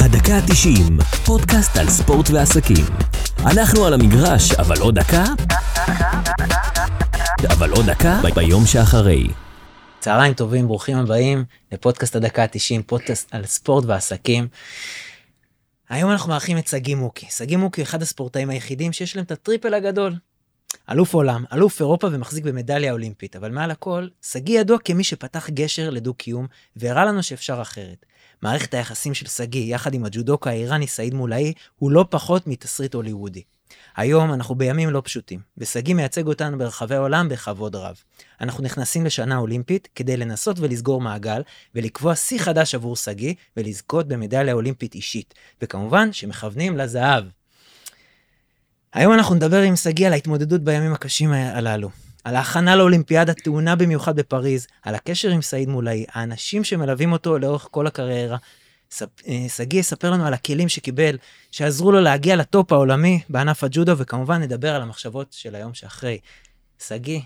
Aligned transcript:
הדקה 0.00 0.34
ה-90, 0.36 1.02
פודקאסט 1.26 1.76
על 1.76 1.88
ספורט 1.88 2.30
ועסקים. 2.30 2.84
אנחנו 3.38 3.86
על 3.86 3.94
המגרש, 3.94 4.52
אבל 4.52 4.80
עוד 4.80 4.94
דקה? 4.98 5.24
אבל 7.48 7.70
עוד 7.70 7.86
דקה 7.90 8.20
ביום 8.34 8.66
שאחרי. 8.66 9.28
צהריים 10.00 10.34
טובים, 10.34 10.66
ברוכים 10.66 10.96
הבאים 10.96 11.44
לפודקאסט 11.72 12.16
הדקה 12.16 12.42
ה-90, 12.42 12.82
פודקאסט 12.86 13.34
על 13.34 13.46
ספורט 13.46 13.84
ועסקים. 13.84 14.48
היום 15.88 16.10
אנחנו 16.10 16.28
מארחים 16.28 16.58
את 16.58 16.68
שגיא 16.68 16.96
מוקי. 16.96 17.26
שגיא 17.30 17.56
מוקי 17.56 17.80
הוא 17.80 17.86
אחד 17.86 18.02
הספורטאים 18.02 18.50
היחידים 18.50 18.92
שיש 18.92 19.16
להם 19.16 19.24
את 19.24 19.30
הטריפל 19.30 19.74
הגדול. 19.74 20.14
אלוף 20.90 21.14
עולם, 21.14 21.44
אלוף 21.52 21.80
אירופה 21.80 22.06
ומחזיק 22.12 22.44
במדליה 22.44 22.92
אולימפית, 22.92 23.36
אבל 23.36 23.50
מעל 23.50 23.70
הכל, 23.70 24.08
שגיא 24.22 24.60
ידוע 24.60 24.78
כמי 24.78 25.04
שפתח 25.04 25.50
גשר 25.50 25.90
לדו-קיום 25.90 26.46
והראה 26.76 27.04
לנו 27.04 27.22
שאפשר 27.22 27.62
אחרת. 27.62 28.06
מערכת 28.42 28.74
היחסים 28.74 29.14
של 29.14 29.26
שגיא 29.26 29.74
יחד 29.74 29.94
עם 29.94 30.04
הג'ודוקה 30.04 30.50
האיראני 30.50 30.86
סעיד 30.86 31.14
מולאי 31.14 31.52
הוא 31.78 31.90
לא 31.90 32.04
פחות 32.10 32.46
מתסריט 32.46 32.94
הוליוודי. 32.94 33.42
היום 33.96 34.32
אנחנו 34.32 34.54
בימים 34.54 34.90
לא 34.90 35.02
פשוטים, 35.04 35.40
ושגיא 35.58 35.94
מייצג 35.94 36.26
אותנו 36.26 36.58
ברחבי 36.58 36.94
העולם 36.94 37.28
בכבוד 37.28 37.76
רב. 37.76 37.96
אנחנו 38.40 38.64
נכנסים 38.64 39.06
לשנה 39.06 39.36
אולימפית 39.36 39.88
כדי 39.94 40.16
לנסות 40.16 40.58
ולסגור 40.58 41.00
מעגל 41.00 41.42
ולקבוע 41.74 42.14
שיא 42.14 42.38
חדש 42.38 42.74
עבור 42.74 42.96
שגיא 42.96 43.34
ולזכות 43.56 44.08
במדליה 44.08 44.54
אולימפית 44.54 44.94
אישית, 44.94 45.34
וכמובן 45.62 46.12
שמכוונים 46.12 46.76
לזהב. 46.76 47.24
היום 48.92 49.12
אנחנו 49.12 49.34
נדבר 49.34 49.62
עם 49.62 49.76
שגיא 49.76 50.06
על 50.06 50.12
ההתמודדות 50.12 50.60
בימים 50.60 50.92
הקשים 50.92 51.32
הללו, 51.32 51.90
על 52.24 52.36
ההכנה 52.36 52.76
לאולימפיאדה 52.76 53.34
טעונה 53.34 53.76
במיוחד 53.76 54.16
בפריז, 54.16 54.66
על 54.82 54.94
הקשר 54.94 55.28
עם 55.30 55.42
סעיד 55.42 55.68
מולאי, 55.68 56.04
האנשים 56.12 56.64
שמלווים 56.64 57.12
אותו 57.12 57.38
לאורך 57.38 57.68
כל 57.70 57.86
הקריירה. 57.86 58.36
ספ- 58.90 59.22
אה, 59.28 59.46
שגיא 59.48 59.80
יספר 59.80 60.10
לנו 60.10 60.26
על 60.26 60.34
הכלים 60.34 60.68
שקיבל, 60.68 61.16
שעזרו 61.50 61.92
לו 61.92 62.00
להגיע 62.00 62.36
לטופ 62.36 62.72
העולמי 62.72 63.20
בענף 63.28 63.64
הג'ודו, 63.64 63.98
וכמובן 63.98 64.42
נדבר 64.42 64.74
על 64.74 64.82
המחשבות 64.82 65.32
של 65.32 65.54
היום 65.54 65.74
שאחרי. 65.74 66.18
שגיא, 66.86 67.20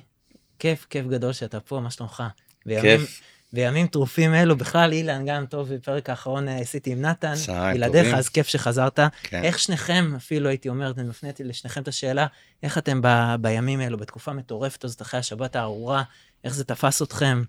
כיף, 0.59 0.87
כיף 0.91 1.07
גדול 1.07 1.33
שאתה 1.33 1.61
פה, 1.61 1.81
מה 1.81 1.91
שלומך? 1.91 2.23
בימים, 2.67 2.99
כיף. 3.01 3.21
בימים 3.53 3.87
טרופים 3.87 4.35
אלו, 4.35 4.57
בכלל 4.57 4.93
אילן 4.93 5.27
גם 5.27 5.47
טוב, 5.47 5.75
בפרק 5.75 6.11
האחרון 6.11 6.49
אה, 6.49 6.59
עשיתי 6.59 6.93
עם 6.93 7.01
נתן, 7.01 7.35
בלעדיך. 7.75 8.15
אז 8.15 8.29
כיף 8.29 8.47
שחזרת. 8.47 9.01
כן. 9.23 9.45
איך 9.45 9.59
שניכם, 9.59 10.13
אפילו 10.17 10.49
הייתי 10.49 10.69
אומר, 10.69 10.93
אני 10.99 11.09
מפניתי 11.09 11.45
לשניכם 11.45 11.83
את 11.83 11.89
השאלה, 11.89 12.27
איך 12.63 12.79
אתם 12.79 13.01
ב, 13.03 13.35
בימים 13.41 13.81
האלו, 13.81 13.99
בתקופה 13.99 14.31
המטורפת 14.31 14.85
הזאת, 14.85 15.03
אחרי 15.03 15.21
השבת 15.21 15.57
הארורה, 15.57 16.03
איך 16.45 16.55
זה 16.55 16.65
תפס 16.65 17.03
אתכם? 17.03 17.43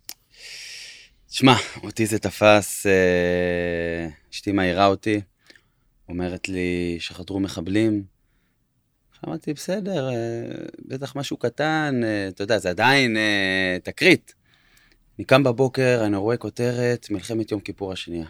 שמע, 1.30 1.54
אותי 1.84 2.06
זה 2.06 2.20
תפס, 2.20 2.86
אה, 2.86 4.08
אשתי 4.34 4.52
מעירה 4.52 4.86
אותי, 4.86 5.22
אומרת 6.10 6.50
לי 6.50 6.98
שחדרו 7.00 7.40
מחבלים. 7.40 8.04
אמרתי, 9.28 9.54
בסדר, 9.54 10.10
אה, 10.10 10.16
בטח 10.86 11.16
משהו 11.16 11.38
קטן, 11.38 12.02
אתה 12.28 12.44
יודע, 12.44 12.58
זה 12.58 12.70
עדיין 12.70 13.18
תקרית. 13.84 14.37
אני 15.18 15.26
קם 15.26 15.44
בבוקר, 15.44 16.02
אני 16.06 16.18
רואה 16.18 16.38
כותרת, 16.38 17.08
מלחמת 17.10 17.52
יום 17.52 17.62
כיפור 17.62 17.94
השנייה. 17.94 18.28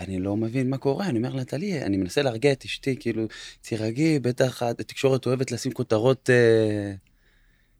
אני 0.00 0.18
לא 0.18 0.36
מבין 0.36 0.70
מה 0.70 0.78
קורה, 0.78 1.06
אני 1.06 1.18
אומר 1.18 1.34
לה, 1.34 1.44
טלי, 1.44 1.82
אני 1.82 1.96
מנסה 1.96 2.22
להרגיע 2.22 2.52
את 2.52 2.64
אשתי, 2.64 2.96
כאילו, 3.00 3.26
תירגעי, 3.60 4.18
בטח 4.18 4.62
התקשורת 4.62 5.26
אוהבת 5.26 5.50
לשים 5.50 5.72
כותרות 5.72 6.30
אה, 6.30 6.94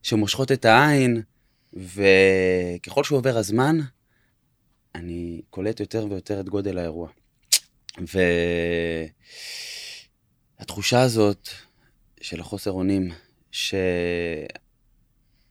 שמושכות 0.02 0.52
את 0.52 0.64
העין, 0.64 1.22
וככל 1.72 3.04
שעובר 3.04 3.38
הזמן, 3.38 3.78
אני 4.94 5.42
קולט 5.50 5.80
יותר 5.80 6.06
ויותר 6.10 6.40
את 6.40 6.48
גודל 6.48 6.78
האירוע. 6.78 7.08
והתחושה 10.58 11.02
הזאת 11.02 11.48
של 12.20 12.40
החוסר 12.40 12.70
אונים, 12.70 13.10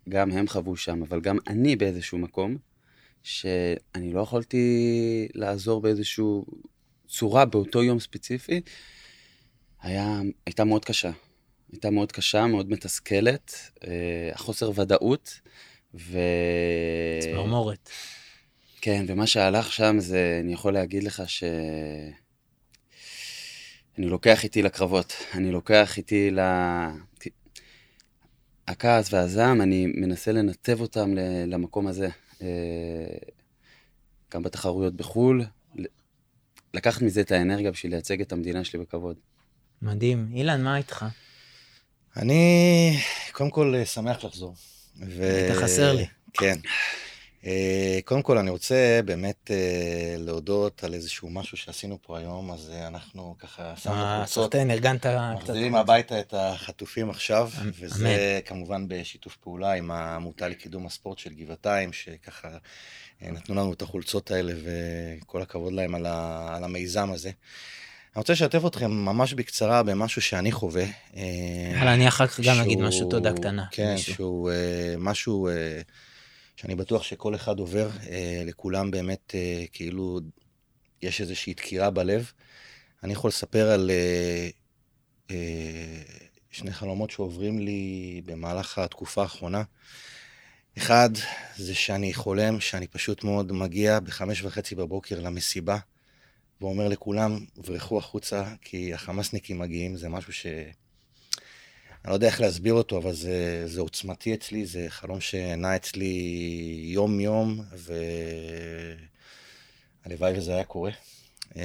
שגם 0.06 0.32
הם 0.32 0.48
חוו 0.48 0.76
שם, 0.76 1.02
אבל 1.02 1.22
גם 1.22 1.38
אני 1.48 1.76
באיזשהו 1.76 2.18
מקום, 2.18 2.58
שאני 3.24 4.14
לא 4.14 4.20
יכולתי 4.22 5.28
לעזור 5.34 5.82
באיזושהי 5.82 6.26
צורה 7.08 7.46
באותו 7.46 7.84
יום 7.84 8.00
ספציפי, 8.00 8.62
היה, 9.82 10.22
הייתה 10.46 10.64
מאוד 10.64 10.86
קשה. 10.86 11.12
הייתה 11.72 11.90
מאוד 11.90 12.12
קשה, 12.12 12.48
מאוד 12.48 12.70
מתסכלת, 12.70 13.54
אה, 13.88 14.30
החוסר 14.34 14.72
ודאות, 14.76 15.40
ו... 15.94 16.20
צמרמורת. 17.20 17.90
כן, 18.82 19.06
ומה 19.08 19.28
שהלך 19.28 19.74
שם 19.74 19.96
זה, 20.00 20.40
אני 20.44 20.54
יכול 20.54 20.74
להגיד 20.74 21.04
לך 21.04 21.24
ש... 21.28 21.44
אני 23.98 24.10
לוקח 24.10 24.44
איתי 24.44 24.62
לקרבות, 24.62 25.14
אני 25.34 25.52
לוקח 25.52 25.98
איתי 25.98 26.32
ל... 26.32 26.40
הכעס 28.68 29.14
והזעם, 29.14 29.62
אני 29.62 29.86
מנסה 29.86 30.32
לנתב 30.32 30.82
אותם 30.82 31.14
למקום 31.48 31.88
הזה. 31.88 32.08
אה, 32.42 32.48
גם 34.34 34.44
בתחרויות 34.44 34.96
בחו"ל, 34.96 35.46
לקחת 36.74 37.02
מזה 37.02 37.22
את 37.22 37.32
האנרגיה 37.32 37.72
בשביל 37.72 37.92
לייצג 37.92 38.22
את 38.22 38.32
המדינה 38.32 38.64
שלי 38.64 38.80
בכבוד. 38.80 39.16
מדהים. 39.82 40.28
אילן, 40.34 40.64
מה 40.64 40.78
איתך? 40.78 41.06
אני 42.18 42.98
קודם 43.32 43.50
כל 43.50 43.76
אה, 43.78 43.86
שמח 43.86 44.24
לחזור. 44.24 44.56
ו... 45.00 45.24
היית 45.24 45.56
חסר 45.56 45.94
לי. 45.94 46.06
כן. 46.34 46.56
אה, 47.46 48.00
קודם 48.06 48.22
כל 48.22 48.38
אני 48.38 48.50
רוצה 48.50 49.00
באמת 49.06 49.52
אה, 49.52 50.16
להודות 50.18 50.84
על 50.84 50.94
איזשהו 50.94 51.30
משהו 51.30 51.58
שעשינו 51.58 51.98
פה 52.02 52.18
היום, 52.18 52.52
אז 52.52 52.72
אה, 52.74 52.88
אנחנו 52.88 53.36
ככה 53.40 53.74
שמנו 53.78 54.18
קבוצות, 54.18 54.44
סחטיין, 54.44 54.72
ארגנת 54.72 55.00
קצת... 55.00 55.10
מחזירים 55.36 55.76
הביתה 55.76 56.20
את 56.20 56.34
החטופים 56.38 57.10
עכשיו, 57.10 57.50
אמ- 57.62 57.72
וזה 57.80 58.40
כמובן 58.46 58.86
בשיתוף 58.88 59.36
פעולה 59.36 59.74
עם 59.74 59.92
העמותה 59.92 60.48
לקידום 60.48 60.86
הספורט 60.86 61.18
של 61.18 61.34
גבעתיים, 61.34 61.94
שככה 61.94 62.48
נתנו 63.22 63.56
לנו 63.56 63.74
את 63.74 63.82
החולצות 63.82 64.32
האלה, 64.32 64.54
וכל 64.64 65.42
הכבוד 65.42 65.74
להם 65.74 65.96
על, 65.96 66.06
ה... 66.06 66.48
על 66.56 66.64
המיזם 66.64 67.12
הזה. 67.12 67.30
אני 67.30 68.20
רוצה 68.20 68.34
לשתף 68.34 68.62
אתכם 68.68 68.92
ממש 68.92 69.34
בקצרה 69.34 69.84
במשהו 69.84 70.22
שאני 70.22 70.52
חווה. 70.52 70.86
יאללה, 71.74 71.94
אני 71.94 72.08
אחר 72.08 72.28
כך 72.28 72.40
גם 72.40 72.60
אגיד 72.62 72.80
משהו 72.80 73.10
תודה 73.10 73.34
קטנה. 73.34 73.66
כן. 73.72 73.98
שהוא 73.98 74.52
משהו 74.98 75.50
שאני 76.56 76.76
בטוח 76.76 77.04
שכל 77.04 77.36
אחד 77.36 77.60
עובר, 77.60 77.90
uh, 77.90 78.08
לכולם 78.46 78.92
באמת 78.92 79.34
uh, 79.36 79.68
כאילו 79.72 80.20
יש 81.02 81.22
איזושהי 81.22 81.54
דקירה 81.54 81.90
בלב. 81.90 82.32
אני 83.04 83.14
יכול 83.14 83.28
לספר 83.28 83.70
על 83.72 83.92
uh, 83.92 85.32
uh, 85.32 85.34
שני 86.52 86.74
חלומות 86.74 87.12
שעוברים 87.12 87.60
לי 87.60 88.22
במהלך 88.26 88.78
התקופה 88.78 89.22
האחרונה. 89.22 89.64
אחד, 90.78 91.10
זה 91.58 91.76
שאני 91.76 92.14
חולם 92.14 92.60
שאני 92.60 92.88
פשוט 92.88 93.24
מאוד 93.24 93.52
מגיע 93.52 94.00
בחמש 94.00 94.44
וחצי 94.44 94.76
בבוקר 94.76 95.20
למסיבה, 95.20 95.78
ואומר 96.62 96.88
לכולם, 96.88 97.46
ברחו 97.58 97.98
החוצה, 97.98 98.44
כי 98.62 98.94
החמאסניקים 98.94 99.60
מגיעים, 99.60 99.98
זה 99.98 100.10
משהו 100.10 100.34
ש... 100.34 100.46
אני 102.06 102.10
לא 102.10 102.16
יודע 102.16 102.28
איך 102.28 102.42
להסביר 102.42 102.74
אותו, 102.74 102.98
אבל 102.98 103.14
זה, 103.14 103.64
זה 103.66 103.82
עוצמתי 103.82 104.34
אצלי, 104.34 104.66
זה 104.66 104.86
חלום 104.90 105.22
שנע 105.22 105.76
אצלי 105.76 106.16
יום-יום, 106.84 107.62
והלוואי 110.06 110.38
וזה 110.38 110.54
היה 110.54 110.64
קורה. 110.64 110.92
אמ, 111.56 111.62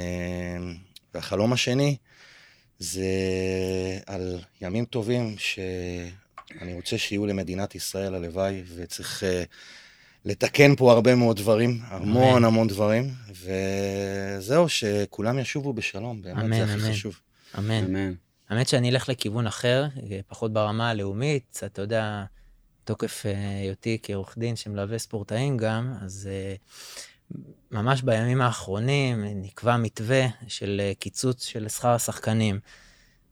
והחלום 1.15 1.53
השני 1.53 1.97
זה 2.79 3.05
על 4.07 4.39
ימים 4.61 4.85
טובים 4.85 5.35
שאני 5.39 6.75
רוצה 6.75 6.99
שיהיו 6.99 7.27
למדינת 7.27 7.75
ישראל, 7.75 8.15
הלוואי, 8.15 8.63
וצריך 8.75 9.25
אה, 9.25 9.43
לתקן 10.25 10.77
פה 10.77 10.93
הרבה 10.93 11.15
מאוד 11.15 11.37
דברים, 11.37 11.79
המון 11.83 12.33
אמן. 12.33 12.45
המון 12.45 12.69
דברים, 12.69 13.11
וזהו, 13.33 14.69
שכולם 14.69 15.39
ישובו 15.39 15.73
בשלום, 15.73 16.23
באמת, 16.23 16.45
אמן, 16.45 16.57
זה 16.57 16.65
הכי 16.65 16.75
אמן. 16.75 16.93
חשוב. 16.93 17.21
אמן. 17.59 17.85
אמן. 17.85 18.13
האמת 18.51 18.69
שאני 18.69 18.91
אלך 18.91 19.09
לכיוון 19.09 19.47
אחר, 19.47 19.87
אה, 20.11 20.21
פחות 20.29 20.53
ברמה 20.53 20.91
הלאומית, 20.91 21.61
אתה 21.67 21.83
יודע, 21.83 22.25
תוקף 22.85 23.27
אה, 23.27 23.61
היותי 23.61 23.99
כעורך 24.03 24.39
דין 24.39 24.57
שמלווה 24.57 24.99
ספורטאים 24.99 25.57
גם, 25.57 25.95
אז 26.03 26.29
אה, 26.33 26.55
ממש 27.71 28.03
בימים 28.03 28.41
האחרונים 28.41 29.25
נקבע 29.25 29.77
מתווה 29.77 30.27
של 30.49 30.81
קיצוץ 30.99 31.45
של 31.45 31.69
שכר 31.69 31.89
השחקנים. 31.89 32.61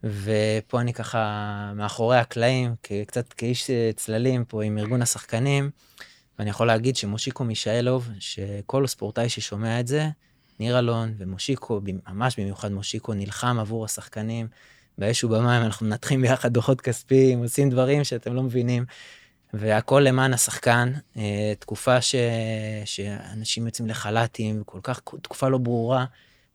ופה 0.04 0.80
אני 0.80 0.92
ככה 0.92 1.72
מאחורי 1.74 2.18
הקלעים, 2.18 2.74
קצת 3.06 3.32
כאיש 3.32 3.70
צללים 3.96 4.44
פה 4.44 4.64
עם 4.64 4.78
ארגון 4.78 5.02
השחקנים, 5.02 5.70
ואני 6.38 6.50
יכול 6.50 6.66
להגיד 6.66 6.96
שמושיקו 6.96 7.44
מישאלוב, 7.44 8.08
שכל 8.18 8.86
ספורטאי 8.86 9.28
ששומע 9.28 9.80
את 9.80 9.86
זה, 9.86 10.08
ניר 10.60 10.78
אלון 10.78 11.14
ומושיקו, 11.18 11.80
ממש 12.08 12.38
במיוחד 12.38 12.72
מושיקו, 12.72 13.14
נלחם 13.14 13.58
עבור 13.60 13.84
השחקנים. 13.84 14.48
באש 14.98 15.24
ובמים 15.24 15.62
אנחנו 15.62 15.86
מנתחים 15.86 16.22
ביחד 16.22 16.52
דוחות 16.52 16.80
כספיים, 16.80 17.42
עושים 17.42 17.70
דברים 17.70 18.04
שאתם 18.04 18.34
לא 18.34 18.42
מבינים. 18.42 18.84
והכל 19.54 20.00
למען 20.00 20.34
השחקן, 20.34 20.92
אה, 21.16 21.52
תקופה 21.58 22.00
ש... 22.00 22.14
שאנשים 22.84 23.66
יוצאים 23.66 23.88
לחל"תים, 23.88 24.62
כל 24.66 24.78
כך, 24.82 25.00
תקופה 25.22 25.48
לא 25.48 25.58
ברורה, 25.58 26.04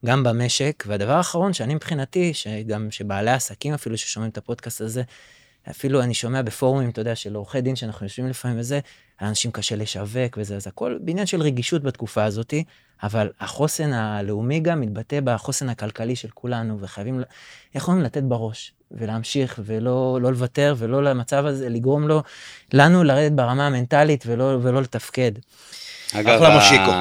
גם 0.06 0.24
במשק. 0.24 0.84
והדבר 0.88 1.12
האחרון 1.12 1.54
שאני 1.54 1.76
מבחינתי, 1.76 2.34
שגם 2.34 2.92
שבעלי 2.92 3.32
עסקים 3.32 3.74
אפילו 3.74 3.98
ששומעים 3.98 4.32
את 4.32 4.38
הפודקאסט 4.38 4.82
הזה, 4.82 5.04
אפילו 5.70 6.02
אני 6.02 6.14
שומע 6.14 6.42
בפורומים, 6.42 6.90
אתה 6.90 7.02
יודע, 7.02 7.16
של 7.16 7.36
עורכי 7.36 7.62
דין 7.62 7.76
שאנחנו 7.76 8.06
יושבים 8.06 8.30
לפעמים 8.30 8.60
וזה, 8.60 8.80
לאנשים 9.22 9.52
קשה 9.52 9.76
לשווק 9.76 10.38
וזה, 10.38 10.56
אז 10.56 10.68
הכל 10.68 10.98
בעניין 11.02 11.26
של 11.26 11.42
רגישות 11.42 11.84
בתקופה 11.84 12.24
הזאת, 12.24 12.54
אבל 13.04 13.30
החוסן 13.40 13.94
הלאומי 13.94 14.60
גם 14.60 14.82
מתבטא 14.82 15.20
בחוסן 15.24 15.70
הכלכלי 15.70 16.16
של 16.16 16.30
כולנו, 16.34 16.80
וחייבים, 16.80 17.22
איך 17.76 17.88
אומרים, 17.88 18.04
לתת 18.06 18.24
בראש, 18.24 18.74
ולהמשיך, 18.92 19.60
ולא 19.66 20.20
לא 20.22 20.32
לוותר, 20.32 20.76
ולא 20.78 21.04
למצב 21.04 21.46
הזה, 21.46 21.70
לגרום 21.70 22.08
לו, 22.08 22.24
לנו 22.74 23.04
לרדת 23.04 23.32
ברמה 23.32 23.68
המנטלית 23.68 24.24
ולא, 24.28 24.58
ולא 24.62 24.82
לתפקד. 24.82 25.32
אגב, 26.14 26.28
אחלה 26.30 26.56
מושיקו. 26.56 26.92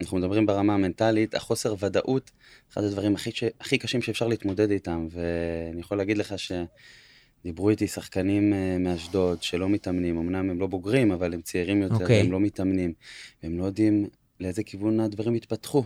אנחנו 0.00 0.18
מדברים 0.18 0.46
ברמה 0.46 0.74
המנטלית, 0.74 1.34
החוסר 1.34 1.74
ודאות, 1.78 2.30
אחד 2.72 2.84
הדברים 2.84 3.14
הכי, 3.14 3.30
ש... 3.34 3.44
הכי 3.60 3.78
קשים 3.78 4.02
שאפשר 4.02 4.26
להתמודד 4.26 4.70
איתם, 4.70 5.06
ואני 5.10 5.80
יכול 5.80 5.98
להגיד 5.98 6.18
לך 6.18 6.34
שדיברו 6.38 7.70
איתי 7.70 7.86
שחקנים 7.86 8.52
אה, 8.52 8.76
מאשדוד 8.78 9.42
שלא 9.42 9.68
מתאמנים, 9.68 10.18
אמנם 10.18 10.50
הם 10.50 10.60
לא 10.60 10.66
בוגרים, 10.66 11.12
אבל 11.12 11.34
הם 11.34 11.40
צעירים 11.40 11.82
יותר, 11.82 11.94
אוקיי. 11.94 12.22
והם 12.22 12.32
לא 12.32 12.40
מתאמנים, 12.40 12.92
והם 13.42 13.58
לא 13.58 13.64
יודעים 13.64 14.06
לאיזה 14.40 14.62
כיוון 14.62 15.00
הדברים 15.00 15.34
יתפתחו, 15.34 15.84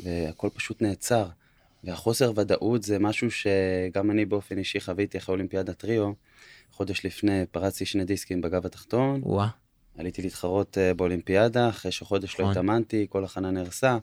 והכל 0.00 0.48
פשוט 0.54 0.82
נעצר. 0.82 1.28
והחוסר 1.84 2.32
ודאות 2.36 2.82
זה 2.82 2.98
משהו 2.98 3.30
שגם 3.30 4.10
אני 4.10 4.24
באופן 4.24 4.58
אישי 4.58 4.80
חוויתי 4.80 5.18
אחרי 5.18 5.32
אולימפיאדת 5.32 5.78
טריו. 5.78 6.12
חודש 6.70 7.06
לפני 7.06 7.46
פרצתי 7.50 7.86
שני 7.86 8.04
דיסקים 8.04 8.40
בגב 8.40 8.66
התחתון, 8.66 9.20
וואה, 9.24 9.48
עליתי 9.98 10.22
להתחרות 10.22 10.78
אה, 10.78 10.94
באולימפיאדה, 10.94 11.68
אחרי 11.68 11.92
שחודש 11.92 12.40
לא 12.40 12.44
נכון. 12.44 12.50
התאמנתי, 12.50 13.06
כל 13.08 13.24
הכנה 13.24 13.50
נהרסה, 13.50 13.98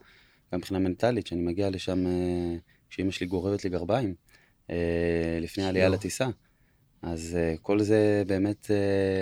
גם 0.54 0.60
מבחינה 0.60 0.80
מנטלית, 0.80 1.28
שאני 1.28 1.42
מגיע 1.42 1.70
לשם 1.70 2.08
אה, 2.08 2.56
כשאימא 2.90 3.12
שלי 3.12 3.28
גוררת 3.28 3.64
לי 3.64 3.70
גרביים, 3.70 4.14
אה, 4.70 5.38
לפני 5.42 5.64
העלייה. 5.64 5.90
לטיסה. 5.90 6.28
אז 7.02 7.38
כל 7.62 7.80
זה 7.80 8.24
באמת 8.28 8.72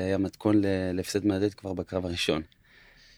היה 0.06 0.18
מתכון 0.18 0.62
להפסד 0.94 1.26
מהדהד 1.26 1.54
כבר 1.54 1.74
בקרב 1.74 2.06
הראשון. 2.06 2.42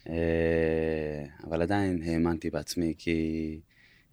אה, 0.09 1.25
אבל 1.43 1.61
עדיין 1.61 2.03
האמנתי 2.05 2.49
בעצמי, 2.49 2.93
כי 2.97 3.59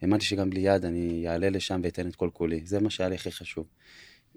האמנתי 0.03 0.25
שגם 0.25 0.51
בלי 0.51 0.61
יד 0.61 0.85
אני 0.85 1.29
אעלה 1.29 1.51
לשם 1.51 1.81
ואתן 1.85 2.09
את 2.09 2.17
כל 2.17 2.31
כולי. 2.33 2.61
זה 2.65 2.81
מה 2.81 2.91
שהיה 2.91 3.09
לי 3.09 3.15
הכי 3.15 3.33
חשוב. 3.33 3.67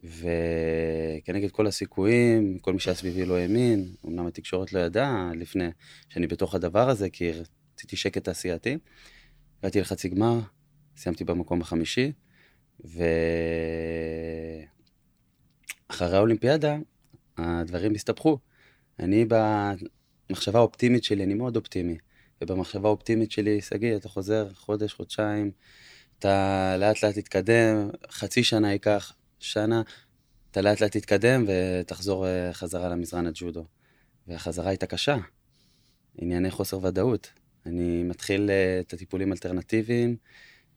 וכנגד 0.03 1.51
כל 1.51 1.67
הסיכויים, 1.67 2.59
כל 2.59 2.73
מי 2.73 2.79
שהיה 2.79 2.95
סביבי 2.95 3.25
לא 3.25 3.38
האמין, 3.38 3.95
אמנם 4.05 4.27
התקשורת 4.27 4.73
לא 4.73 4.79
ידעה 4.79 5.31
לפני 5.35 5.67
שאני 6.09 6.27
בתוך 6.27 6.55
הדבר 6.55 6.89
הזה, 6.89 7.09
כי 7.09 7.31
רציתי 7.31 7.95
שקט 7.95 8.23
תעשייתי. 8.23 8.77
הגעתי 9.59 9.81
לחצי 9.81 10.09
גמר, 10.09 10.39
סיימתי 10.97 11.23
במקום 11.23 11.61
החמישי, 11.61 12.11
ואחרי 15.89 16.17
האולימפיאדה 16.17 16.77
הדברים 17.38 17.95
הסתבכו. 17.95 18.38
אני 18.99 19.25
במחשבה 20.29 20.59
האופטימית 20.59 21.03
שלי, 21.03 21.23
אני 21.23 21.33
מאוד 21.33 21.55
אופטימי, 21.55 21.97
ובמחשבה 22.41 22.87
האופטימית 22.89 23.31
שלי, 23.31 23.61
שגיא, 23.61 23.95
אתה 23.95 24.09
חוזר 24.09 24.47
חודש, 24.53 24.93
חודשיים, 24.93 25.51
אתה 26.19 26.75
לאט 26.79 27.03
לאט 27.03 27.17
תתקדם, 27.17 27.89
חצי 28.09 28.43
שנה 28.43 28.71
ייקח, 28.71 29.13
שנה, 29.39 29.81
אתה 30.51 30.61
לאט 30.61 30.81
לאט 30.81 30.97
תתקדם 30.97 31.45
ותחזור 31.47 32.27
אה, 32.27 32.53
חזרה 32.53 32.89
למזרן 32.89 33.27
הג'ודו. 33.27 33.65
והחזרה 34.27 34.69
הייתה 34.69 34.85
קשה, 34.85 35.17
ענייני 36.17 36.51
חוסר 36.51 36.83
ודאות. 36.83 37.31
אני 37.65 38.03
מתחיל 38.03 38.49
אה, 38.49 38.79
את 38.79 38.93
הטיפולים 38.93 39.31
האלטרנטיביים, 39.31 40.15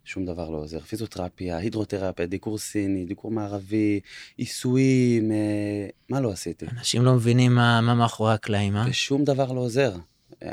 שום 0.06 0.24
דבר 0.24 0.50
לא 0.50 0.56
עוזר. 0.56 0.80
פיזיותרפיה, 0.80 1.56
הידרותרפיה, 1.56 2.26
דיקור 2.26 2.58
סיני, 2.58 3.04
דיקור 3.04 3.30
מערבי, 3.30 4.00
עיסויים, 4.36 5.32
אה, 5.32 5.88
מה 6.08 6.20
לא 6.20 6.32
עשיתי? 6.32 6.66
אנשים 6.78 7.04
לא 7.04 7.14
מבינים 7.14 7.54
מה, 7.54 7.80
מה 7.80 7.94
מאחורי 7.94 8.32
הקלעים, 8.32 8.76
אה? 8.76 8.84
ושום 8.88 9.24
דבר 9.24 9.52
לא 9.52 9.60
עוזר. 9.60 9.96
אה, 10.42 10.50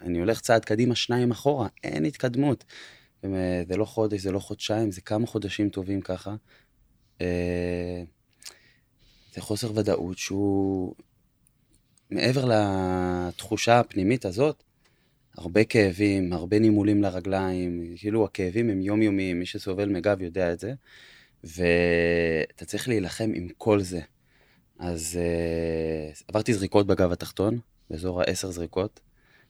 אני 0.00 0.18
הולך 0.18 0.40
צעד 0.40 0.64
קדימה, 0.64 0.94
שניים 0.94 1.30
אחורה, 1.30 1.68
אין 1.84 2.04
התקדמות. 2.04 2.64
אה, 3.24 3.62
זה 3.68 3.76
לא 3.76 3.84
חודש, 3.84 4.20
זה 4.20 4.32
לא 4.32 4.38
חודשיים, 4.38 4.90
זה 4.92 5.00
כמה 5.00 5.26
חודשים 5.26 5.68
טובים 5.68 6.00
ככה. 6.00 6.34
אה, 7.20 8.02
זה 9.34 9.40
חוסר 9.40 9.78
ודאות 9.78 10.18
שהוא 10.18 10.94
מעבר 12.10 12.44
לתחושה 12.44 13.80
הפנימית 13.80 14.24
הזאת, 14.24 14.63
הרבה 15.38 15.64
כאבים, 15.64 16.32
הרבה 16.32 16.58
נימולים 16.58 17.02
לרגליים, 17.02 17.94
כאילו 17.96 18.24
הכאבים 18.24 18.70
הם 18.70 18.80
יומיומיים, 18.80 19.38
מי 19.38 19.46
שסובל 19.46 19.88
מגב 19.88 20.22
יודע 20.22 20.52
את 20.52 20.60
זה, 20.60 20.74
ואתה 21.44 22.64
צריך 22.64 22.88
להילחם 22.88 23.30
עם 23.34 23.48
כל 23.58 23.80
זה. 23.80 24.00
אז 24.78 25.18
uh, 25.20 26.24
עברתי 26.28 26.54
זריקות 26.54 26.86
בגב 26.86 27.12
התחתון, 27.12 27.58
באזור 27.90 28.20
העשר 28.20 28.50
זריקות. 28.50 29.00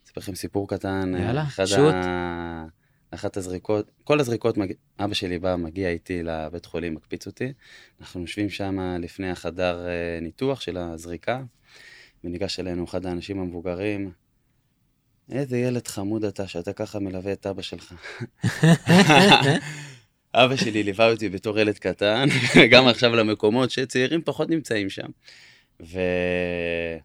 אספר 0.07 0.21
לכם 0.21 0.35
סיפור 0.35 0.69
קטן. 0.69 1.13
יאללה, 1.19 1.43
אחד 1.43 1.65
שוט. 1.65 1.95
ה... 1.95 2.67
אחת 3.11 3.37
הזריקות, 3.37 3.91
כל 4.05 4.21
הזריקות, 4.21 4.57
מג... 4.57 4.73
אבא 4.99 5.15
שלי 5.15 5.39
בא, 5.39 5.57
מגיע 5.57 5.89
איתי 5.89 6.23
לבית 6.23 6.67
חולים, 6.67 6.95
מקפיץ 6.95 7.27
אותי. 7.27 7.53
אנחנו 8.01 8.21
יושבים 8.21 8.51
שם 8.51 8.79
לפני 8.99 9.31
החדר 9.31 9.87
אה, 9.87 10.19
ניתוח 10.23 10.61
של 10.61 10.77
הזריקה, 10.77 11.43
וניגש 12.25 12.61
אלינו 12.61 12.85
אחד 12.85 13.07
האנשים 13.07 13.41
המבוגרים. 13.41 14.11
איזה 15.33 15.59
ילד 15.59 15.89
חמוד 15.89 16.25
אתה, 16.25 16.47
שאתה 16.47 16.73
ככה 16.73 16.99
מלווה 16.99 17.33
את 17.33 17.47
אבא 17.47 17.63
שלך. 17.63 17.95
אבא 20.35 20.57
שלי 20.57 20.83
ליווה 20.83 21.11
אותי 21.11 21.29
בתור 21.29 21.59
ילד 21.59 21.79
קטן, 21.79 22.29
גם 22.73 22.87
עכשיו 22.87 23.17
למקומות 23.17 23.71
שצעירים 23.71 24.23
פחות 24.23 24.51
נמצאים 24.51 24.91
שם. 24.91 25.07
וכן, 25.81 27.01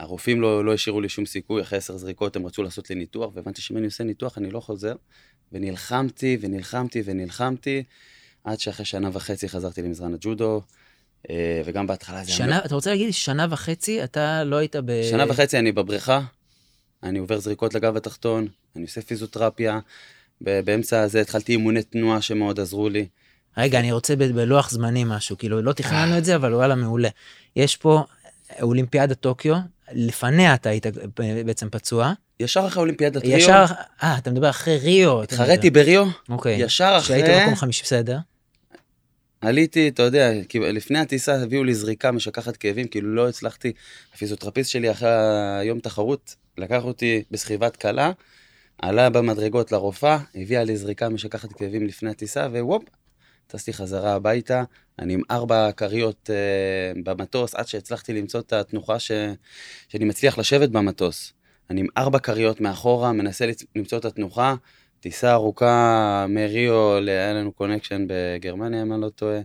הרופאים 0.00 0.40
לא, 0.40 0.64
לא 0.64 0.74
השאירו 0.74 1.00
לי 1.00 1.08
שום 1.08 1.26
סיכוי, 1.26 1.62
אחרי 1.62 1.78
עשר 1.78 1.96
זריקות 1.96 2.36
הם 2.36 2.46
רצו 2.46 2.62
לעשות 2.62 2.90
לי 2.90 2.96
ניתוח, 2.96 3.30
והבנתי 3.34 3.62
שאם 3.62 3.76
אני 3.76 3.86
עושה 3.86 4.04
ניתוח 4.04 4.38
אני 4.38 4.50
לא 4.50 4.60
חוזר. 4.60 4.94
ונלחמתי 5.52 6.38
ונלחמתי 6.40 7.02
ונלחמתי, 7.04 7.82
עד 8.44 8.60
שאחרי 8.60 8.84
שנה 8.84 9.10
וחצי 9.12 9.48
חזרתי 9.48 9.82
למזרן 9.82 10.14
הג'ודו, 10.14 10.62
אה, 11.30 11.62
וגם 11.64 11.86
בהתחלה 11.86 12.24
זה... 12.24 12.30
היה 12.30 12.36
שנה, 12.36 12.64
אתה 12.64 12.74
רוצה 12.74 12.90
להגיד, 12.90 13.12
שנה 13.12 13.46
וחצי 13.50 14.04
אתה 14.04 14.44
לא 14.44 14.56
היית 14.56 14.76
ב... 14.76 15.02
שנה 15.10 15.24
וחצי 15.28 15.58
אני 15.58 15.72
בבריכה, 15.72 16.20
אני 17.08 17.18
עובר 17.18 17.38
זריקות 17.38 17.74
לגב 17.74 17.96
התחתון, 17.96 18.48
אני 18.76 18.84
עושה 18.84 19.00
פיזיותרפיה, 19.00 19.78
באמצע 20.40 21.00
הזה 21.00 21.20
התחלתי 21.20 21.52
אימוני 21.52 21.82
תנועה 21.82 22.22
שמאוד 22.22 22.60
עזרו 22.60 22.88
לי. 22.88 23.06
רגע, 23.56 23.78
אני 23.80 23.92
רוצה 23.92 24.16
ב- 24.16 24.24
בלוח 24.24 24.70
זמנים 24.70 25.08
משהו, 25.08 25.38
כאילו, 25.38 25.62
לא 25.62 25.72
תכננו 25.72 26.18
את 26.18 26.24
זה, 26.24 26.36
אבל 26.36 26.54
וואלה, 26.54 26.74
מעולה. 26.74 27.08
יש 27.56 27.76
פה 27.76 28.04
אולימפיאדת 28.62 29.20
טוקיו, 29.20 29.56
לפניה 29.92 30.54
אתה 30.54 30.68
היית 30.68 30.86
בעצם 31.46 31.68
פצוע. 31.70 32.12
ישר 32.40 32.66
אחרי 32.66 32.80
אולימפיאדת 32.80 33.24
ריו, 33.24 33.38
ישר, 33.38 33.64
אה, 34.02 34.18
אתה 34.18 34.30
מדבר 34.30 34.50
אחרי 34.50 34.78
ריו. 34.78 35.22
התחרתי. 35.22 35.70
בריו, 35.70 36.06
אוקיי. 36.28 36.56
ישר 36.62 36.94
אחרי, 36.98 37.20
שהיית 37.20 37.42
מקום 37.42 37.56
חמישי, 37.56 37.82
בסדר. 37.82 38.18
עליתי, 39.46 39.88
אתה 39.88 40.02
יודע, 40.02 40.30
לפני 40.54 40.98
הטיסה 40.98 41.42
הביאו 41.42 41.64
לי 41.64 41.74
זריקה 41.74 42.12
משכחת 42.12 42.56
כאבים, 42.56 42.88
כאילו 42.88 43.14
לא 43.14 43.28
הצלחתי, 43.28 43.72
הפיזיותרפיסט 44.14 44.70
שלי 44.70 44.90
אחרי 44.90 45.08
היום 45.60 45.80
תחרות, 45.80 46.36
לקח 46.58 46.84
אותי 46.84 47.22
בסחיבת 47.30 47.76
כלה, 47.76 48.12
עלה 48.78 49.10
במדרגות 49.10 49.72
לרופאה, 49.72 50.18
הביאה 50.34 50.64
לי 50.64 50.76
זריקה 50.76 51.08
משככת 51.08 51.52
כאבים 51.52 51.86
לפני 51.86 52.10
הטיסה, 52.10 52.48
ווופ, 52.50 52.84
טסתי 53.46 53.72
חזרה 53.72 54.14
הביתה, 54.14 54.62
אני 54.98 55.14
עם 55.14 55.22
ארבע 55.30 55.72
כריות 55.72 56.30
אה, 56.32 57.02
במטוס, 57.04 57.54
עד 57.54 57.68
שהצלחתי 57.68 58.12
למצוא 58.12 58.40
את 58.40 58.52
התנוחה 58.52 58.98
ש... 58.98 59.10
שאני 59.88 60.04
מצליח 60.04 60.38
לשבת 60.38 60.68
במטוס. 60.68 61.32
אני 61.70 61.80
עם 61.80 61.86
ארבע 61.96 62.18
כריות 62.18 62.60
מאחורה, 62.60 63.12
מנסה 63.12 63.46
למצוא 63.76 63.98
את 63.98 64.04
התנוחה, 64.04 64.54
טיסה 65.06 65.32
ארוכה 65.32 66.26
מריו, 66.28 66.96
היה 67.06 67.32
לנו 67.32 67.52
connection 67.52 68.04
בגרמניה, 68.08 68.82
אם 68.82 68.92
אני 68.92 69.00
לא 69.00 69.08
טועה, 69.08 69.40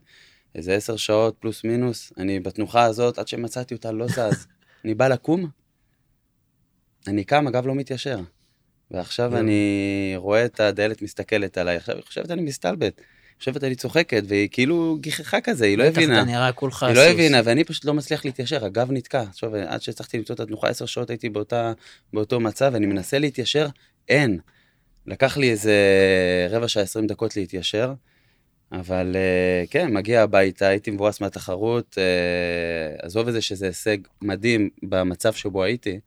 איזה 0.56 0.76
עשר 0.76 0.96
שעות 0.96 1.36
פלוס 1.40 1.64
מינוס, 1.64 2.14
אני 2.18 2.40
בתנוחה 2.40 2.84
הזאת, 2.84 3.20
עד 3.20 3.28
שמצאתי 3.28 3.74
אותה 3.74 3.92
לא 3.92 4.08
זז. 4.08 4.48
אני 4.86 4.94
בא 4.94 5.08
לקום, 5.08 5.48
אני 7.08 7.24
קם, 7.24 7.48
הגב 7.48 7.68
לא 7.68 7.76
מתיישר. 7.76 8.20
ועכשיו. 8.92 9.38
אני 9.38 10.14
רואה 10.16 10.46
את 10.46 10.60
הדלת 10.60 11.02
מסתכלת 11.02 11.58
עליי, 11.58 11.78
עכשיו 11.78 11.96
היא 11.96 12.04
חושבת 12.04 12.32
אני 12.32 12.42
מסתלבט. 12.42 13.02
חושבת 13.40 13.64
אני 13.64 13.76
צוחקת, 13.76 14.24
והיא 14.28 14.50
כאילו 14.52 14.98
גיחכה 15.02 15.42
כזה, 15.42 15.66
היא 15.66 15.78
לא 15.78 15.86
בטח, 15.86 15.98
הבינה. 15.98 16.22
אתה 16.22 16.32
נראה 16.32 16.52
כולך 16.52 16.84
היא 16.84 16.96
לא. 16.96 17.02
הבינה, 17.02 17.42
ואני 17.44 17.64
פשוט 17.64 17.86
לא 17.86 17.94
מצליח 17.94 18.26
להתיישר, 18.26 18.66
הגב 18.66 18.92
נתקע. 18.92 19.22
עכשיו, 19.22 19.56
עד 19.56 19.82
שהצלחתי 19.82 20.18
למצוא 20.18 20.36
את 20.36 20.40
התנוחה, 20.40 20.68
עשר 20.68 20.86
שעות 20.86 21.10
הייתי 21.10 21.30
באותה, 21.30 21.74
באותו 22.14 22.40
מצב, 22.40 22.70
ואני 22.74 22.86
מנסה 22.86 23.20
להתיישר, 23.20 23.68
אין. 24.10 24.40
לקח 25.08 25.38
לי 25.38 25.52
איזה 25.52 25.76
רבע 26.50 26.68
שעה, 26.68 26.84
עשרים 26.84 27.08
דקות 27.08 27.38
להתיישר, 27.38 27.94
אבל 28.72 29.16
אה, 29.16 29.64
כן, 29.70 29.94
מגיע 29.94 30.22
הביתה, 30.22 30.68
הייתי 30.68 30.92
מבואס 30.92 31.22
מהתחרות, 31.22 31.98
אה, 31.98 33.06
עזוב 33.06 33.28
את 33.28 33.34
זה 33.34 33.42
שזה 33.42 33.66
הישג 33.66 33.98
מדהים 34.22 34.70
במצב 34.84 35.34
שבו 35.34 35.64
הייתי, 35.64 36.00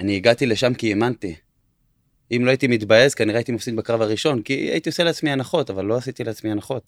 אני 0.00 0.16
הגעתי 0.16 0.46
לשם 0.46 0.74
כי 0.74 0.90
האמנתי. 0.90 1.34
אם 2.36 2.42
לא 2.44 2.50
הייתי 2.50 2.66
מתבאס, 2.66 3.14
כנראה 3.14 3.38
הייתי 3.38 3.52
מפסיד 3.52 3.76
בקרב 3.76 4.02
הראשון, 4.02 4.42
כי 4.42 4.52
הייתי 4.52 4.88
עושה 4.88 5.04
לעצמי 5.04 5.30
הנחות, 5.30 5.70
אבל 5.70 5.84
לא 5.84 5.96
עשיתי 5.96 6.24
לעצמי 6.24 6.50
הנחות. 6.50 6.82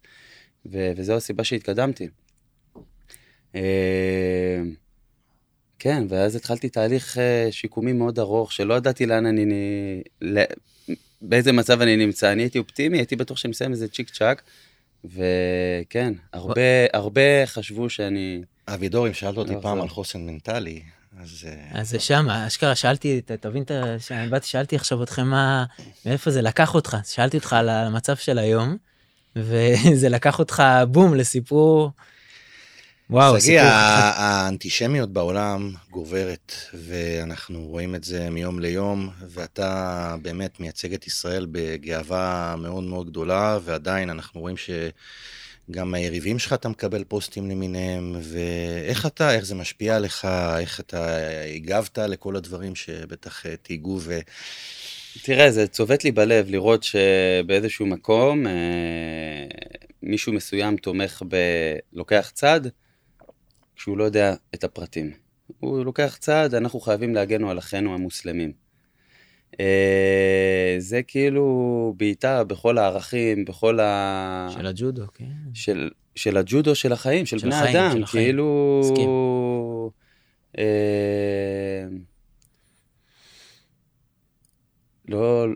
ו- 0.67 0.93
וזו 0.97 1.17
הסיבה 1.17 1.45
שהתקדמתי. 1.45 2.09
כן, 5.83 6.05
ואז 6.09 6.37
התחלתי 6.37 6.69
תהליך 6.69 7.19
אה, 7.19 7.49
שיקומי 7.51 7.93
מאוד 7.93 8.19
ארוך, 8.19 8.53
שלא 8.53 8.75
ידעתי 8.75 9.07
לאן 9.07 9.27
אני... 9.27 9.45
ל- 10.23 10.43
באיזה 11.23 11.53
מצב 11.53 11.81
אני 11.81 11.97
נמצא. 11.97 12.33
אני 12.33 12.43
הייתי 12.43 12.59
אופטימי, 12.59 12.99
הייתי 12.99 13.17
בטוח 13.17 13.39
שאני 13.39 13.51
מסיים 13.51 13.73
איזה 13.73 13.89
צ'יק 13.89 14.11
צ'אק, 14.11 14.43
וכן, 15.05 16.15
הרבה, 16.33 16.61
הרבה 16.93 17.47
חשבו 17.47 17.91
שאני... 17.91 18.43
אבידור, 18.69 19.09
אם 19.09 19.15
שאלת 19.15 19.37
אותי 19.37 19.55
לא 19.55 19.61
פעם 19.61 19.73
אחזור. 19.73 19.83
על 19.83 19.89
חוסן 19.89 20.27
מנטלי, 20.27 20.83
אז... 21.23 21.47
אה, 21.47 21.81
אז 21.81 21.91
זה 21.91 21.99
שם, 21.99 22.31
אשכרה 22.31 22.75
שאלתי, 22.75 23.21
תבין, 23.21 23.65
שאני 23.99 24.29
באתי, 24.29 24.47
שאלתי 24.47 24.77
עכשיו 24.77 25.03
אתכם 25.03 25.27
מה, 25.27 25.65
מאיפה 26.07 26.31
זה 26.31 26.43
לקח 26.43 26.75
אותך, 26.75 26.97
שאלתי 27.05 27.37
אותך 27.37 27.53
על 27.53 27.69
המצב 27.69 28.17
של 28.17 28.39
היום, 28.39 28.77
וזה 29.37 30.09
לקח 30.09 30.39
אותך 30.39 30.63
בום 30.89 31.15
לסיפור, 31.15 31.91
וואו, 33.11 33.41
שגיא, 33.41 33.61
האנטישמיות 33.63 35.13
בעולם 35.13 35.73
גוברת, 35.91 36.53
ואנחנו 36.75 37.67
רואים 37.67 37.95
את 37.95 38.05
זה 38.05 38.31
מיום 38.31 38.61
ליום, 38.61 39.09
ואתה 39.29 40.17
באמת 40.23 40.61
מייצג 40.61 40.95
את 40.95 41.07
ישראל 41.07 41.47
בגאווה 41.53 42.55
מאוד 42.59 42.85
מאוד 42.85 43.11
גדולה, 43.11 43.59
ועדיין 43.65 44.11
אנחנו 44.11 44.41
רואים 44.41 44.57
שגם 44.57 45.91
מהיריבים 45.91 46.39
שלך 46.39 46.53
אתה 46.53 46.69
מקבל 46.69 47.05
פוסטים 47.05 47.51
למיניהם, 47.51 48.17
ואיך 48.23 49.07
אתה, 49.07 49.35
איך 49.35 49.45
זה 49.45 49.55
משפיע 49.55 49.97
עליך, 49.97 50.25
איך 50.59 50.81
אתה 50.81 51.17
הגבת 51.57 51.99
לכל 51.99 52.37
הדברים 52.37 52.75
שבטח 52.75 53.43
תהיגו, 53.63 53.99
ו... 54.03 54.19
תראה, 55.23 55.51
זה 55.51 55.67
צובט 55.67 56.05
לי 56.05 56.13
בלב 56.13 56.51
לראות 56.51 56.83
שבאיזשהו 56.83 57.87
מקום 57.87 58.47
אה, 58.47 58.53
מישהו 60.03 60.33
מסוים 60.33 60.77
תומך 60.77 61.23
ב... 61.29 61.37
לוקח 61.93 62.31
צד, 62.35 62.61
כשהוא 63.83 63.99
לא 63.99 64.05
יודע 64.05 64.35
את 64.55 64.65
הפרטים. 64.65 65.13
הוא 65.61 65.85
לוקח 65.85 66.17
צד, 66.21 66.55
אנחנו 66.55 66.81
חייבים 66.81 67.15
להגן 67.15 67.45
על 67.45 67.59
אחינו 67.59 67.95
המוסלמים. 67.95 68.53
אה, 69.61 70.75
זה 70.79 71.03
כאילו 71.03 71.95
בעיטה 71.97 72.45
בכל 72.45 72.79
הערכים, 72.79 73.45
בכל 73.45 73.81
ה... 73.81 74.49
של 74.51 74.67
הג'ודו, 74.67 75.07
כן. 75.15 75.25
של, 75.55 75.91
של 76.15 76.37
הג'ודו 76.37 76.75
של 76.75 76.93
החיים, 76.93 77.27
של, 77.27 77.39
של 77.39 77.47
בני 77.47 77.57
החיים, 77.57 77.77
אדם, 77.77 77.93
של 77.93 78.03
החיים. 78.03 78.25
כאילו... 78.25 78.81
מסכים. 78.85 79.09
אה, 80.59 81.85
לא, 85.09 85.47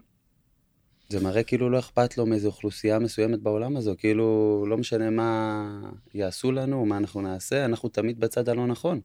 זה 1.08 1.20
מראה 1.20 1.42
כאילו 1.42 1.70
לא 1.70 1.78
אכפת 1.78 2.18
לו 2.18 2.26
מאיזו 2.26 2.48
אוכלוסייה 2.48 2.98
מסוימת 2.98 3.38
בעולם 3.40 3.76
הזו, 3.76 3.94
כאילו 3.98 4.64
לא 4.68 4.76
משנה 4.76 5.10
מה 5.10 5.62
יעשו 6.14 6.52
לנו, 6.52 6.86
מה 6.86 6.96
אנחנו 6.96 7.20
נעשה, 7.20 7.64
אנחנו 7.64 7.88
תמיד 7.88 8.20
בצד 8.20 8.48
הלא 8.48 8.66
נכון. 8.66 9.00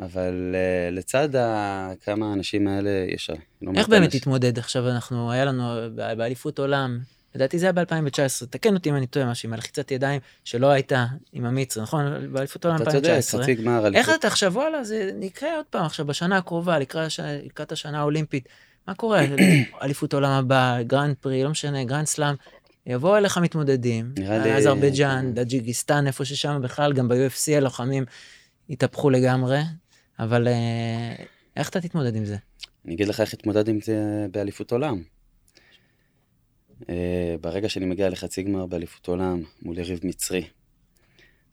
אבל 0.00 0.54
uh, 0.54 0.94
לצד 0.94 1.36
ה... 1.36 1.92
כמה 2.04 2.30
האנשים 2.30 2.68
האלה 2.68 2.90
יש... 3.14 3.30
לא 3.62 3.72
איך 3.76 3.88
באמת 3.88 4.10
תתמודד 4.10 4.58
עכשיו, 4.58 4.88
אנחנו, 4.88 5.32
היה 5.32 5.44
לנו 5.44 5.62
ב- 5.94 6.12
באליפות 6.12 6.58
עולם, 6.58 6.98
לדעתי 7.34 7.58
זה 7.58 7.66
היה 7.66 7.72
ב-2019, 7.72 8.46
תקן 8.50 8.74
אותי 8.74 8.90
אם 8.90 8.96
אני 8.96 9.06
טועה 9.06 9.30
משהו, 9.30 9.48
עם 9.48 9.52
הלחיצת 9.52 9.90
ידיים 9.90 10.20
שלא 10.44 10.66
הייתה 10.66 11.06
עם 11.32 11.44
המצרי, 11.44 11.82
נכון? 11.82 12.32
באליפות 12.32 12.64
עולם 12.64 12.76
אתה 12.76 12.84
צודק, 12.84 12.96
2019. 12.96 13.42
חצי 13.42 13.54
גמר 13.54 13.86
איך 13.86 13.86
אליפות. 13.86 14.14
אתה 14.14 14.26
עכשיו, 14.26 14.52
וואלה, 14.52 14.84
זה 14.84 15.10
יקרה 15.14 15.56
עוד 15.56 15.66
פעם 15.70 15.84
עכשיו, 15.84 16.06
בשנה 16.06 16.36
הקרובה, 16.36 16.78
לקראת 16.78 17.10
לקראת 17.44 17.72
השנה 17.72 17.98
האולימפית. 17.98 18.48
מה 18.88 18.94
קורה? 18.94 19.24
אליפות 19.82 20.14
עולם 20.14 20.30
הבא, 20.30 20.82
גרנד 20.82 21.16
פרי, 21.20 21.44
לא 21.44 21.50
משנה, 21.50 21.84
גרנד 21.84 22.06
סלאם. 22.06 22.34
יבואו 22.86 23.16
אליך 23.16 23.38
מתמודדים, 23.38 24.14
אזרבייג'אן, 24.56 25.34
טג'יקיסטן, 25.34 26.06
איפה 26.06 26.24
ששם 26.24 26.60
בכלל, 26.62 26.92
גם 26.92 27.08
ב-UFC 27.08 27.56
הלוחמים 27.56 28.04
התהפכו 28.70 29.10
לגמרי, 29.10 29.58
אבל 30.18 30.48
אה, 30.48 31.24
איך 31.56 31.68
אתה 31.68 31.80
תתמודד 31.80 32.16
עם 32.16 32.24
זה? 32.24 32.36
אני 32.84 32.94
אגיד 32.94 33.08
לך 33.08 33.20
איך 33.20 33.34
התמודדתי 33.34 33.70
עם 33.70 33.80
זה 33.80 34.26
באליפות 34.30 34.72
עולם. 34.72 35.02
אה, 36.88 37.34
ברגע 37.40 37.68
שאני 37.68 37.86
מגיע 37.86 38.08
לחצי 38.08 38.42
גמר 38.42 38.66
באליפות 38.66 39.08
עולם 39.08 39.42
מול 39.62 39.78
יריב 39.78 40.00
מצרי, 40.02 40.44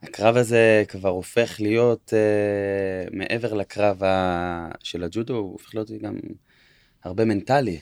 הקרב 0.03 0.37
הזה 0.37 0.83
כבר 0.87 1.09
הופך 1.09 1.55
להיות 1.59 2.13
אה, 2.13 3.07
מעבר 3.11 3.53
לקרב. 3.53 4.01
של 4.83 5.03
הג'ודו, 5.03 5.35
הוא 5.35 5.51
הופך 5.51 5.75
להיות 5.75 5.91
גם 6.01 6.15
הרבה 7.05 7.25
מנטלי. 7.25 7.79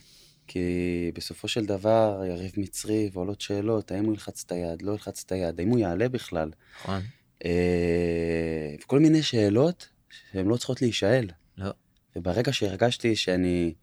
כי 0.48 1.12
בסופו 1.16 1.48
של 1.48 1.66
דבר, 1.66 2.24
יריב 2.28 2.52
מצרי 2.58 3.10
ועולות 3.14 3.42
שאלות, 3.42 3.92
האם 3.92 4.06
הוא 4.06 4.14
ילחץ 4.14 4.44
את 4.46 4.52
היד, 4.52 4.82
לא 4.82 4.92
ילחץ 4.92 5.24
את 5.26 5.32
היד, 5.32 5.60
האם 5.60 5.70
הוא 5.70 5.80
יעלה 5.80 6.10
בכלל. 6.10 6.52
נכון. 6.82 7.02
אה, 7.46 8.76
וכל 8.84 9.00
מיני 9.00 9.24
שאלות 9.24 9.90
שהן 10.32 10.48
לא 10.48 10.58
צריכות 10.58 10.82
להישאל. 10.82 11.30
לא. 11.58 11.72
וברגע 12.16 12.54
שהרגשתי 12.54 13.16
שאני 13.16 13.74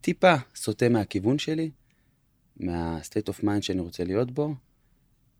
טיפה 0.00 0.34
סוטה 0.54 0.88
מהכיוון 0.88 1.38
שלי, 1.38 1.70
מה-state 2.56 3.32
of 3.32 3.44
mind 3.44 3.62
שאני 3.62 3.80
רוצה 3.80 4.04
להיות 4.04 4.30
בו, 4.30 4.54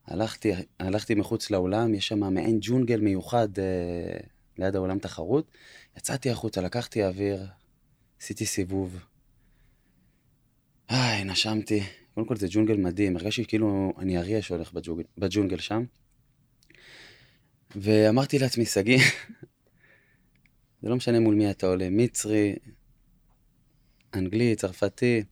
הלכתי, 0.06 0.52
הלכתי 0.80 1.14
מחוץ 1.14 1.50
לאולם, 1.50 1.94
יש 1.94 2.08
שם 2.08 2.34
מעין 2.34 2.58
ג'ונגל 2.60 3.00
מיוחד 3.00 3.58
אה, 3.58 4.20
ליד 4.58 4.76
האולם 4.76 4.98
תחרות. 4.98 5.50
יצאתי 5.96 6.30
החוצה, 6.30 6.60
לקחתי 6.60 7.04
אוויר, 7.04 7.46
עשיתי 8.20 8.46
סיבוב. 8.46 9.09
איי, 10.90 11.24
נשמתי. 11.24 11.82
קודם 12.14 12.26
כל 12.26 12.36
זה 12.36 12.46
ג'ונגל 12.50 12.76
מדהים, 12.76 13.16
הרגשתי 13.16 13.44
כאילו 13.44 13.92
אני 13.98 14.18
אריה 14.18 14.42
שהולך 14.42 14.72
בג'ונגל, 14.72 15.04
בג'ונגל 15.18 15.58
שם. 15.58 15.84
ואמרתי 17.76 18.38
לעצמי, 18.38 18.64
שגיא, 18.66 18.98
זה 20.82 20.88
לא 20.88 20.96
משנה 20.96 21.20
מול 21.20 21.34
מי 21.34 21.50
אתה 21.50 21.66
עולה, 21.66 21.88
מצרי, 21.90 22.54
אנגלי, 24.14 24.56
צרפתי, 24.56 25.22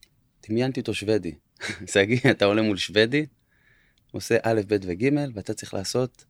דמיינתי 0.49 0.79
אותו 0.79 0.93
שוודי. 0.93 1.33
שגיא, 1.93 2.31
אתה 2.31 2.45
עולה 2.45 2.61
מול 2.61 2.77
שוודי, 2.77 3.25
עושה 4.11 4.37
א', 4.43 4.61
ב' 4.67 4.77
וג', 4.81 5.09
ואתה 5.33 5.53
צריך 5.53 5.73
לעשות 5.73 6.25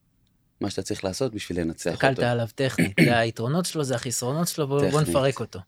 מה 0.62 0.70
שאתה 0.70 0.82
צריך 0.82 1.04
לעשות 1.04 1.34
בשביל 1.34 1.60
לנצח 1.60 1.94
אותו. 1.94 2.08
הסתכלת 2.08 2.26
עליו 2.26 2.48
טכנית, 2.56 2.94
זה 3.06 3.18
היתרונות 3.18 3.66
שלו, 3.66 3.84
זה 3.84 3.96
החסרונות 3.96 4.48
שלו, 4.48 4.68
בוא 4.68 4.90
בוא. 4.90 5.02
נפרק 5.02 5.40
אותו. 5.40 5.60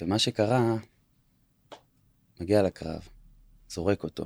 ומה 0.00 0.18
שקרה, 0.18 0.76
מגיע 2.40 2.62
לקרב, 2.62 3.00
זורק 3.70 4.04
אותו, 4.04 4.24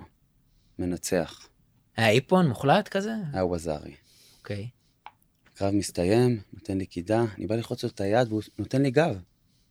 מנצח, 0.79 1.49
היה 1.97 2.11
איפון 2.11 2.49
מוחלט 2.49 2.89
כזה? 2.89 3.13
היה 3.33 3.45
ווזארי. 3.45 3.95
אוקיי. 4.39 4.69
הקרב 5.55 5.75
מסתיים, 5.75 6.41
נותן 6.53 6.79
לי 6.79 6.87
קידה, 6.87 7.25
אני 7.39 7.47
בא 7.47 7.55
ללחוץ 7.55 7.83
לו 7.85 7.89
את 7.91 8.01
היד 8.01 8.29
והוא 8.29 8.43
נותן 8.59 8.83
לי 8.83 8.91
גב. 8.91 9.17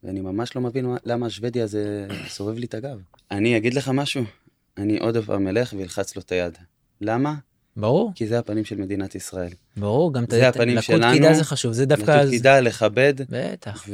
ואני 0.04 0.22
ממש 0.22 0.56
לא 0.56 0.62
מבין 0.62 0.86
מה- 0.86 0.98
למה 1.06 1.26
השוודי 1.26 1.62
הזה 1.62 2.08
סובב 2.28 2.58
לי 2.58 2.66
את 2.66 2.74
הגב. 2.74 3.00
אני 3.32 3.58
אגיד 3.58 3.74
לך 3.74 3.90
משהו, 3.94 4.24
אני 4.78 4.98
עוד 5.00 5.18
פעם 5.26 5.48
אלך 5.48 5.74
ואלחץ 5.78 6.16
לו 6.16 6.22
את 6.22 6.32
היד. 6.32 6.58
למה? 7.02 7.36
ברור, 7.76 8.12
כי 8.16 8.28
זה 8.28 8.40
הפנים 8.40 8.66
של 8.66 8.76
מדינת 8.78 9.16
ישראל. 9.16 9.52
ברור, 9.78 10.14
גם 10.14 10.24
זה 10.30 10.48
הפנים 10.48 10.76
לקות 10.76 10.84
שלנו. 10.84 11.14
קידה 11.14 11.34
זה 11.34 11.44
חשוב, 11.44 11.74
זה 11.74 11.86
דווקא... 11.86 12.12
לתת 12.12 12.30
קידה, 12.30 12.60
לכבד, 12.60 13.14
בטח. 13.30 13.86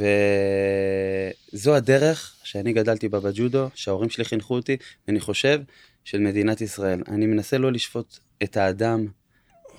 וזו 1.52 1.74
הדרך 1.74 2.34
שאני 2.44 2.72
גדלתי 2.72 3.08
בה 3.08 3.20
בג'ודו, 3.20 3.68
שההורים 3.74 4.10
שלי 4.10 4.24
חינכו 4.24 4.54
אותי, 4.54 4.76
ואני 5.08 5.20
חושב, 5.20 5.60
של 6.04 6.18
מדינת 6.18 6.60
ישראל. 6.60 7.02
אני 7.08 7.26
מנסה 7.26 7.58
לא 7.58 7.72
לשפוט 7.72 8.18
את 8.42 8.56
האדם, 8.56 9.06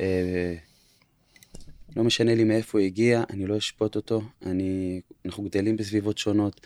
אה, 0.02 0.56
לא 1.96 2.04
משנה 2.04 2.36
לי 2.36 2.44
מאיפה 2.44 2.78
הוא 2.78 2.86
הגיע, 2.86 3.24
אני 3.30 3.46
לא 3.46 3.58
אשפוט 3.58 3.96
אותו. 3.96 4.22
אני, 4.46 5.02
אנחנו 5.26 5.44
גדלים 5.44 5.78
בסביבות 5.78 6.18
שונות, 6.18 6.62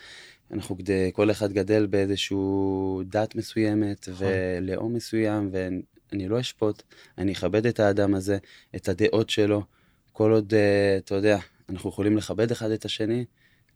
אנחנו 0.52 0.76
גדל, 0.76 1.10
כל 1.14 1.32
אחד 1.32 1.54
גדל 1.54 1.86
באיזשהו 1.86 3.02
דת 3.06 3.36
מסוימת 3.36 4.10
ולאום 4.18 4.94
מסוים, 4.94 5.50
ואני 6.14 6.28
לא 6.28 6.40
אשפוט, 6.40 6.84
אני 7.18 7.32
אכבד 7.32 7.66
את 7.66 7.80
האדם 7.80 8.16
הזה, 8.16 8.38
את 8.76 8.90
הדעות 8.90 9.30
שלו, 9.30 9.64
כל 10.12 10.32
עוד, 10.32 10.54
אה, 10.54 10.98
אתה 10.98 11.16
יודע, 11.16 11.38
אנחנו 11.70 11.90
יכולים 11.90 12.18
לכבד 12.18 12.52
אחד 12.52 12.72
את 12.72 12.86
השני. 12.86 13.26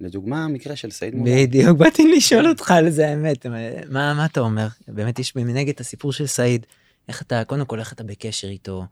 לדוגמה, 0.02 0.46
המקרה 0.46 0.76
של 0.76 0.92
סעיד 0.92 1.16
מולן. 1.16 1.32
בדיוק, 1.36 1.78
באתי 1.78 2.04
לשאול 2.18 2.50
אותך 2.50 2.72
על 2.72 2.90
זה 2.90 3.08
האמת, 3.10 3.46
מה, 3.46 4.14
מה 4.14 4.26
אתה 4.26 4.40
אומר? 4.40 4.68
באמת 4.88 5.20
יש 5.20 5.36
מנגד 5.36 5.70
את 5.70 5.80
הסיפור 5.80 6.14
של 6.14 6.28
סעיד, 6.28 6.66
איך 7.08 7.22
אתה, 7.22 7.44
קודם 7.44 7.66
כל 7.66 7.80
איך 7.80 7.94
אתה 7.94 8.04
בקשר 8.04 8.48
איתו, 8.48 8.86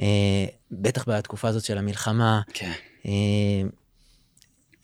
אה, 0.00 0.46
בטח 0.70 1.08
בתקופה 1.08 1.48
הזאת 1.48 1.64
של 1.64 1.78
המלחמה, 1.78 2.40
כן. 2.52 2.72
אה, 3.06 3.10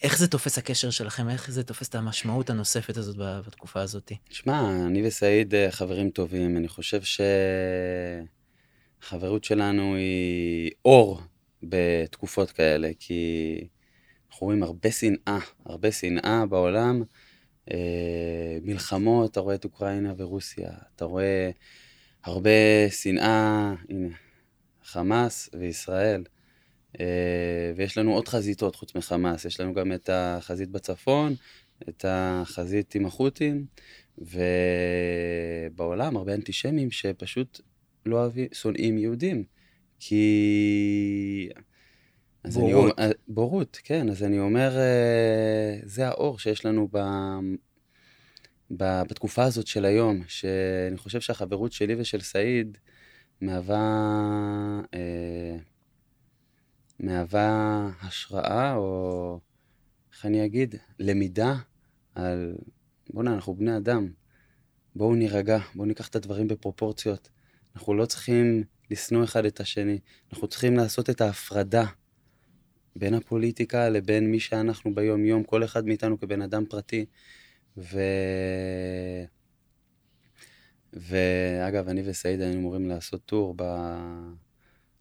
איך 0.03 0.19
זה 0.19 0.29
תופס 0.29 0.59
הקשר 0.59 0.91
שלכם, 0.91 1.29
איך 1.29 1.51
זה 1.51 1.63
תופס 1.63 1.89
את 1.89 1.95
המשמעות 1.95 2.51
הנוספת 2.51 2.97
הזאת 2.97 3.17
בתקופה 3.47 3.81
הזאת? 3.81 4.13
שמע, 4.31 4.87
אני 4.87 5.07
וסעיד 5.07 5.55
אה, 5.55 5.71
חברים 5.71 6.11
טובים, 6.11 6.57
אני 6.57 6.69
חושב 6.69 7.01
שהחברות 9.03 9.45
שלנו 9.45 9.95
היא 9.95 10.71
אור 10.85 11.21
בתקופות 11.63 12.51
כאלה, 12.51 12.91
כי 12.99 13.55
אנחנו 14.31 14.47
רואים 14.47 14.63
הרבה 14.63 14.91
שנאה, 14.91 15.39
הרבה 15.67 15.93
שנאה 15.93 16.47
בעולם, 16.47 17.03
אה, 17.71 18.59
מלחמות, 18.63 19.31
אתה 19.31 19.41
רואה 19.41 19.55
את 19.55 19.65
אוקראינה 19.65 20.13
ורוסיה, 20.17 20.71
אתה 20.97 21.05
רואה 21.05 21.51
הרבה 22.25 22.91
שנאה, 22.91 23.75
הנה, 23.89 24.09
חמאס 24.85 25.51
וישראל. 25.59 26.23
אה, 27.01 27.05
ויש 27.77 27.99
לנו 27.99 28.15
עוד 28.15 28.29
חזיתות 28.29 28.77
חוץ 28.77 28.95
מחמאס, 28.95 29.45
יש 29.45 29.61
לנו 29.61 29.75
גם 29.75 29.93
את 29.93 30.11
החזית 30.13 30.69
בצפון, 30.69 31.35
את 31.89 32.05
החזית 32.09 32.95
עם 32.95 33.07
החות'ים, 33.07 33.67
ובעולם 34.19 36.17
הרבה 36.17 36.35
אנטישמים 36.35 36.91
שפשוט 36.91 37.61
לא 38.07 38.17
אוהבים, 38.17 38.49
שונאים 38.53 38.99
יהודים. 38.99 39.45
כי... 40.01 41.49
אז 42.45 42.55
בורות. 42.57 42.71
אני, 42.71 42.75
אומר- 42.75 43.13
בורות, 43.29 43.81
כן. 43.85 44.09
אז 44.09 44.23
אני 44.23 44.39
אומר, 44.39 44.77
אה, 44.79 45.79
זה 45.83 46.09
האור 46.09 46.39
שיש 46.39 46.65
לנו 46.65 46.89
ב, 46.93 46.99
ב, 48.71 49.03
בתקופה 49.09 49.45
הזאת 49.45 49.67
של 49.67 49.85
היום, 49.85 50.23
שאני 50.29 50.97
חושב 50.97 51.21
שהחברות 51.21 51.73
שלי 51.73 51.95
ושל 51.99 52.21
סעיד 52.21 52.79
מהווה, 53.41 53.79
אה, 54.95 55.57
מהווה 57.01 57.91
השראה, 58.03 58.75
או 58.75 59.41
איך 60.13 60.27
אני 60.27 60.45
אגיד, 60.45 60.75
למידה 60.99 61.55
על, 62.15 62.55
בוא'נה, 63.11 63.35
אנחנו 63.35 63.55
בני 63.55 63.77
אדם, 63.77 64.09
בואו 64.97 65.15
נירגע, 65.15 65.59
בואו 65.75 65.87
ניקח 65.87 66.09
את 66.09 66.17
הדברים 66.17 66.49
בפרופורציות. 66.49 67.29
אנחנו 67.77 67.95
לא 67.95 68.07
צריכים 68.07 68.63
לשנוא 68.91 69.25
אחד 69.25 69.45
את 69.45 69.61
השני, 69.61 69.99
אנחנו 70.33 70.49
צריכים 70.49 70.77
לעשות 70.77 71.11
את 71.11 71.21
ההפרדה 71.21 71.85
בין 72.97 73.15
הפוליטיקה 73.15 73.89
לבין 73.89 74.31
מי 74.31 74.41
שאנחנו 74.41 74.95
ביום-יום, 74.95 75.45
כל 75.45 75.65
אחד 75.65 75.87
מאיתנו 75.87 76.21
כבן 76.21 76.43
אדם 76.43 76.65
פרטי. 76.67 77.07
ו... 77.77 78.01
ואגב, 80.93 81.89
אני 81.89 82.03
וסעיד 82.05 82.41
היינו 82.41 82.59
אמורים 82.61 82.89
לעשות 82.89 83.25
טור 83.25 83.55
ב... 83.57 83.63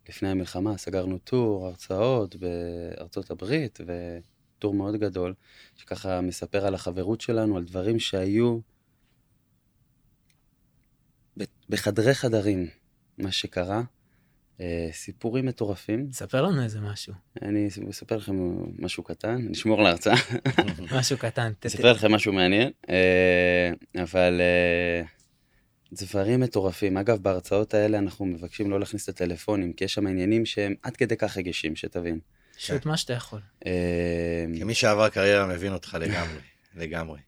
לפני 0.10 0.30
המלחמה, 0.30 0.78
סגרנו 0.78 1.18
טור, 1.18 1.68
הרצאות 1.68 2.36
בארצות 2.36 3.32
הברית, 3.32 3.80
וטור 3.86 4.74
מאוד 4.74 4.96
גדול, 4.96 5.34
שככה 5.78 6.22
מספר 6.22 6.66
על 6.66 6.76
החברות 6.76 7.22
שלנו, 7.22 7.58
על 7.58 7.64
דברים 7.64 8.00
שהיו 8.00 8.60
בחדרי 11.70 12.14
חדרים, 12.14 12.68
מה 13.18 13.32
שקרה, 13.32 13.82
אה, 14.62 14.90
סיפורים 14.92 15.46
מטורפים. 15.46 16.08
ספר 16.12 16.42
לנו 16.42 16.64
איזה 16.64 16.80
משהו, 16.82 17.14
אני 17.42 17.68
אספר 17.90 18.18
לכם 18.18 18.36
משהו 18.80 19.04
קטן, 19.04 19.38
נשמור 19.50 19.84
להרצאה, 19.84 20.16
משהו 21.00 21.18
קטן. 21.18 21.52
אספר 21.66 21.92
לכם 21.92 22.12
משהו 22.12 22.34
מעניין, 22.34 22.72
אה, 22.90 24.04
אבל 24.04 24.42
אה, 24.42 25.17
דברים 25.94 26.40
מטורפים. 26.40 26.98
אגב, 26.98 27.18
בהרצאות 27.18 27.74
האלה 27.74 27.98
אנחנו 27.98 28.26
מבקשים 28.26 28.72
לא 28.72 28.80
להכניס 28.80 29.04
את 29.04 29.10
הטלפונים, 29.10 29.74
כי 29.74 29.84
יש 29.84 29.94
שם 29.94 30.08
עניינים 30.08 30.46
שהם 30.46 30.76
עד 30.84 30.98
כדי 30.98 31.18
כך 31.18 31.38
רגישים, 31.38 31.76
שתבין. 31.76 32.20
שוט 32.58 32.86
מה 32.86 32.98
שאתה 32.98 33.14
יכול. 33.14 33.40
אה, 33.66 34.46
כמי 34.60 34.74
שעבר 34.74 35.10
קריירה 35.10 35.46
מבין 35.46 35.74
אותך 35.74 35.98
לגמרי, 36.00 36.40
לגמרי. 36.82 37.20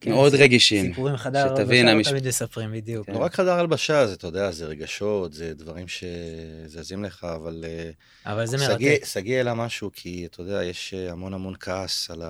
כן, 0.00 0.10
מאוד 0.10 0.34
רגישים. 0.34 0.86
סיפורים 0.86 1.16
חדר 1.16 1.38
הלבשה 1.38 1.82
לא 1.82 2.02
תמיד 2.02 2.26
מספרים, 2.26 2.72
בדיוק. 2.72 3.06
כן. 3.06 3.12
לא 3.12 3.18
רק 3.18 3.34
חדר 3.34 3.52
הלבשה, 3.52 4.06
זה, 4.06 4.14
אתה 4.14 4.26
יודע, 4.26 4.50
זה 4.50 4.66
רגשות, 4.66 5.32
זה 5.32 5.54
דברים 5.54 5.86
שזזים 5.88 7.04
לך, 7.04 7.24
אבל... 7.24 7.64
אה, 7.68 7.90
אבל 8.32 8.46
זה 8.46 8.56
מרתק. 8.56 9.04
שגיא 9.04 9.36
העלה 9.36 9.54
משהו, 9.54 9.90
כי 9.92 10.26
אתה 10.26 10.40
יודע, 10.40 10.64
יש 10.64 10.94
אה, 10.94 11.12
המון 11.12 11.34
המון 11.34 11.54
כעס 11.60 12.10
על 12.10 12.22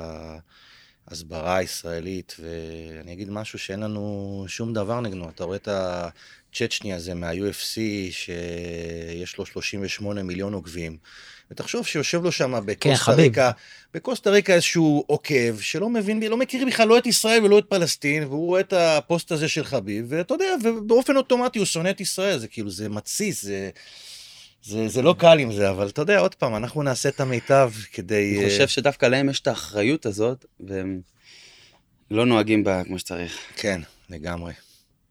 ההסברה 1.11 1.57
הישראלית, 1.57 2.37
ואני 2.39 3.13
אגיד 3.13 3.31
משהו 3.31 3.59
שאין 3.59 3.81
לנו 3.81 4.45
שום 4.49 4.73
דבר 4.73 5.01
נגדו. 5.01 5.29
אתה 5.29 5.45
רואה 5.45 5.57
את 5.57 5.69
הצ'צ'ני 5.69 6.95
הזה 6.95 7.15
מה-UFC, 7.15 7.77
שיש 8.11 9.39
לו 9.39 9.47
38 9.47 10.23
מיליון 10.23 10.53
עוקבים, 10.53 10.97
ותחשוב 11.51 11.87
שיושב 11.87 12.23
לו 12.23 12.33
שם 12.33 12.61
בקוסטה 12.65 13.05
כן. 13.05 13.13
ריקה, 13.13 13.51
בקוסטה 13.95 14.31
ריקה 14.31 14.55
איזשהו 14.55 15.05
עוקב, 15.07 15.61
שלא 15.61 15.89
מבין, 15.89 16.23
לא 16.23 16.37
מכיר 16.37 16.67
בכלל 16.67 16.89
לא 16.89 16.99
את 16.99 17.07
ישראל 17.07 17.45
ולא 17.45 17.59
את 17.59 17.65
פלסטין, 17.69 18.25
והוא 18.25 18.47
רואה 18.47 18.61
את 18.61 18.73
הפוסט 18.73 19.33
הזה 19.33 19.49
של 19.49 19.65
חביב, 19.65 20.07
ואתה 20.09 20.35
יודע, 20.35 20.55
ובאופן 20.65 21.17
אוטומטי 21.17 21.59
הוא 21.59 21.67
שונא 21.67 21.91
את 21.91 22.01
ישראל, 22.01 22.39
זה 22.39 22.49
כאילו, 22.49 22.71
זה 22.71 22.89
מתסיס, 22.89 23.43
זה... 23.43 23.71
זה, 24.63 24.89
זה 24.89 25.03
לא 25.03 25.15
קל 25.19 25.39
עם 25.39 25.53
זה, 25.53 25.71
אבל 25.71 25.89
אתה 25.89 26.03
יודע, 26.03 26.19
עוד 26.19 26.35
פעם, 26.35 26.57
אנחנו 26.57 26.83
נעשה 26.83 27.09
את 27.09 27.21
המיטב 27.21 27.73
כדי... 27.93 28.35
אני 28.37 28.45
אה, 28.45 28.51
חושב 28.51 28.69
שדווקא 28.69 29.07
להם 29.07 29.29
יש 29.29 29.41
את 29.41 29.47
האחריות 29.47 30.07
הזאת, 30.07 30.45
והם 30.61 31.01
לא 32.11 32.27
נוהגים 32.27 32.65
בה 32.65 32.85
כמו 32.85 32.99
שצריך. 32.99 33.39
כן, 33.57 33.81
לגמרי. 34.11 34.53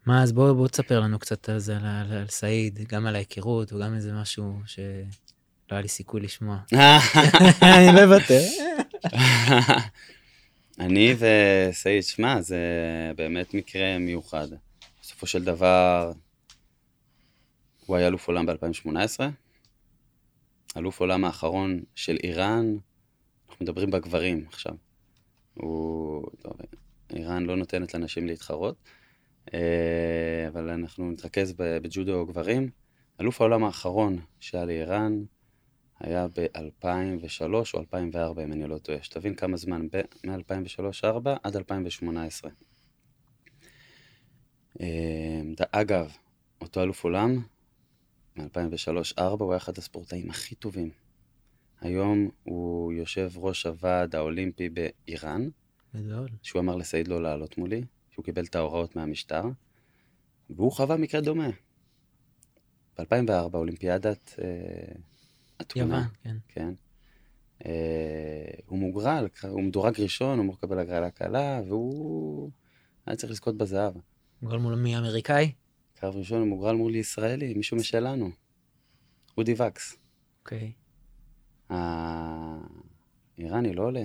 מה, 0.05 0.23
אז 0.23 0.31
בוא 0.31 0.53
בוא 0.53 0.67
תספר 0.67 0.99
לנו 0.99 1.19
קצת 1.19 1.49
על 1.49 1.59
זה, 1.59 1.77
על- 1.77 1.85
על 1.85 2.17
על 2.17 2.25
סעיד, 2.29 2.79
גם 2.89 3.05
על 3.05 3.15
ההיכרות, 3.15 3.73
וגם 3.73 3.95
איזה 3.95 4.13
משהו 4.13 4.53
שלא 4.65 4.83
היה 5.69 5.81
לי 5.81 5.87
סיכוי 5.87 6.21
לשמוע. 6.21 6.57
אני 7.61 7.95
לא 7.95 8.03
אוותר. 8.03 8.41
אני 10.79 11.15
וסעיד, 11.19 12.03
שמע, 12.03 12.41
זה 12.41 12.57
באמת 13.15 13.53
מקרה 13.53 13.97
מיוחד. 13.99 14.47
בסופו 15.01 15.27
של 15.27 15.43
דבר, 15.43 16.11
הוא 17.87 17.95
היה 17.95 18.07
אלוף 18.07 18.27
עולם 18.27 18.45
ב-2018, 18.45 19.19
אלוף 20.77 20.99
עולם 20.99 21.25
האחרון 21.25 21.81
של 21.95 22.17
איראן, 22.23 22.77
אנחנו 23.49 23.63
מדברים 23.65 23.91
בגברים 23.91 24.45
עכשיו. 24.47 24.75
הוא, 25.53 26.25
טוב, 26.39 26.53
איראן 27.13 27.45
לא 27.45 27.55
נותנת 27.55 27.93
לנשים 27.93 28.27
להתחרות, 28.27 28.75
אה, 29.53 30.47
אבל 30.47 30.69
אנחנו 30.69 31.11
נתרכז 31.11 31.53
בג'ודו 31.57 32.25
גברים. 32.25 32.69
אלוף 33.21 33.41
העולם 33.41 33.63
האחרון 33.63 34.19
שהיה 34.39 34.65
לאיראן 34.65 35.23
היה 35.99 36.27
ב-2003 36.27 37.53
או 37.73 37.79
2004, 37.79 38.43
אם 38.43 38.53
אני 38.53 38.67
לא 38.67 38.77
טועה. 38.77 39.01
שתבין 39.01 39.35
כמה 39.35 39.57
זמן, 39.57 39.87
מ-2003-2004 40.25 41.29
עד 41.43 41.55
2018. 41.55 42.51
אה, 44.81 45.41
אגב, 45.71 46.11
אותו 46.61 46.83
אלוף 46.83 47.03
עולם, 47.03 47.41
מ-2003-2004, 48.37 49.21
הוא 49.21 49.51
היה 49.51 49.57
אחד 49.57 49.77
הספורטאים 49.77 50.29
הכי 50.29 50.55
טובים. 50.55 50.89
היום 51.81 52.29
הוא 52.43 52.93
יושב 52.93 53.31
ראש 53.35 53.65
הוועד 53.65 54.15
האולימפי 54.15 54.69
באיראן, 54.69 55.49
גדול. 55.95 56.29
שהוא 56.41 56.59
אמר 56.59 56.75
לסעיד 56.75 57.07
לא 57.07 57.21
לעלות 57.21 57.57
מולי, 57.57 57.83
שהוא 58.11 58.25
קיבל 58.25 58.43
את 58.43 58.55
ההוראות 58.55 58.95
מהמשטר, 58.95 59.43
והוא 60.49 60.71
חווה 60.71 60.97
מקרה 60.97 61.21
דומה. 61.21 61.49
ב-2004, 62.99 63.53
אולימפיאדת 63.53 64.35
אה, 64.41 64.95
התמונה. 65.59 65.97
יוון, 65.97 66.07
כן. 66.23 66.37
כן. 66.47 66.73
אה, 67.65 68.59
הוא 68.65 68.79
מוגרל, 68.79 69.27
הוא 69.49 69.63
מדורג 69.63 70.01
ראשון, 70.01 70.37
הוא 70.37 70.43
אמור 70.43 70.55
לקבל 70.57 70.79
הגרלה 70.79 71.11
קלה, 71.11 71.61
והוא 71.67 72.51
היה 73.05 73.15
צריך 73.15 73.31
לזכות 73.31 73.57
בזהב. 73.57 73.93
גול 74.43 74.59
מול 74.59 74.75
מי 74.75 74.97
אמריקאי? 74.97 75.51
קרב 75.99 76.15
ראשון 76.15 76.39
הוא 76.39 76.47
מוגרל 76.47 76.75
מול 76.75 76.95
ישראלי, 76.95 77.53
מישהו 77.53 77.77
משלנו. 77.77 78.29
אודי 79.37 79.53
וקס. 79.53 79.97
אוקיי. 80.39 80.71
האיראני 81.69 83.73
לא 83.73 83.83
עולה. 83.83 84.03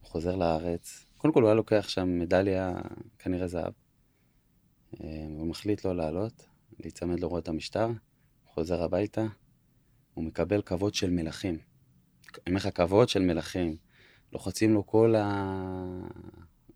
הוא 0.00 0.10
חוזר 0.10 0.36
לארץ. 0.36 1.06
קודם 1.16 1.34
כל 1.34 1.42
הוא 1.42 1.48
היה 1.48 1.54
לוקח 1.54 1.88
שם 1.88 2.18
מדליה, 2.18 2.74
כנראה 3.18 3.46
זהב. 3.46 3.72
אה, 5.00 5.26
הוא 5.28 5.46
מחליט 5.46 5.84
לא 5.84 5.96
לעלות, 5.96 6.46
להיצמד 6.80 7.20
להוראות 7.20 7.48
המשטר. 7.48 7.86
הוא 7.86 7.94
חוזר 8.54 8.82
הביתה, 8.82 9.26
הוא 10.14 10.24
מקבל 10.24 10.62
כבוד 10.62 10.94
של 10.94 11.10
מלכים. 11.10 11.54
אני 11.54 12.42
אומר 12.46 12.56
לך, 12.56 12.68
כבוד 12.74 13.08
של 13.08 13.22
מלכים. 13.22 13.76
לוחצים 14.32 14.74
לו 14.74 14.86
כל 14.86 15.14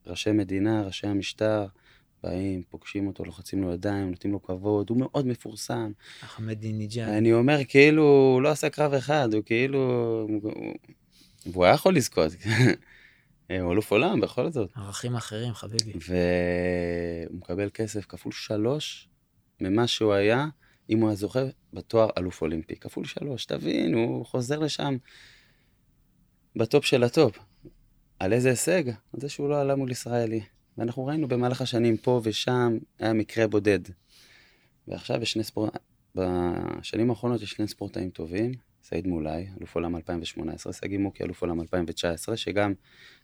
הראשי 0.07 0.33
מדינה, 0.33 0.83
ראשי 0.83 1.07
המשטר, 1.07 1.67
באים, 2.23 2.63
פוגשים 2.71 3.07
אותו, 3.07 3.25
לוחצים 3.25 3.63
לו 3.63 3.73
ידיים, 3.73 4.11
נותנים 4.11 4.33
לו 4.33 4.43
כבוד, 4.43 4.91
הוא 4.91 4.99
מאוד 4.99 5.27
מפורסם. 5.27 5.93
אחמדינג'אד. 6.25 7.09
אני 7.09 7.33
אומר, 7.33 7.59
כאילו, 7.69 8.03
הוא 8.03 8.43
לא 8.43 8.49
עשה 8.49 8.71
קרב 8.71 8.93
אחד, 8.95 9.35
הוא 9.35 9.43
כאילו... 9.47 9.79
הוא- 10.29 10.75
והוא 11.47 11.65
היה 11.65 11.75
יכול 11.75 11.97
לזכות. 11.97 12.33
הוא 13.61 13.73
אלוף 13.73 13.93
עולם 13.93 14.21
בכל 14.21 14.51
זאת. 14.51 14.71
ערכים 14.77 15.17
אחרים, 15.17 15.55
חביבי. 15.55 15.93
והוא 15.93 17.39
מקבל 17.39 17.71
כסף 17.75 18.05
כפול 18.07 18.33
שלוש 18.33 19.09
ממה 19.61 19.87
שהוא 19.87 20.13
היה, 20.13 20.47
אם 20.91 20.99
הוא 21.01 21.09
היה 21.09 21.17
זוכה 21.17 21.41
בתואר 21.73 22.09
אלוף 22.19 22.43
אולימפי. 22.43 22.77
כפול 22.77 23.05
שלוש, 23.05 23.45
תבין, 23.45 23.95
הוא 23.95 24.27
חוזר 24.27 24.59
לשם 24.59 24.97
בטופ 26.57 26.85
של 26.85 27.03
הטופ. 27.05 27.39
על 28.19 28.33
איזה 28.33 28.51
הישג? 28.51 28.89
על 28.89 29.21
זה 29.21 29.29
שהוא 29.29 29.49
לא 29.49 29.61
עלה 29.61 29.75
מול 29.75 29.91
ישראלי. 29.91 30.41
ואנחנו 30.81 31.07
ראינו 31.07 31.29
במהלך 31.29 31.61
השנים 31.61 31.97
פה 31.97 32.21
ושם, 32.25 32.79
היה 32.99 33.13
מקרה 33.13 33.47
בודד. 33.47 33.79
ועכשיו 34.89 35.23
יש 35.23 35.33
שני 35.33 35.45
ספורט... 35.45 35.77
בשנים 36.15 37.11
האחרונות 37.11 37.43
יש 37.43 37.51
שני 37.51 37.69
ספורטאים 37.69 38.11
טובים, 38.11 38.53
סעיד 38.83 39.07
מולאי, 39.07 39.47
אלוף 39.59 39.75
עולם 39.75 39.97
2018, 39.97 40.73
סגי 40.73 40.97
מוקי, 40.97 41.25
אלוף 41.25 41.43
עולם 41.43 41.61
2019, 41.61 42.37
שגם 42.37 42.75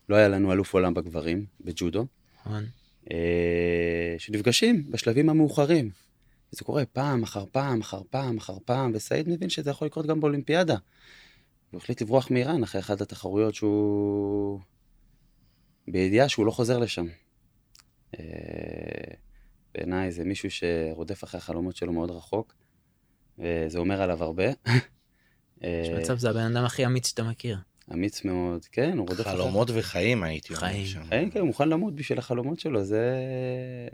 לא 0.09 0.17
היה 0.17 0.29
לנו 0.29 0.53
אלוף 0.53 0.75
עולם 0.75 0.95
בגברים, 0.95 1.47
בג'ודו, 1.61 2.07
נכון. 2.41 2.65
אה, 3.11 4.15
שנפגשים 4.19 4.91
בשלבים 4.91 5.29
המאוחרים. 5.29 5.91
זה 6.51 6.65
קורה 6.65 6.85
פעם 6.85 7.23
אחר 7.23 7.45
פעם 7.53 7.81
אחר 7.81 8.03
פעם 8.11 8.39
אחר 8.39 8.57
פעם, 8.65 8.91
וסעיד 8.95 9.29
מבין 9.29 9.49
שזה 9.49 9.71
יכול 9.71 9.87
לקרות 9.87 10.07
גם 10.07 10.21
באולימפיאדה. 10.21 10.77
הוא 11.71 11.79
החליט 11.79 12.03
לברוח 12.03 12.31
מאיראן 12.31 12.63
אחרי 12.63 12.81
אחת 12.81 13.01
התחרויות 13.01 13.55
שהוא... 13.55 14.61
בידיעה 15.89 16.29
שהוא 16.29 16.47
לא 16.47 16.51
חוזר 16.51 16.79
לשם. 16.79 17.07
אה, 18.19 19.15
בעיניי 19.75 20.13
זה 20.13 20.25
מישהו 20.25 20.49
שרודף 20.51 21.25
אחרי 21.25 21.39
החלומות 21.39 21.77
שלו 21.77 21.93
מאוד 21.93 22.11
רחוק, 22.11 22.55
וזה 23.39 23.79
אומר 23.79 24.03
עליו 24.03 24.25
הרבה. 24.25 24.47
יש 24.47 24.55
אה, 25.65 25.99
מצב 26.01 26.19
זה 26.19 26.31
הבן 26.31 26.57
אדם 26.57 26.65
הכי 26.65 26.87
אמיץ 26.87 27.09
שאתה 27.09 27.23
מכיר. 27.23 27.59
אמיץ 27.93 28.25
מאוד, 28.25 28.65
כן, 28.65 28.99
הוא 28.99 29.09
רודף 29.09 29.21
אחרי... 29.21 29.33
חלומות 29.33 29.69
וחיים 29.75 30.23
הייתי 30.23 30.55
אומר 30.55 30.61
חיים. 30.61 30.87
שם. 30.87 31.03
כן, 31.11 31.31
כן, 31.31 31.41
הוא 31.41 31.47
מוכן 31.47 31.69
למות 31.69 31.95
בשביל 31.95 32.19
החלומות 32.19 32.61
שלו, 32.61 32.85
זה... 32.85 33.15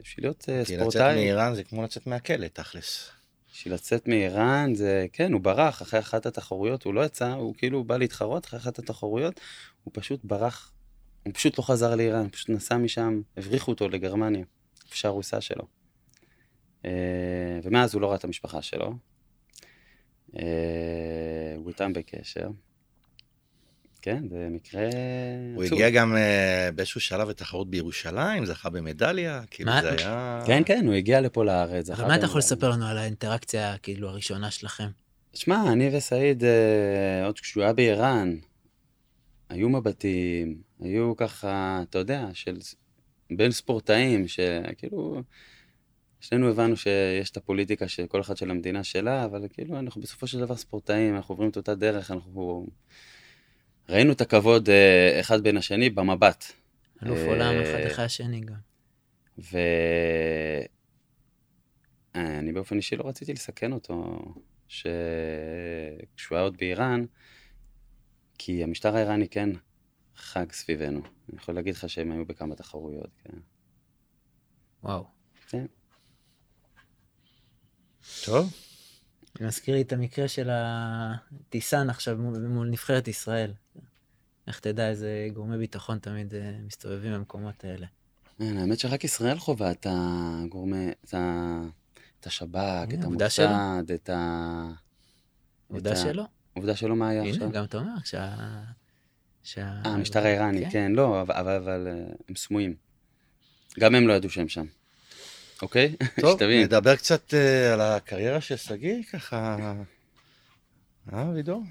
בשביל 0.03 0.27
להיות 0.27 0.49
אה, 0.49 0.65
כי 0.65 0.77
לצאת 0.77 0.91
ספורטאי, 0.91 1.15
מאיראן 1.15 1.55
זה 1.55 1.65
כמו 1.65 1.83
לצאת 1.83 2.07
מהכלא, 2.07 2.47
תכלס. 2.49 3.11
בשביל 3.53 3.75
לצאת 3.75 4.09
מאיראן, 4.09 4.75
זה... 4.75 5.07
כן, 5.13 5.33
הוא 5.33 5.41
ברח 5.41 5.83
אחרי 5.83 6.01
אחת 6.01 6.27
התחרויות, 6.27 6.85
הוא 6.85 6.95
לא 6.95 7.05
יצא, 7.05 7.33
הוא 7.33 7.55
כאילו 7.55 7.85
בא 7.85 7.97
להתחרות 7.97 8.47
אחרי 8.47 8.61
אחת 8.61 8.79
התחרויות, 8.79 9.41
הוא 9.85 9.93
פשוט 9.95 10.21
ברח, 10.25 10.72
הוא 11.23 11.35
פשוט 11.35 11.59
לא 11.59 11.63
חזר 11.63 11.95
לאיראן, 11.95 12.29
פשוט 12.29 12.49
נסע 12.49 12.77
משם, 12.77 13.21
הבריחו 13.37 13.71
אותו 13.71 13.89
לגרמניה, 13.89 14.45
איפה 14.85 14.97
שהרוסה 14.97 15.41
שלו. 15.41 15.65
אה, 16.85 16.91
ומאז 17.63 17.95
הוא 17.95 18.03
לא 18.03 18.07
ראה 18.07 18.17
את 18.17 18.25
המשפחה 18.25 18.63
שלו. 18.63 18.95
אה, 20.39 20.43
הוא 21.57 21.69
איתם 21.69 21.93
בקשר. 21.93 22.49
כן, 24.03 24.29
זה 24.31 24.49
מקרה 24.51 24.89
הוא. 25.55 25.65
הגיע 25.65 25.91
גם 25.91 26.17
אה, 26.17 26.69
באיזשהו 26.75 27.01
שלב 27.01 27.29
לתחרות 27.29 27.71
בירושלים, 27.71 28.47
זכה 28.47 28.71
במדליה, 28.71 29.43
כאילו? 29.51 29.73
זה 29.83 29.91
היה... 29.91 30.43
כן, 30.47 30.63
כן, 30.67 30.87
הוא 30.87 30.95
הגיע 30.95 31.21
לפה 31.21 31.45
לארץ. 31.45 31.91
אבל 31.91 31.97
זכה 31.97 32.09
מה 32.09 32.15
אתה 32.15 32.25
יכול 32.25 32.41
במדליה. 32.41 32.57
לספר 32.57 32.71
לנו 32.71 32.87
על 32.87 32.99
האינטראקציה, 32.99 33.77
כאילו, 33.79 34.09
הראשונה 34.09 34.51
שלכם? 34.51 34.89
שמע, 35.35 35.73
אני 35.73 35.97
וסעיד, 35.97 36.45
עוד 37.25 37.41
כשהוא 37.41 37.63
היה 37.63 37.73
באיראן, 37.73 38.37
היו 39.53 39.69
מבטים, 39.69 40.63
היו 40.81 41.17
ככה, 41.17 41.81
אתה 41.83 41.99
יודע, 41.99 42.29
של 42.33 42.57
בין 43.31 43.51
ספורטאים, 43.51 44.29
שכאילו, 44.29 45.23
שנינו 46.21 46.49
הבנו 46.49 46.77
שיש 46.77 47.31
את 47.31 47.37
הפוליטיקה 47.37 47.89
של 47.89 48.07
כל 48.07 48.21
אחד 48.21 48.37
של 48.37 48.51
המדינה 48.51 48.85
שלה, 48.85 49.25
אבל 49.25 49.47
כאילו, 49.53 49.79
אנחנו 49.79 50.01
בסופו 50.01 50.27
של 50.27 50.41
דבר 50.41 50.57
ספורטאים, 50.57 51.17
אנחנו 51.17 51.33
עוברים 51.33 51.51
את 51.51 51.57
אותה 51.57 51.75
דרך, 51.75 52.11
אנחנו 52.11 52.67
ראינו 53.89 54.13
את 54.13 54.21
הכבוד 54.21 54.71
אה, 54.71 55.21
אחד 55.21 55.43
בין 55.43 55.57
השני 55.57 55.91
במבט. 55.91 56.45
אלוף 57.03 57.19
אה, 57.19 57.27
עולם 57.27 57.55
אחד 57.63 57.79
אחרי 57.93 58.05
השני 58.05 58.41
גם. 58.41 58.55
ואני 62.15 62.53
באופן 62.53 62.77
אישי 62.77 62.97
לא 62.97 63.09
רציתי 63.09 63.33
לסכן 63.33 63.73
אותו, 63.73 64.25
שכשהוא 64.69 66.37
היה 66.37 66.41
עוד 66.41 66.57
באיראן, 66.57 67.05
כי 68.45 68.65
המשטר 68.65 68.97
האיראני 68.97 69.29
כן 69.29 69.51
חג 70.17 70.53
סביבנו. 70.53 70.99
אני 71.01 71.37
יכול 71.37 71.55
להגיד 71.55 71.75
לך 71.75 71.89
שהם 71.89 72.13
היו 72.13 72.27
בכמה 72.27 72.55
תחרויות, 72.55 73.11
כן. 73.25 73.39
וואו. 74.83 75.05
כן. 75.49 75.67
טוב, 78.25 78.53
זה 79.39 79.47
מזכיר 79.47 79.75
לי 79.75 79.83
את 79.83 79.93
המקרה 79.93 80.29
של 80.29 80.49
הטיסן 80.53 81.91
עכשיו 81.91 82.17
מול, 82.17 82.47
מול 82.47 82.69
נבחרת 82.69 83.09
ישראל. 83.09 83.53
איך 84.47 84.61
תדע 84.61 84.89
איזה 84.89 85.29
גורמי 85.35 85.59
ביטחון 85.59 85.99
תמיד 85.99 86.35
אה, 86.35 86.59
מסתובבים 86.67 87.13
במקומות 87.13 87.65
האלה. 87.65 87.87
כן, 88.39 88.57
האמת 88.57 88.79
שרק 88.79 89.05
ישראל 89.05 89.39
חווה 89.39 89.71
את 89.71 89.87
הגורמי, 89.91 90.91
את, 91.05 91.15
ה... 91.15 91.61
את 92.21 92.27
השב"כ, 92.27 92.89
את 92.95 93.31
שלא. 93.31 93.45
המוסד, 93.45 93.91
את 93.91 94.11
ה... 94.11 94.71
עובדה 95.69 95.97
שלא. 95.97 96.25
עובדה 96.55 96.77
שלא 96.77 96.97
מה 96.97 97.09
היה 97.09 97.23
הנה, 97.23 97.31
עכשיו? 97.31 97.51
גם 97.51 97.65
אתה 97.65 97.79
אומר 97.79 97.93
שה... 98.05 98.35
שה... 99.43 99.61
אה, 99.61 99.91
המשטר 99.91 100.27
האיראני, 100.27 100.71
כן, 100.71 100.93
לא, 100.93 101.23
אבל, 101.23 101.89
אה, 101.89 101.93
הם 102.29 102.37
סמויים. 102.37 102.75
גם 103.81 103.95
הם 103.95 104.09
לא 104.09 104.13
ידעו 104.13 104.31
שהם 104.31 104.49
שם. 104.49 104.65
אוקיי? 105.63 105.97
טוב, 106.21 106.37
שתבין. 106.37 106.63
נדבר 106.63 106.97
קצת 106.97 107.35
אה, 107.35 107.73
על 107.73 107.81
הקריירה 107.81 108.41
של 108.41 108.57
שגיא, 108.57 109.03
ככה... 109.13 109.57
אה, 111.13 111.31
וידור? 111.35 111.63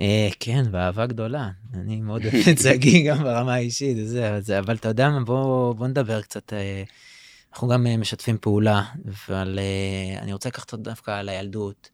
אה, 0.00 0.28
כן, 0.40 0.70
באהבה 0.70 1.06
גדולה. 1.06 1.50
אני 1.74 2.00
מאוד 2.00 2.22
אוהב 2.24 2.48
את 2.52 2.58
שגיא 2.58 3.04
גם 3.10 3.22
ברמה 3.22 3.54
האישית, 3.54 3.96
וזה, 4.00 4.30
אבל 4.30 4.40
זה, 4.40 4.58
אבל 4.58 4.76
אתה 4.76 4.88
יודע 4.88 5.08
מה, 5.08 5.20
בוא, 5.24 5.88
נדבר 5.88 6.22
קצת. 6.22 6.52
אנחנו 7.52 7.68
גם 7.68 7.86
משתפים 7.98 8.38
פעולה, 8.40 8.82
אבל 9.08 9.58
אני 10.18 10.32
רוצה 10.32 10.48
לקחת 10.48 10.74
דווקא 10.74 11.10
על 11.10 11.28
הילדות, 11.28 11.90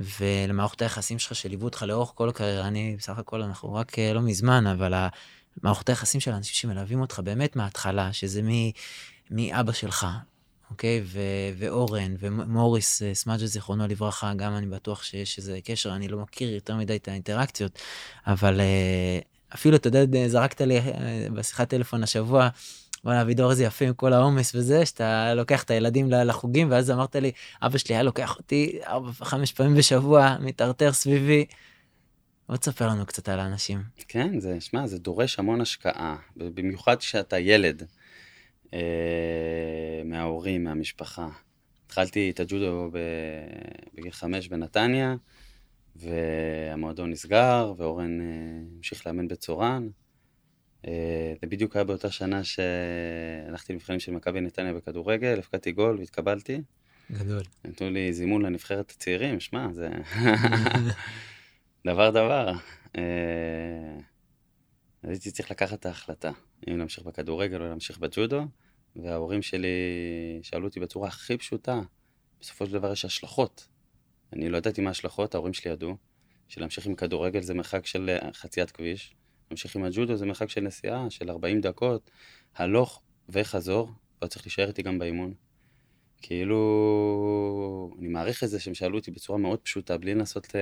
ולמערכות 0.00 0.82
היחסים 0.82 1.18
שלך 1.18 1.34
שליוו 1.34 1.64
אותך 1.64 1.82
לאורך 1.82 2.12
כל 2.14 2.28
הקריירה. 2.28 2.68
אני, 2.68 2.96
בסך 2.98 3.18
הכל, 3.18 3.42
אנחנו 3.42 3.74
רק 3.74 3.98
אה, 3.98 4.12
לא 4.12 4.20
מזמן, 4.20 4.66
אבל 4.66 4.94
מערכות 5.62 5.88
היחסים 5.88 6.20
של 6.20 6.32
האנשים 6.32 6.54
שמלווים 6.54 7.00
אותך 7.00 7.20
באמת 7.24 7.56
מההתחלה, 7.56 8.12
שזה 8.12 8.40
מאבא 9.30 9.72
שלך, 9.72 10.06
אוקיי? 10.70 11.02
ו- 11.04 11.20
ואורן, 11.58 12.14
ומוריס 12.18 13.02
אה, 13.02 13.14
סמאג'ה, 13.14 13.46
זיכרונו 13.46 13.86
לברכה, 13.88 14.34
גם 14.34 14.56
אני 14.56 14.66
בטוח 14.66 15.02
שיש 15.02 15.38
איזה 15.38 15.58
קשר, 15.64 15.94
אני 15.94 16.08
לא 16.08 16.18
מכיר 16.18 16.54
יותר 16.54 16.76
מדי 16.76 16.96
את 16.96 17.08
האינטראקציות, 17.08 17.78
אבל 18.26 18.60
אה, 18.60 19.18
אפילו, 19.54 19.76
אתה 19.76 19.88
יודע, 19.88 20.28
זרקת 20.28 20.60
לי 20.60 20.80
בשיחת 21.34 21.68
טלפון 21.68 22.02
השבוע, 22.02 22.48
וואלה, 23.04 23.22
אבידור 23.22 23.50
איזה 23.50 23.64
יפה 23.64 23.84
עם 23.84 23.94
כל 23.94 24.12
העומס 24.12 24.54
וזה, 24.54 24.86
שאתה 24.86 25.34
לוקח 25.34 25.62
את 25.62 25.70
הילדים 25.70 26.10
לחוגים, 26.10 26.70
ואז 26.70 26.90
אמרת 26.90 27.16
לי, 27.16 27.32
אבא 27.62 27.78
שלי 27.78 27.94
היה 27.94 28.02
לוקח 28.02 28.36
אותי 28.36 28.78
ארבע, 28.86 29.12
חמש 29.12 29.52
פעמים 29.52 29.74
בשבוע, 29.74 30.36
מטרטר 30.40 30.92
סביבי. 30.92 31.44
בוא 32.48 32.56
תספר 32.56 32.88
לנו 32.88 33.06
קצת 33.06 33.28
על 33.28 33.40
האנשים. 33.40 33.82
כן, 34.08 34.40
זה, 34.40 34.60
שמע, 34.60 34.86
זה 34.86 34.98
דורש 34.98 35.38
המון 35.38 35.60
השקעה, 35.60 36.16
במיוחד 36.36 36.96
כשאתה 36.96 37.38
ילד, 37.38 37.82
אה, 38.74 38.80
מההורים, 40.04 40.64
מהמשפחה. 40.64 41.28
התחלתי 41.86 42.30
את 42.30 42.40
הג'ודו 42.40 42.90
בגיל 43.94 44.12
חמש 44.12 44.48
בנתניה, 44.48 45.14
והמועדון 45.96 47.10
נסגר, 47.10 47.72
ואורן 47.76 48.20
אה, 48.20 48.26
המשיך 48.76 49.06
לאמן 49.06 49.28
בצורן. 49.28 49.88
אה, 50.86 51.34
זה 51.40 51.46
בדיוק 51.46 51.76
היה 51.76 51.84
באותה 51.84 52.10
שנה 52.10 52.44
שהלכתי 52.44 53.72
למבחנים 53.72 54.00
של 54.00 54.12
מכבי 54.12 54.40
נתניה 54.40 54.72
בכדורגל, 54.72 55.38
הפקדתי 55.38 55.72
גול 55.72 55.98
והתקבלתי. 55.98 56.62
גדול. 57.12 57.42
נתנו 57.64 57.90
לי 57.90 58.12
זימון 58.12 58.42
לנבחרת 58.42 58.90
הצעירים, 58.90 59.40
שמע, 59.40 59.72
זה 59.72 59.88
דבר 61.86 62.10
דבר. 62.10 62.52
אה, 62.96 63.02
אז 65.02 65.10
הייתי 65.10 65.30
צריך 65.30 65.50
לקחת 65.50 65.80
את 65.80 65.86
ההחלטה, 65.86 66.30
אם 66.68 66.78
להמשיך 66.78 67.04
בכדורגל 67.04 67.62
או 67.62 67.68
להמשיך 67.68 67.98
בג'ודו, 67.98 68.44
וההורים 68.96 69.42
שלי 69.42 69.68
שאלו 70.42 70.68
אותי 70.68 70.80
בצורה 70.80 71.08
הכי 71.08 71.36
פשוטה, 71.36 71.80
בסופו 72.40 72.66
של 72.66 72.72
דבר 72.72 72.92
יש 72.92 73.04
השלכות. 73.04 73.68
אני 74.32 74.48
לא 74.48 74.58
ידעתי 74.58 74.80
מה 74.80 74.90
ההשלכות, 74.90 75.34
ההורים 75.34 75.52
שלי 75.52 75.70
ידעו, 75.70 75.96
שלהמשיך 76.48 76.86
עם 76.86 76.94
כדורגל 76.94 77.42
זה 77.42 77.54
מרחק 77.54 77.86
של 77.86 78.16
חציית 78.32 78.70
כביש, 78.70 79.14
להמשיך 79.50 79.76
עם 79.76 79.84
הג'ודו 79.84 80.16
זה 80.16 80.26
מרחק 80.26 80.50
של 80.50 80.60
נסיעה 80.60 81.10
של 81.10 81.30
40 81.30 81.60
דקות, 81.60 82.10
הלוך 82.56 83.02
וחזור, 83.28 83.90
והיה 84.20 84.30
צריך 84.30 84.46
להישאר 84.46 84.68
איתי 84.68 84.82
גם 84.82 84.98
באימון. 84.98 85.34
כאילו, 86.22 87.94
אני 87.98 88.08
מעריך 88.08 88.44
את 88.44 88.48
זה 88.48 88.60
שהם 88.60 88.74
שאלו 88.74 88.98
אותי 88.98 89.10
בצורה 89.10 89.38
מאוד 89.38 89.58
פשוטה, 89.58 89.98
בלי 89.98 90.14
לנסות 90.14 90.54
ל... 90.54 90.58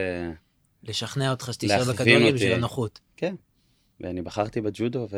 לשכנע 0.82 1.30
אותך 1.30 1.50
שתישאר 1.52 1.84
בכדורגל. 1.92 2.34
בשביל 2.34 2.52
הנוחות. 2.52 3.00
כן. 3.16 3.34
ואני 4.00 4.22
בחרתי 4.22 4.60
בג'ודו, 4.60 5.08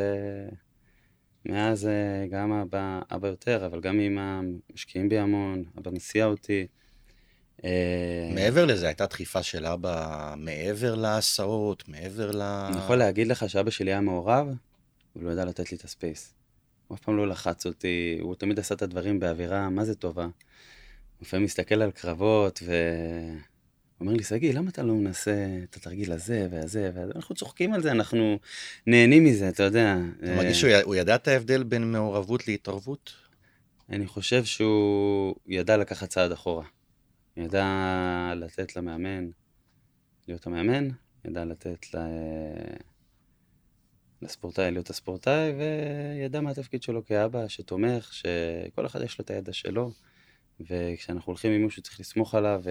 ומאז 1.47 1.87
אה, 1.87 2.27
גם 2.31 2.53
אבא, 2.53 3.01
אבא 3.11 3.29
יותר, 3.29 3.67
אבל 3.67 3.81
גם 3.81 4.01
אמא 4.01 4.41
משקיעים 4.75 5.09
בי 5.09 5.19
המון, 5.19 5.65
אבא 5.79 5.91
מסיע 5.91 6.27
אותי. 6.27 6.67
אה, 7.65 8.31
מעבר 8.35 8.65
לזה, 8.65 8.87
הייתה 8.87 9.07
דחיפה 9.07 9.43
של 9.43 9.67
אבא 9.67 10.35
מעבר 10.37 10.95
להסעות, 10.95 11.89
מעבר 11.89 12.31
ל... 12.31 12.43
אני 12.43 12.79
יכול 12.79 12.97
להגיד 12.97 13.27
לך 13.27 13.51
שאבא 13.51 13.71
שלי 13.71 13.91
היה 13.91 14.01
מעורב, 14.01 14.47
הוא 15.13 15.23
לא 15.23 15.31
ידע 15.31 15.45
לתת 15.45 15.73
לי 15.73 15.77
את 15.79 15.85
הספייס. 15.85 16.35
הוא 16.89 16.97
אף 16.97 17.01
פעם 17.03 17.17
לא 17.17 17.29
לחץ 17.29 17.67
אותי, 17.67 18.19
הוא 18.21 18.35
תמיד 18.35 18.59
עשה 18.59 18.75
את 18.75 18.83
הדברים 18.83 19.21
באווירה, 19.21 19.71
מה 19.71 19.85
זה 19.85 19.95
טובה. 19.95 20.27
לפעמים 21.23 21.45
מסתכל 21.45 21.83
על 21.83 21.91
קרבות, 21.91 22.61
ו... 22.67 22.73
אומר 24.01 24.13
לי, 24.13 24.23
שגיא, 24.23 24.55
למה 24.55 24.71
אתה 24.71 24.83
לא 24.83 24.95
מנסה 24.95 25.47
את 25.71 25.77
התרגיל 25.77 26.13
הזה 26.13 26.49
והזה 26.51 26.91
והזה? 26.95 27.13
אנחנו 27.17 27.35
צוחקים 27.35 27.73
על 27.75 27.83
זה, 27.83 27.91
אנחנו 27.91 28.39
נהנים 28.87 29.25
מזה, 29.25 29.49
אתה 29.49 29.63
יודע. 29.63 29.97
אתה 30.23 30.37
מרגיש 30.37 30.61
שהוא 30.61 30.71
י- 30.71 30.83
הוא 30.83 30.95
ידע 30.95 31.15
את 31.15 31.29
ההבדל 31.29 31.63
בין 31.63 31.93
מעורבות 31.93 32.49
להתערבות? 32.49 33.13
אני 33.91 34.07
חושב 34.07 34.45
שהוא 34.45 35.35
ידע 35.47 35.77
לקחת 35.77 36.09
צעד 36.09 36.33
אחורה. 36.33 36.65
ידע 37.41 38.33
לתת 38.37 38.77
למאמן 38.77 39.31
להיות 40.29 40.47
המאמן, 40.47 40.89
ידע 41.25 41.45
לתת 41.45 41.95
ל... 41.95 41.99
לספורטאי 44.23 44.71
להיות 44.71 44.91
הספורטאי, 44.91 45.53
וידע 45.53 46.41
מה 46.41 46.51
התפקיד 46.51 46.83
שלו 46.83 47.05
כאבא, 47.05 47.49
שתומך, 47.49 48.13
שכל 48.13 48.87
אחד 48.87 49.03
יש 49.03 49.19
לו 49.19 49.25
את 49.25 49.31
הידע 49.31 49.53
שלו, 49.53 49.93
וכשאנחנו 50.61 51.31
הולכים 51.31 51.53
עם 51.53 51.65
מישהו 51.65 51.83
צריך 51.83 52.01
לסמוך 52.01 52.35
עליו 52.35 52.61
ו... 52.65 52.71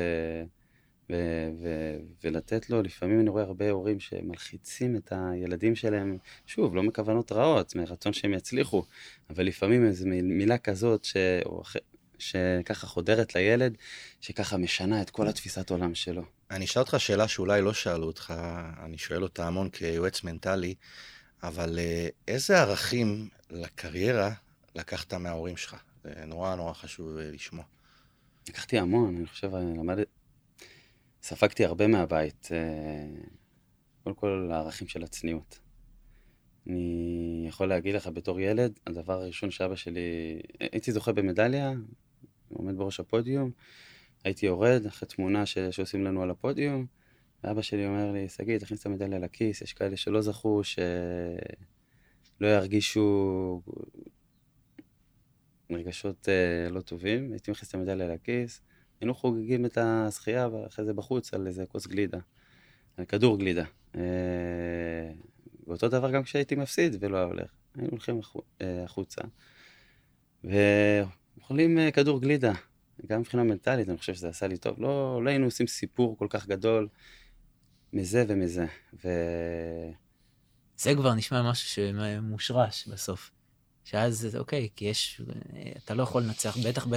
ו- 1.10 1.50
ו- 1.62 2.00
ולתת 2.24 2.70
לו, 2.70 2.82
לפעמים 2.82 3.20
אני 3.20 3.30
רואה 3.30 3.44
הרבה 3.44 3.70
הורים 3.70 4.00
שמלחיצים 4.00 4.96
את 4.96 5.14
הילדים 5.16 5.76
שלהם, 5.76 6.18
שוב, 6.46 6.76
לא 6.76 6.84
מכוונות 6.84 7.32
רעות, 7.32 7.76
מרצון 7.76 8.14
שהם 8.14 8.34
יצליחו, 8.34 8.84
אבל 9.30 9.46
לפעמים 9.46 9.86
איזו 9.86 10.06
מילה 10.24 10.58
כזאת, 10.58 11.04
ש... 11.06 11.18
שככה 12.20 12.88
חודרת 12.88 13.36
לילד, 13.36 13.78
שככה 14.22 14.58
משנה 14.58 15.02
את 15.02 15.10
כל 15.10 15.28
התפיסת 15.28 15.70
עולם 15.70 15.96
שלו. 15.96 16.24
אני 16.52 16.66
אשאל 16.66 16.82
אותך 16.82 16.96
שאלה 17.00 17.28
שאולי 17.28 17.62
לא 17.62 17.74
שאלו 17.74 18.08
אותך, 18.08 18.34
אני 18.84 18.98
שואל 18.98 19.24
אותה 19.24 19.48
המון 19.48 19.70
כיועץ 19.70 20.24
מנטלי, 20.24 20.76
אבל 21.44 21.80
אה, 21.80 22.08
איזה 22.28 22.62
ערכים 22.62 23.30
לקריירה 23.50 24.32
לקחת 24.76 25.14
מההורים 25.14 25.58
שלך? 25.58 25.76
זה 26.04 26.26
נורא 26.26 26.56
נורא 26.56 26.74
חשוב 26.74 27.18
אה, 27.18 27.32
לשמוע. 27.32 27.64
לקחתי 28.50 28.80
המון, 28.80 29.16
אני 29.18 29.28
חושב, 29.28 29.56
אני 29.56 29.78
למד... 29.78 29.98
ספגתי 31.24 31.66
הרבה 31.66 31.88
מהבית. 31.88 32.50
אה, 32.52 33.22
קודם 34.04 34.16
כל, 34.16 34.50
הערכים 34.54 34.88
של 34.88 35.04
הצניעות. 35.04 35.60
אני 36.68 37.46
יכול 37.48 37.70
להגיד 37.70 37.96
לך, 37.96 38.08
בתור 38.08 38.40
ילד, 38.40 38.80
הדבר 38.88 39.14
הראשון 39.14 39.52
שאבא 39.52 39.76
שלי... 39.76 40.40
הייתי 40.60 40.92
זוכה 40.92 41.12
במדליה, 41.12 41.74
עומד 42.50 42.78
בראש 42.78 43.00
הפודיום, 43.00 43.52
הייתי 44.24 44.46
יורד 44.46 44.86
אחרי 44.86 45.10
תמונה 45.10 45.46
ש... 45.46 45.58
שעושים 45.58 46.04
לנו 46.04 46.24
על 46.24 46.30
הפודיום, 46.30 46.86
ואבא 47.44 47.62
שלי 47.62 47.88
אומר 47.88 48.12
לי, 48.12 48.30
שגיא, 48.30 48.58
תכניס 48.58 48.82
את 48.82 48.86
המדליה 48.86 49.20
לכיס, 49.20 49.62
יש 49.62 49.74
כאלה 49.74 49.98
שלא 49.98 50.22
זכו, 50.22 50.62
שלא 50.64 52.48
ירגישו 52.48 53.62
רגשות 55.72 56.28
uh, 56.28 56.72
לא 56.72 56.82
טובים, 56.82 57.32
הייתי 57.32 57.52
מכניס 57.52 57.70
את 57.70 57.76
המדליה 57.76 58.08
לכיס, 58.08 58.62
היינו 59.02 59.14
חוגגים 59.14 59.66
את 59.66 59.78
הזכייה, 59.78 60.48
ואחרי 60.48 60.86
זה 60.86 60.94
בחוץ 60.94 61.34
על 61.34 61.48
איזה 61.48 61.66
כוס 61.66 61.88
גלידה, 61.88 62.20
על 62.98 63.06
כדור 63.06 63.40
גלידה. 63.40 63.64
Uh, 63.94 63.98
ואותו 65.68 65.88
דבר 65.88 66.12
גם 66.12 66.24
כשהייתי 66.24 66.56
מפסיד 66.56 66.96
ולא 67.00 67.18
היה 67.18 67.26
הולך, 67.26 67.52
היינו 67.76 67.90
הולכים 67.90 68.20
אה, 68.62 68.84
החוצה, 68.84 69.22
ואוכלים 70.44 71.19
uh, 71.58 71.92
כדור 71.94 72.22
גלידה. 72.22 72.54
גם 73.08 73.20
מבחינה 73.20 73.44
מנטלית, 73.44 73.90
אני 73.90 73.98
חושב 73.98 74.14
שזה 74.14 74.30
עשה 74.30 74.48
לי 74.48 74.58
טוב. 74.58 74.82
לא, 74.82 75.22
לא 75.24 75.30
היינו 75.30 75.46
עושים 75.46 75.68
סיפור 75.68 76.18
כל 76.18 76.28
כך 76.30 76.48
גדול 76.48 76.88
מזה 77.94 78.26
ומזה. 78.28 78.66
ו... 79.04 79.10
זה 80.78 80.96
כבר 80.96 81.14
נשמע 81.14 81.50
משהו 81.50 81.68
שמושרש 81.70 82.88
בסוף. 82.88 83.32
שאז 83.86 84.38
אוקיי, 84.40 84.70
כי 84.76 84.86
יש, 84.86 85.22
אתה 85.84 85.94
לא 85.94 86.04
יכול 86.04 86.24
לנצח, 86.24 86.58
בטח 86.58 86.88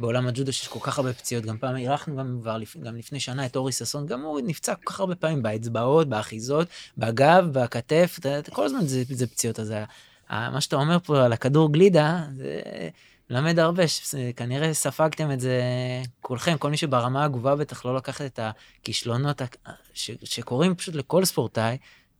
בעולם 0.00 0.26
הג'ודו 0.26 0.52
שיש 0.52 0.68
כל 0.68 0.78
כך 0.82 0.98
הרבה 0.98 1.12
פציעות. 1.12 1.44
גם 1.44 1.58
פעם 1.58 1.76
אירחנו 1.76 2.16
גם, 2.16 2.40
גם 2.82 2.96
לפני 2.96 3.20
שנה 3.20 3.46
את 3.46 3.56
אורי 3.56 3.72
ששון, 3.72 4.06
גם 4.06 4.22
הוא 4.22 4.40
נפצע 4.44 4.74
כל 4.74 4.92
כך 4.92 5.00
הרבה 5.00 5.14
פעמים 5.14 5.42
באצבעות, 5.42 6.08
באחיזות, 6.08 6.68
בגב, 6.98 7.46
בכתף, 7.52 8.20
כל 8.52 8.64
הזמן 8.64 8.86
זה, 8.86 9.02
זה 9.08 9.26
פציעות. 9.26 9.60
אז 9.60 9.74
מה 10.30 10.60
שאתה 10.60 10.76
אומר 10.76 10.98
פה 10.98 11.24
על 11.24 11.32
הכדור 11.32 11.72
גלידה, 11.72 12.24
זה 12.36 12.60
מלמד 13.32 13.58
הרבה, 13.58 13.82
כנראה 14.36 14.74
ספגתם 14.74 15.30
את 15.30 15.40
זה 15.40 15.60
כולכם, 16.20 16.58
כל 16.58 16.70
מי 16.70 16.76
שברמה 16.76 17.24
הגבוהה 17.24 17.56
בטח 17.56 17.84
לא 17.84 17.96
לקחת 17.96 18.24
את 18.24 18.38
הכישלונות 18.42 19.42
ש, 19.94 20.10
שקורים 20.24 20.74
פשוט 20.74 20.94
לכל 20.94 21.24
ספורטאי, 21.24 21.76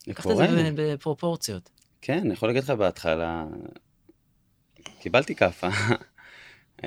לקחת 0.07 0.31
את 0.31 0.37
זה 0.37 0.71
בפרופורציות. 0.75 1.71
כן, 2.03 2.19
אני 2.19 2.33
יכול 2.33 2.49
להגיד 2.49 2.63
לך 2.63 2.71
בהתחלה, 2.71 3.45
קיבלתי 5.01 5.35
כאפה. 5.35 5.69
uh, 6.81 6.85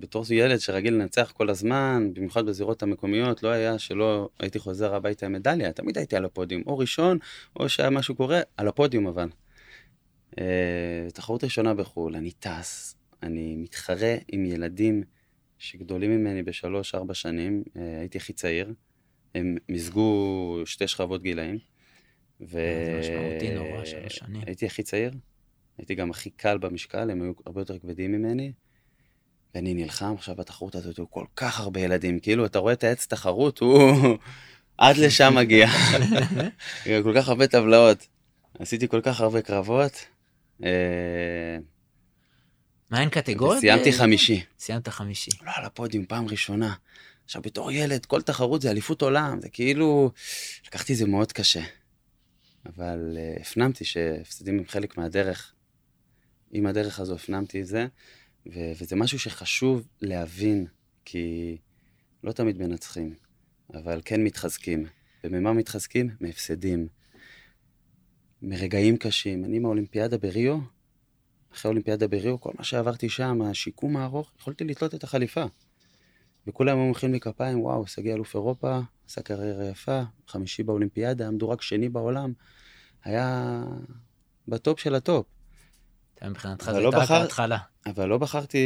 בתור 0.00 0.24
ילד 0.30 0.58
שרגיל 0.58 0.94
לנצח 0.94 1.32
כל 1.36 1.50
הזמן, 1.50 2.08
במיוחד 2.12 2.46
בזירות 2.46 2.82
המקומיות, 2.82 3.42
לא 3.42 3.48
היה 3.48 3.78
שלא 3.78 4.28
הייתי 4.40 4.58
חוזר 4.58 4.94
הביתה 4.94 5.26
עם 5.26 5.32
מדליה, 5.32 5.72
תמיד 5.72 5.98
הייתי 5.98 6.16
על 6.16 6.24
הפודיום, 6.24 6.62
או 6.66 6.78
ראשון, 6.78 7.18
או 7.56 7.68
שהיה 7.68 7.90
משהו 7.90 8.14
קורה, 8.14 8.40
על 8.56 8.68
הפודיום 8.68 9.06
אבל. 9.06 9.28
Uh, 10.30 10.34
תחרות 11.14 11.44
ראשונה 11.44 11.74
בחו"ל, 11.74 12.16
אני 12.16 12.30
טס, 12.30 12.96
אני 13.22 13.56
מתחרה 13.56 14.14
עם 14.32 14.44
ילדים 14.44 15.02
שגדולים 15.58 16.10
ממני 16.10 16.42
בשלוש-ארבע 16.42 17.14
שנים, 17.14 17.62
uh, 17.66 17.80
הייתי 18.00 18.18
הכי 18.18 18.32
צעיר, 18.32 18.72
הם 19.34 19.56
מיזגו 19.68 20.62
שתי 20.64 20.88
שכבות 20.88 21.22
גילאים. 21.22 21.58
ו... 22.40 22.50
זה 22.50 22.98
משמעותי 23.00 23.54
נורא, 23.54 23.84
שלוש 23.84 24.16
שנים. 24.16 24.42
הייתי 24.46 24.66
הכי 24.66 24.82
צעיר, 24.82 25.12
הייתי 25.78 25.94
גם 25.94 26.10
הכי 26.10 26.30
קל 26.30 26.58
במשקל, 26.58 27.10
הם 27.10 27.22
היו 27.22 27.32
הרבה 27.46 27.60
יותר 27.60 27.78
כבדים 27.78 28.12
ממני. 28.12 28.52
ואני 29.54 29.74
נלחם 29.74 30.14
עכשיו 30.14 30.36
בתחרות 30.36 30.74
הזאת, 30.74 30.98
הוא 30.98 31.06
כל 31.10 31.24
כך 31.36 31.60
הרבה 31.60 31.80
ילדים, 31.80 32.18
כאילו, 32.18 32.46
אתה 32.46 32.58
רואה 32.58 32.72
את 32.72 32.84
העץ 32.84 33.06
תחרות, 33.06 33.58
הוא 33.58 33.92
עד 34.78 34.96
לשם 34.96 35.32
מגיע. 35.36 35.68
כל 37.02 37.12
כך 37.16 37.28
הרבה 37.28 37.46
טבלאות. 37.46 38.06
עשיתי 38.58 38.88
כל 38.88 39.00
כך 39.00 39.20
הרבה 39.20 39.42
קרבות. 39.42 40.06
אה, 42.92 42.96
מה 42.96 43.00
אין 43.00 43.10
קטגוריות? 43.10 43.60
סיימתי 43.60 43.92
חמישי. 43.92 44.44
סיימת 44.58 44.88
חמישי. 44.88 45.30
לא 45.42 45.50
על 45.56 45.64
הפודיום, 45.64 46.06
פעם 46.06 46.28
ראשונה. 46.28 46.74
עכשיו, 47.24 47.42
בתור 47.42 47.72
ילד, 47.72 48.06
כל 48.06 48.22
תחרות 48.22 48.62
זה 48.62 48.70
אליפות 48.70 49.02
עולם, 49.02 49.40
זה 49.40 49.48
כאילו... 49.48 50.10
לקחתי 50.66 50.92
את 50.92 50.98
זה 50.98 51.06
מאוד 51.06 51.32
קשה. 51.32 51.62
אבל 52.66 53.16
uh, 53.16 53.40
הפנמתי 53.40 53.84
שהפסדים 53.84 54.58
הם 54.58 54.64
חלק 54.68 54.98
מהדרך. 54.98 55.52
עם 56.50 56.66
הדרך 56.66 57.00
הזו 57.00 57.14
הפנמתי 57.14 57.60
את 57.60 57.66
זה, 57.66 57.86
ו- 58.46 58.72
וזה 58.80 58.96
משהו 58.96 59.18
שחשוב 59.18 59.88
להבין, 60.00 60.66
כי 61.04 61.56
לא 62.24 62.32
תמיד 62.32 62.58
מנצחים, 62.58 63.14
אבל 63.74 64.00
כן 64.04 64.24
מתחזקים. 64.24 64.86
וממה 65.24 65.52
מתחזקים? 65.52 66.10
מהפסדים. 66.20 66.88
מרגעים 68.42 68.96
קשים. 68.96 69.44
אני 69.44 69.58
מהאולימפיאדה 69.58 70.18
בריו, 70.18 70.58
אחרי 71.54 71.68
האולימפיאדה 71.68 72.08
בריו, 72.08 72.40
כל 72.40 72.50
מה 72.58 72.64
שעברתי 72.64 73.08
שם, 73.08 73.42
השיקום 73.42 73.96
הארוך, 73.96 74.30
יכולתי 74.40 74.64
לתלות 74.64 74.94
את 74.94 75.04
החליפה. 75.04 75.44
וכולם 76.46 76.78
היו 76.78 76.86
מוחאים 76.86 77.12
לי 77.12 77.20
כפיים, 77.20 77.60
וואו, 77.60 77.86
שגיא 77.86 78.14
אלוף 78.14 78.34
אירופה, 78.34 78.80
עשה 79.08 79.22
קריירה 79.22 79.64
יפה, 79.64 80.02
חמישי 80.28 80.62
באולימפיאדה, 80.62 81.26
מדורג 81.26 81.62
שני 81.62 81.88
בעולם, 81.88 82.32
היה 83.04 83.62
בטופ 84.48 84.80
של 84.80 84.94
הטופ. 84.94 85.26
מבחינתך 86.24 86.70
זו 86.70 86.76
הייתה 86.76 86.98
רק 86.98 87.10
ההתחלה. 87.10 87.58
אבל 87.86 88.08
לא 88.08 88.18
בחרתי 88.18 88.58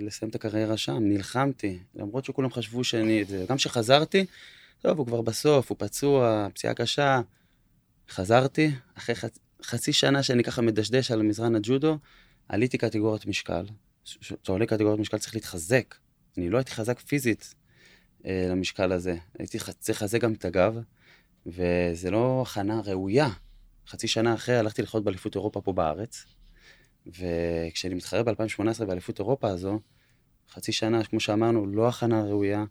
לסיים 0.00 0.30
את 0.30 0.34
הקריירה 0.34 0.76
שם, 0.76 0.98
נלחמתי, 1.00 1.78
למרות 1.94 2.24
שכולם 2.24 2.52
חשבו 2.52 2.84
שאני... 2.84 3.24
גם 3.48 3.56
כשחזרתי, 3.56 4.26
טוב, 4.82 4.98
הוא 4.98 5.06
כבר 5.06 5.20
בסוף, 5.20 5.70
הוא 5.70 5.76
פצוע, 5.78 6.46
פציעה 6.54 6.74
קשה. 6.74 7.20
חזרתי, 8.10 8.70
אחרי 8.98 9.14
חצ... 9.14 9.38
חצי 9.64 9.92
שנה 9.92 10.22
שאני 10.22 10.44
ככה 10.44 10.62
מדשדש 10.62 11.10
על 11.10 11.22
מזרן 11.22 11.54
הג'ודו, 11.54 11.98
עליתי 12.48 12.78
קטגוריית 12.78 13.26
משקל. 13.26 13.64
כשאתה 14.04 14.52
עולה 14.52 14.66
קטגוריית 14.66 15.00
משקל 15.00 15.18
צריך 15.18 15.34
להתחזק. 15.34 15.94
אני 16.38 16.50
לא 16.50 16.58
הייתי 16.58 16.70
חזק 16.70 16.98
פיזית 17.00 17.54
אה, 18.26 18.46
למשקל 18.50 18.92
הזה, 18.92 19.16
הייתי 19.38 19.58
צריך 19.78 20.02
לחזק 20.02 20.20
גם 20.20 20.32
את 20.32 20.44
הגב, 20.44 20.78
וזה 21.46 22.10
לא 22.10 22.42
הכנה 22.46 22.80
ראויה. 22.84 23.28
חצי 23.88 24.08
שנה 24.08 24.34
אחרי 24.34 24.56
הלכתי 24.56 24.82
לחיות 24.82 25.04
באליפות 25.04 25.34
אירופה 25.34 25.60
פה 25.60 25.72
בארץ, 25.72 26.24
וכשאני 27.06 27.94
מתחרה 27.94 28.22
ב-2018 28.22 28.84
באליפות 28.84 29.18
אירופה 29.18 29.48
הזו, 29.48 29.80
חצי 30.50 30.72
שנה, 30.72 31.04
כמו 31.04 31.20
שאמרנו, 31.20 31.66
לא 31.66 31.88
הכנה 31.88 32.24
ראויה, 32.24 32.64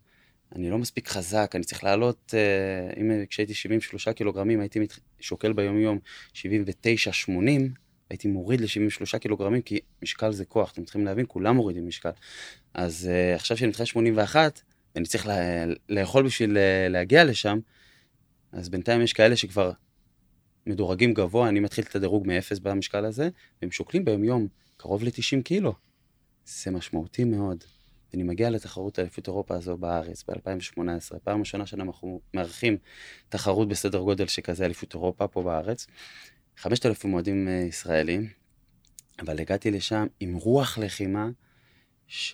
אני 0.55 0.69
לא 0.69 0.77
מספיק 0.77 1.07
חזק, 1.07 1.51
אני 1.55 1.63
צריך 1.63 1.83
לעלות, 1.83 2.33
אה, 2.37 3.01
אם 3.01 3.25
כשהייתי 3.25 3.53
73 3.53 4.09
קילוגרמים, 4.09 4.59
הייתי 4.59 4.79
מת... 4.79 4.93
שוקל 5.19 5.53
ביום-יום 5.53 5.99
79-80, 6.33 6.39
הייתי 8.09 8.27
מוריד 8.27 8.61
ל-73 8.61 9.19
קילוגרמים, 9.19 9.61
כי 9.61 9.79
משקל 10.01 10.31
זה 10.31 10.45
כוח, 10.45 10.71
אתם 10.71 10.83
צריכים 10.83 11.05
להבין, 11.05 11.25
כולם 11.27 11.55
מורידים 11.55 11.87
משקל. 11.87 12.09
אז 12.73 13.09
uh, 13.09 13.35
עכשיו 13.35 13.57
שאני 13.57 13.69
מתחיל 13.69 13.85
81, 13.85 14.61
ואני 14.95 15.05
צריך 15.05 15.27
לה, 15.27 15.65
לאכול 15.89 16.25
בשביל 16.25 16.57
uh, 16.57 16.89
להגיע 16.89 17.23
לשם, 17.23 17.59
אז 18.51 18.69
בינתיים 18.69 19.01
יש 19.01 19.13
כאלה 19.13 19.35
שכבר 19.35 19.71
מדורגים 20.65 21.13
גבוה, 21.13 21.49
אני 21.49 21.59
מתחיל 21.59 21.85
את 21.89 21.95
הדירוג 21.95 22.27
מאפס 22.27 22.59
במשקל 22.59 23.05
הזה, 23.05 23.29
והם 23.61 23.71
שוקלים 23.71 24.05
ביום-יום 24.05 24.47
קרוב 24.77 25.03
ל-90 25.03 25.43
קילו. 25.43 25.73
זה 26.45 26.71
משמעותי 26.71 27.23
מאוד. 27.23 27.63
ואני 28.13 28.23
מגיע 28.23 28.49
לתחרות 28.49 28.99
האליפות 28.99 29.27
אירופה 29.27 29.55
הזו 29.55 29.77
בארץ 29.77 30.23
ב-2018, 30.27 31.19
פעם 31.23 31.39
ראשונה 31.39 31.65
שאנחנו 31.65 32.21
מארחים 32.33 32.77
תחרות 33.29 33.67
בסדר 33.67 33.99
גודל 33.99 34.27
שכזה 34.27 34.65
אליפות 34.65 34.93
אירופה 34.93 35.27
פה 35.27 35.43
בארץ. 35.43 35.87
5,000 36.57 37.09
מועדים 37.09 37.47
אה, 37.47 37.53
ישראלים, 37.53 38.29
אבל 39.19 39.39
הגעתי 39.39 39.71
לשם 39.71 40.07
עם 40.19 40.35
רוח 40.35 40.77
לחימה 40.77 41.29
שאף 42.07 42.25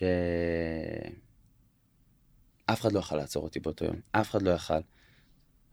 אחד 2.68 2.92
לא 2.92 3.00
יכל 3.00 3.16
לעצור 3.16 3.44
אותי 3.44 3.60
באותו 3.60 3.86
יום, 3.86 3.96
אף 4.12 4.30
אחד 4.30 4.42
לא 4.42 4.52
יכל. 4.52 4.74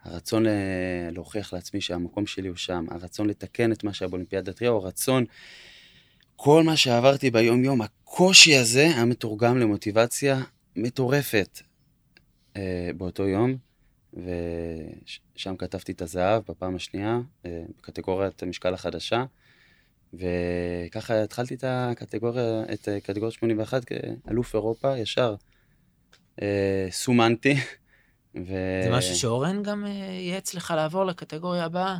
הרצון 0.02 0.46
ל- 0.46 1.10
להוכיח 1.12 1.52
לעצמי 1.52 1.80
שהמקום 1.80 2.26
שלי 2.26 2.48
הוא 2.48 2.56
שם, 2.56 2.86
הרצון 2.90 3.26
לתקן 3.26 3.72
את 3.72 3.84
מה 3.84 3.92
שהיה 3.92 4.08
באולימפיאדת 4.08 4.62
ריו, 4.62 4.76
הרצון, 4.76 5.24
כל 6.44 6.62
מה 6.62 6.76
שעברתי 6.76 7.30
ביום-יום, 7.30 7.82
הקושי 7.82 8.56
הזה 8.56 8.82
היה 8.82 9.04
מתורגם 9.04 9.58
למוטיבציה 9.58 10.40
מטורפת 10.76 11.60
אה, 12.56 12.90
באותו 12.96 13.28
יום, 13.28 13.56
ושם 14.14 15.56
כתבתי 15.56 15.92
את 15.92 16.02
הזהב 16.02 16.42
בפעם 16.48 16.76
השנייה, 16.76 17.20
אה, 17.46 17.62
בקטגוריית 17.78 18.42
המשקל 18.42 18.74
החדשה, 18.74 19.24
וככה 20.14 21.22
התחלתי 21.22 21.54
את 21.54 21.64
הקטגוריה, 21.66 22.62
את 22.72 22.88
קטגוריה 23.02 23.30
81 23.30 23.84
כאלוף 23.84 24.54
אירופה, 24.54 24.98
ישר 24.98 25.34
אה, 26.42 26.86
סומנתי. 26.90 27.54
ו... 28.34 28.54
זה 28.82 28.90
משהו 28.90 29.14
שאורן 29.14 29.62
גם 29.62 29.86
אה, 29.86 29.90
ייעץ 29.90 30.54
לך 30.54 30.74
לעבור 30.76 31.04
לקטגוריה 31.04 31.64
הבאה? 31.64 31.98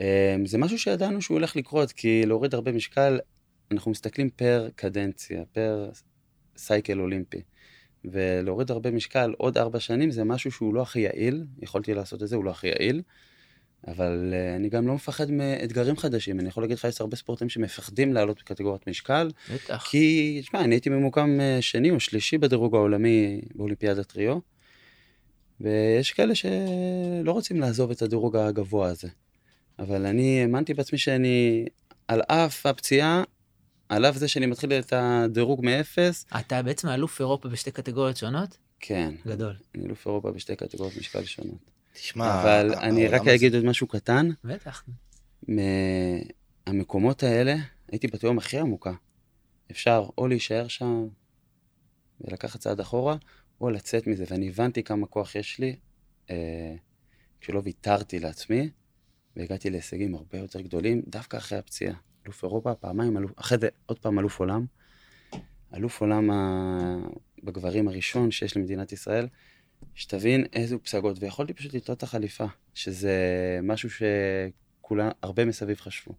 אה, 0.00 0.36
זה 0.44 0.58
משהו 0.58 0.78
שידענו 0.78 1.22
שהוא 1.22 1.34
הולך 1.34 1.56
לקרות, 1.56 1.92
כי 1.92 2.26
להוריד 2.26 2.54
הרבה 2.54 2.72
משקל, 2.72 3.18
אנחנו 3.72 3.90
מסתכלים 3.90 4.30
פר 4.30 4.68
קדנציה, 4.74 5.42
פר 5.52 5.90
סייקל 6.56 7.00
אולימפי. 7.00 7.42
ולהוריד 8.04 8.70
הרבה 8.70 8.90
משקל 8.90 9.34
עוד 9.38 9.58
ארבע 9.58 9.80
שנים 9.80 10.10
זה 10.10 10.24
משהו 10.24 10.50
שהוא 10.50 10.74
לא 10.74 10.82
הכי 10.82 11.00
יעיל, 11.00 11.44
יכולתי 11.62 11.94
לעשות 11.94 12.22
את 12.22 12.28
זה, 12.28 12.36
הוא 12.36 12.44
לא 12.44 12.50
הכי 12.50 12.66
יעיל, 12.66 13.02
אבל 13.86 14.32
uh, 14.32 14.56
אני 14.56 14.68
גם 14.68 14.86
לא 14.88 14.94
מפחד 14.94 15.30
מאתגרים 15.30 15.96
חדשים. 15.96 16.40
אני 16.40 16.48
יכול 16.48 16.62
להגיד 16.62 16.78
לך, 16.78 16.84
יש 16.84 17.00
הרבה 17.00 17.16
ספורטאים 17.16 17.48
שמפחדים 17.48 18.12
לעלות 18.12 18.38
בקטגוריית 18.38 18.86
משקל, 18.86 19.30
בטח. 19.54 19.86
כי, 19.90 20.38
תשמע, 20.42 20.60
אני 20.60 20.74
הייתי 20.74 20.90
ממוקם 20.90 21.38
uh, 21.40 21.62
שני 21.62 21.90
או 21.90 22.00
שלישי 22.00 22.38
בדירוג 22.38 22.74
העולמי 22.74 23.40
באולימפיאדת 23.54 24.16
ריו, 24.16 24.38
ויש 25.60 26.12
כאלה 26.12 26.34
שלא 26.34 27.32
רוצים 27.32 27.60
לעזוב 27.60 27.90
את 27.90 28.02
הדירוג 28.02 28.36
הגבוה 28.36 28.88
הזה. 28.88 29.08
אבל 29.78 30.06
אני 30.06 30.40
האמנתי 30.40 30.74
בעצמי 30.74 30.98
שאני, 30.98 31.66
על 32.08 32.22
אף 32.22 32.66
הפציעה, 32.66 33.22
על 33.90 34.04
אף 34.06 34.16
זה 34.16 34.28
שאני 34.28 34.46
מתחיל 34.46 34.72
את 34.72 34.92
הדירוג 34.96 35.64
מאפס, 35.64 36.26
אתה 36.40 36.62
בעצם 36.62 36.88
אלוף 36.88 37.20
אירופה 37.20 37.48
בשתי 37.48 37.70
קטגוריות 37.70 38.16
שונות? 38.16 38.56
כן, 38.80 39.14
גדול. 39.26 39.56
אני 39.74 39.84
אלוף 39.86 40.06
אירופה 40.06 40.30
בשתי 40.32 40.56
קטגוריות 40.56 40.96
משקל 40.96 41.24
שונות. 41.24 41.58
תשמע, 41.92 42.42
אבל 42.42 42.74
ה- 42.74 42.80
אני 42.80 43.08
רק 43.08 43.28
אגיד 43.28 43.54
עוד 43.54 43.64
משהו 43.64 43.86
קטן, 43.86 44.28
בטח. 44.44 44.84
מהמקומות 46.66 47.22
האלה, 47.22 47.56
הייתי 47.92 48.06
בתהום 48.06 48.38
הכי 48.38 48.58
עמוקה. 48.58 48.92
אפשר 49.70 50.06
או 50.18 50.28
להישאר 50.28 50.68
שם 50.68 51.06
ולקחת 52.20 52.60
צעד 52.60 52.80
אחורה, 52.80 53.16
או 53.60 53.70
לצאת 53.70 54.06
מזה, 54.06 54.24
ואני 54.30 54.48
הבנתי 54.48 54.82
כמה 54.82 55.06
כוח 55.06 55.34
יש 55.34 55.58
לי 55.58 55.76
אה, 56.30 56.74
כשלא 57.40 57.60
ויתרתי 57.64 58.18
לעצמי, 58.18 58.70
והגעתי 59.36 59.70
להישגים 59.70 60.14
הרבה 60.14 60.38
יותר 60.38 60.60
גדולים, 60.60 61.02
דווקא 61.06 61.36
אחרי 61.36 61.58
הפציעה. 61.58 61.94
אלוף 62.26 62.42
אירופה, 62.42 62.74
פעמיים, 62.74 63.16
אלוף, 63.16 63.32
אחרי 63.36 63.58
זה 63.58 63.68
עוד 63.86 63.98
פעם 63.98 64.18
אלוף 64.18 64.40
עולם. 64.40 64.66
אלוף 65.74 66.00
עולם 66.00 66.30
ה... 66.30 66.98
בגברים 67.44 67.88
הראשון 67.88 68.30
שיש 68.30 68.56
למדינת 68.56 68.92
ישראל, 68.92 69.28
שתבין 69.94 70.46
איזה 70.52 70.78
פסגות, 70.78 71.16
ויכולתי 71.20 71.54
פשוט 71.54 71.74
לתלות 71.74 71.98
את 71.98 72.02
החליפה, 72.02 72.44
שזה 72.74 73.14
משהו 73.62 73.88
שכולם, 73.90 75.10
הרבה 75.22 75.44
מסביב 75.44 75.80
חשבו. 75.80 76.14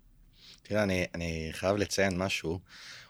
תראה, 0.63 0.83
אני, 0.83 1.05
אני 1.15 1.49
חייב 1.51 1.77
לציין 1.77 2.17
משהו. 2.17 2.49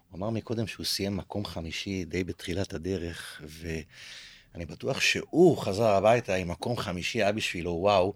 הוא 0.09 0.17
אמר 0.17 0.29
מקודם 0.29 0.67
שהוא 0.67 0.85
סיים 0.85 1.17
מקום 1.17 1.45
חמישי 1.45 2.05
די 2.05 2.23
בתחילת 2.23 2.73
הדרך, 2.73 3.41
ואני 3.43 4.65
בטוח 4.65 5.01
שהוא 5.01 5.57
חזר 5.57 5.87
הביתה 5.87 6.35
עם 6.35 6.47
מקום 6.47 6.77
חמישי, 6.77 7.21
היה 7.21 7.31
בשבילו 7.31 7.71
וואו. 7.71 8.13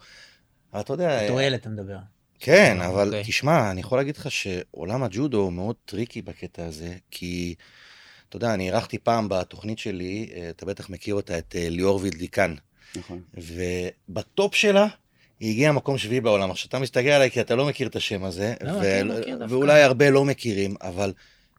אבל 0.73 0.81
אתה 0.81 0.93
יודע... 0.93 1.25
בתור 1.25 1.41
ילד 1.41 1.59
אתה 1.59 1.69
מדבר. 1.69 1.97
כן, 2.45 2.81
אבל 2.81 3.07
אוקיי. 3.07 3.23
תשמע, 3.23 3.71
אני 3.71 3.81
יכול 3.81 3.97
להגיד 3.97 4.17
לך 4.17 4.31
שעולם 4.31 5.03
הג'ודו 5.03 5.37
הוא 5.37 5.53
מאוד 5.53 5.75
tricky 5.85 6.21
בקטע 6.21 6.65
הזה, 6.65 6.95
כי, 7.11 7.55
אתה 8.29 8.37
יודע, 8.37 8.53
אני 8.53 8.67
אירחתי 8.67 8.97
פעם 8.97 9.29
בתוכנית 9.29 9.79
שלי, 9.79 10.29
אה, 10.35 10.49
אתה 10.49 10.65
בטח 10.65 10.89
מכיר 10.89 11.15
אותה, 11.15 11.37
את 11.37 11.55
אה, 11.55 11.69
ליאור 11.69 11.99
וילדיקן, 12.01 12.55
נכון. 12.95 13.21
ובטופ 13.33 14.55
שלה, 14.55 14.87
היא 15.39 15.51
הגיעה 15.51 15.71
מקום 15.71 15.97
שביעי 15.97 16.21
בעולם. 16.21 16.51
עכשיו, 16.51 16.69
אתה 16.69 16.79
מסתכל 16.79 17.09
עליי 17.09 17.31
כי 17.31 17.41
אתה 17.41 17.55
לא 17.55 17.65
מכיר 17.65 17.87
את 17.87 17.95
השם 17.95 18.23
הזה, 18.23 18.53
לא, 18.61 18.71
ו- 18.71 18.75
מכיר, 18.77 19.05
מכיר. 19.05 19.37
ואולי 19.49 19.81
הרבה 19.81 20.09
לא 20.09 20.25
מכירים, 20.25 20.75
אבל 20.81 21.13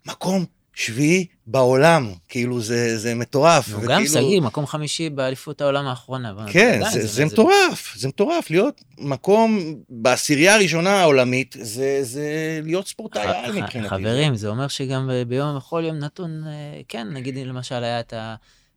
מקום 0.07 0.44
שביעי 0.79 1.27
בעולם, 1.47 2.12
כאילו 2.29 2.61
זה, 2.61 2.99
זה 2.99 3.15
מטורף. 3.15 3.69
הוא 3.69 3.77
וכאילו- 3.77 3.93
גם 3.93 4.07
שגיא, 4.07 4.41
מקום 4.41 4.67
חמישי 4.67 5.11
באליפות 5.11 5.61
העולם 5.61 5.87
האחרונה. 5.87 6.35
כן, 6.51 6.69
אתה 6.69 6.89
יודע, 6.89 6.91
זה, 6.91 7.07
זה 7.07 7.25
מטורף, 7.25 7.95
זה 7.97 8.09
מטורף, 8.09 8.51
להיות 8.51 8.81
מקום 8.99 9.75
בעשירייה 9.91 10.55
הראשונה 10.55 10.91
העולמית, 11.01 11.57
זה, 11.61 11.99
זה 12.03 12.61
להיות 12.65 12.89
ספורטאי 12.89 13.23
על 13.23 13.53
מבחינתי. 13.53 13.89
חברים, 13.89 14.35
זה 14.35 14.49
אומר 14.49 14.69
שגם 14.69 15.11
ביום, 15.29 15.57
בכל 15.57 15.83
יום 15.87 15.97
נתון, 15.99 16.43
אה, 16.47 16.81
כן, 16.89 17.09
נגיד 17.12 17.37
למשל 17.47 17.85
היה 17.85 18.01
את 18.01 18.15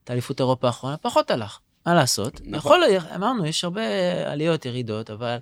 האליפות 0.10 0.40
אירופה 0.40 0.68
האחרונה, 0.68 0.98
פחות 0.98 1.32
הלך, 1.32 1.60
מה 1.86 1.94
לעשות? 1.94 2.42
נכון. 2.46 2.82
יכול, 2.84 3.14
אמרנו, 3.16 3.46
יש 3.46 3.64
הרבה 3.64 3.82
עליות, 4.26 4.66
ירידות, 4.66 5.10
אבל 5.10 5.38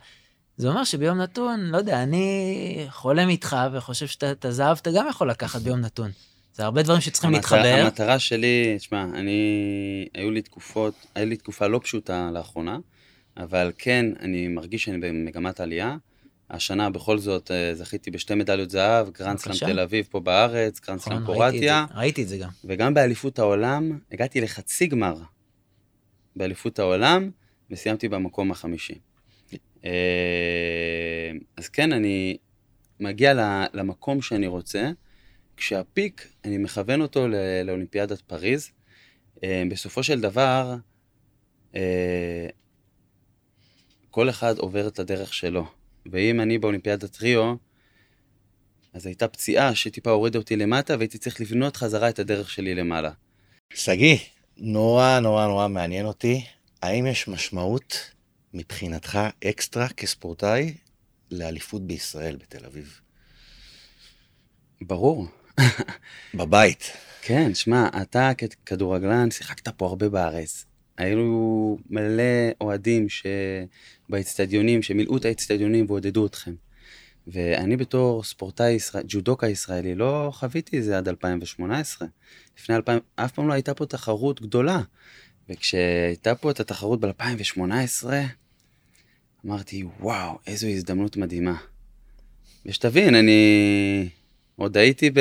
זה 0.57 0.67
אומר 0.67 0.83
שביום 0.83 1.17
נתון, 1.17 1.59
לא 1.61 1.77
יודע, 1.77 2.03
אני 2.03 2.87
חולם 2.89 3.29
איתך 3.29 3.55
וחושב 3.73 4.07
שאתה 4.07 4.31
את 4.31 4.45
הזהב 4.45 4.77
אתה 4.81 4.89
גם 4.95 5.07
יכול 5.09 5.29
לקחת 5.29 5.61
ביום 5.61 5.79
נתון. 5.79 6.11
זה 6.57 6.63
הרבה 6.63 6.83
דברים 6.83 7.01
שצריכים 7.01 7.35
המטרה- 7.35 7.57
להתחבר. 7.63 7.81
המטרה 7.83 8.19
שלי, 8.19 8.75
תשמע, 8.77 9.03
אני, 9.13 9.41
היו 10.13 10.31
לי 10.31 10.41
תקופות, 10.41 10.93
היה 11.15 11.25
לי 11.25 11.37
תקופה 11.37 11.67
לא 11.67 11.79
פשוטה 11.83 12.29
לאחרונה, 12.33 12.77
אבל 13.37 13.71
כן, 13.77 14.05
אני 14.19 14.47
מרגיש 14.47 14.83
שאני 14.83 14.97
במגמת 14.97 15.59
עלייה. 15.59 15.97
השנה 16.49 16.89
בכל 16.89 17.17
זאת 17.17 17.51
אה, 17.51 17.75
זכיתי 17.75 18.11
בשתי 18.11 18.35
מדליות 18.35 18.69
זהב, 18.69 19.09
גרנד 19.09 19.37
סלאם. 19.37 19.71
תל 19.73 19.79
אביב 19.79 20.07
פה 20.11 20.19
בארץ, 20.19 20.79
גרנד 20.79 20.99
נכון, 20.99 21.13
סלאם 21.13 21.25
קרואטיה, 21.25 21.85
ראיתי 21.95 22.23
את 22.23 22.27
זה 22.27 22.37
גם. 22.37 22.49
וגם 22.65 22.93
באליפות 22.93 23.39
העולם, 23.39 23.99
הגעתי 24.11 24.41
לחצי 24.41 24.87
גמר 24.87 25.15
באליפות 26.35 26.79
העולם, 26.79 27.29
וסיימתי 27.71 28.09
במקום 28.09 28.51
החמישי. 28.51 28.95
אה, 29.85 29.89
אז 31.57 31.69
כן, 31.69 31.93
אני 31.93 32.37
מגיע 32.99 33.33
למקום 33.73 34.21
שאני 34.21 34.47
רוצה, 34.47 34.91
כשה 35.57 35.92
peak, 35.92 36.27
אני 36.45 36.57
מכוון 36.57 37.01
אותו 37.01 37.27
ל- 37.27 37.61
לאולימפיאדת 37.63 38.21
פריז. 38.21 38.71
אה, 39.43 39.63
בסופו 39.69 40.03
של 40.03 40.21
דבר, 40.21 40.75
אה, 41.75 42.47
כל 44.11 44.29
אחד 44.29 44.57
עובר 44.57 44.87
את 44.87 44.99
הדרך 44.99 45.33
שלו. 45.33 45.65
ואם 46.11 46.41
אני 46.41 46.57
באולימפיאדת 46.57 47.21
ריו, 47.21 47.55
אז 48.93 49.05
הייתה 49.05 49.27
פציעה 49.27 49.75
שטיפה 49.75 50.11
הורידה 50.11 50.39
אותי 50.39 50.55
למטה, 50.55 50.95
והייתי 50.97 51.17
צריך 51.17 51.41
לבנות 51.41 51.77
חזרה 51.77 52.09
את 52.09 52.19
הדרך 52.19 52.49
שלי 52.49 52.75
למעלה. 52.75 53.11
שגיא, 53.73 54.17
נורא 54.57 55.19
נורא 55.19 55.47
נורא 55.47 55.67
מעניין 55.67 56.05
אותי, 56.05 56.45
האם 56.81 57.05
יש 57.05 57.27
משמעות 57.27 58.11
מבחינתך 58.53 59.19
אקסטרה 59.49 59.89
כספורטאי 59.89 60.73
לאליפות 61.31 61.87
בישראל 61.87 62.35
בתל 62.35 62.65
אביב? 62.65 62.99
ברור. 64.81 65.27
בבית. 66.35 66.91
כן, 67.21 67.53
שמע, 67.53 67.89
אתה 68.01 68.31
ככדורגלן 68.65 69.31
שיחקת 69.31 69.67
פה 69.67 69.85
הרבה 69.85 70.09
בארץ. 70.09 70.65
היו 70.97 71.75
מלא 71.89 72.23
אוהדים 72.61 73.07
שבאצטדיונים, 73.09 74.81
שמילאו 74.81 75.17
את 75.17 75.25
האצטדיונים 75.25 75.85
ועודדו 75.87 76.25
אתכם. 76.25 76.53
ואני 77.27 77.77
בתור 77.77 78.23
ספורטאי, 78.23 78.71
ישראל, 78.71 79.03
ג'ודוקה 79.07 79.47
ישראלי, 79.47 79.95
לא 79.95 80.29
חוויתי 80.33 80.79
את 80.79 80.83
זה 80.83 80.97
עד 80.97 81.07
2018. 81.07 82.07
לפני 82.59 82.75
2000, 82.75 82.99
אף 83.15 83.31
פעם 83.31 83.47
לא 83.47 83.53
הייתה 83.53 83.73
פה 83.73 83.85
תחרות 83.85 84.41
גדולה. 84.41 84.81
וכשהייתה 85.49 86.35
פה 86.35 86.51
את 86.51 86.59
התחרות 86.59 86.99
ב-2018, 86.99 88.05
אמרתי, 89.45 89.83
וואו, 89.99 90.37
איזו 90.47 90.67
הזדמנות 90.67 91.17
מדהימה. 91.17 91.55
ושתבין, 92.65 93.15
אני 93.15 94.09
עוד 94.57 94.77
הייתי 94.77 95.11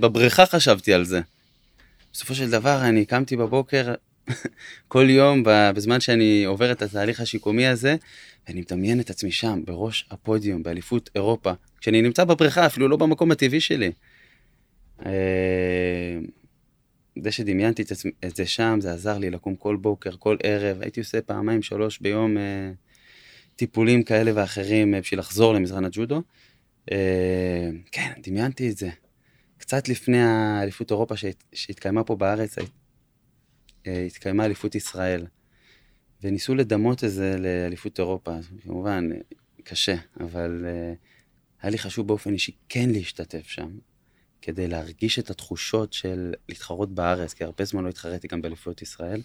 בבריכה, 0.00 0.46
חשבתי 0.46 0.92
על 0.92 1.04
זה. 1.04 1.20
בסופו 2.12 2.34
של 2.34 2.50
דבר, 2.50 2.80
אני 2.82 3.04
קמתי 3.04 3.36
בבוקר 3.36 3.94
כל 4.88 5.10
יום, 5.10 5.42
בזמן 5.46 6.00
שאני 6.00 6.44
עובר 6.44 6.72
את 6.72 6.82
התהליך 6.82 7.20
השיקומי 7.20 7.66
הזה, 7.66 7.96
ואני 8.48 8.60
מדמיין 8.60 9.00
את 9.00 9.10
עצמי 9.10 9.30
שם, 9.30 9.60
בראש 9.64 10.06
הפודיום, 10.10 10.62
באליפות 10.62 11.10
אירופה, 11.14 11.52
כשאני 11.80 12.02
נמצא 12.02 12.24
בבריכה, 12.24 12.66
אפילו 12.66 12.88
לא 12.88 12.96
במקום 12.96 13.30
הטבעי 13.30 13.60
שלי. 13.60 13.92
אה, 15.06 15.12
זה 17.22 17.32
שדמיינתי 17.32 17.82
את, 17.82 17.90
עצמי, 17.90 18.10
את 18.24 18.36
זה 18.36 18.46
שם, 18.46 18.78
זה 18.80 18.92
עזר 18.92 19.18
לי 19.18 19.30
לקום 19.30 19.56
כל 19.56 19.76
בוקר, 19.76 20.10
כל 20.18 20.36
ערב, 20.42 20.82
הייתי 20.82 21.00
עושה 21.00 21.20
פעמיים, 21.20 21.62
שלוש 21.62 21.98
ביום 21.98 22.38
אה, 22.38 22.70
טיפולים 23.56 24.02
כאלה 24.02 24.30
ואחרים 24.34 24.94
אה, 24.94 25.00
בשביל 25.00 25.20
לחזור 25.20 25.54
למזרן 25.54 25.84
הג'ודו. 25.84 26.22
אה, 26.92 27.70
כן, 27.92 28.12
דמיינתי 28.22 28.70
את 28.70 28.76
זה. 28.76 28.90
קצת 29.58 29.88
לפני 29.88 30.22
האליפות 30.22 30.90
אירופה 30.90 31.16
שהת, 31.16 31.44
שהתקיימה 31.52 32.04
פה 32.04 32.16
בארץ, 32.16 32.58
אה, 33.86 34.02
התקיימה 34.02 34.44
אליפות 34.44 34.74
ישראל. 34.74 35.26
וניסו 36.22 36.54
לדמות 36.54 37.04
את 37.04 37.10
זה 37.10 37.36
לאליפות 37.38 37.98
אירופה. 37.98 38.36
כמובן, 38.62 39.08
קשה, 39.64 39.96
אבל 40.20 40.64
אה, 40.66 40.94
היה 41.62 41.70
לי 41.70 41.78
חשוב 41.78 42.06
באופן 42.06 42.32
אישי 42.32 42.52
כן 42.68 42.90
להשתתף 42.90 43.46
שם, 43.48 43.78
כדי 44.42 44.68
להרגיש 44.68 45.18
את 45.18 45.30
התחושות 45.30 45.92
של 45.92 46.32
להתחרות 46.48 46.94
בארץ, 46.94 47.34
כי 47.34 47.44
הרבה 47.44 47.64
זמן 47.64 47.84
לא 47.84 47.88
התחרתי 47.88 48.28
גם 48.28 48.42
באליפויות 48.42 48.82
ישראל. 48.82 49.22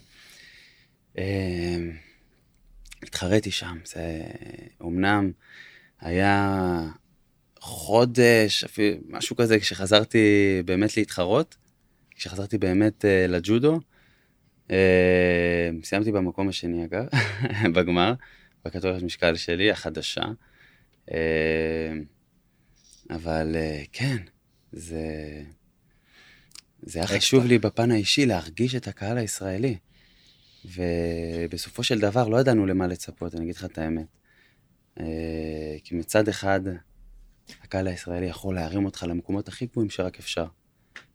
התחרתי 3.03 3.51
שם, 3.51 3.77
זה 3.85 4.21
אומנם 4.81 5.31
היה 5.99 6.89
חודש, 7.61 8.63
אפילו 8.63 8.97
משהו 9.09 9.35
כזה, 9.35 9.59
כשחזרתי 9.59 10.61
באמת 10.65 10.97
להתחרות, 10.97 11.57
כשחזרתי 12.15 12.57
באמת 12.57 13.05
uh, 13.05 13.31
לג'ודו, 13.31 13.79
uh, 14.67 14.71
סיימתי 15.83 16.11
במקום 16.11 16.49
השני 16.49 16.85
אגב, 16.85 17.05
בגמר, 17.75 18.13
בקטוריית 18.65 19.03
משקל 19.03 19.35
שלי, 19.35 19.71
החדשה. 19.71 20.21
Uh, 21.09 21.11
אבל 23.09 23.55
uh, 23.55 23.87
כן, 23.91 24.17
זה, 24.71 25.05
זה 26.81 26.99
היה 26.99 27.07
חשוב 27.07 27.45
לי 27.45 27.57
בפן 27.57 27.91
האישי 27.91 28.25
להרגיש 28.25 28.75
את 28.75 28.87
הקהל 28.87 29.17
הישראלי. 29.17 29.77
ובסופו 30.65 31.83
של 31.83 31.99
דבר 31.99 32.27
לא 32.27 32.37
ידענו 32.37 32.65
למה 32.65 32.87
לצפות, 32.87 33.35
אני 33.35 33.43
אגיד 33.43 33.55
לך 33.55 33.65
את 33.65 33.77
האמת. 33.77 34.05
כי 35.83 35.95
מצד 35.95 36.27
אחד, 36.27 36.61
הקהל 37.63 37.87
הישראלי 37.87 38.25
יכול 38.25 38.55
להרים 38.55 38.85
אותך 38.85 39.05
למקומות 39.09 39.47
הכי 39.47 39.65
גבוהים 39.65 39.89
שרק 39.89 40.19
אפשר. 40.19 40.45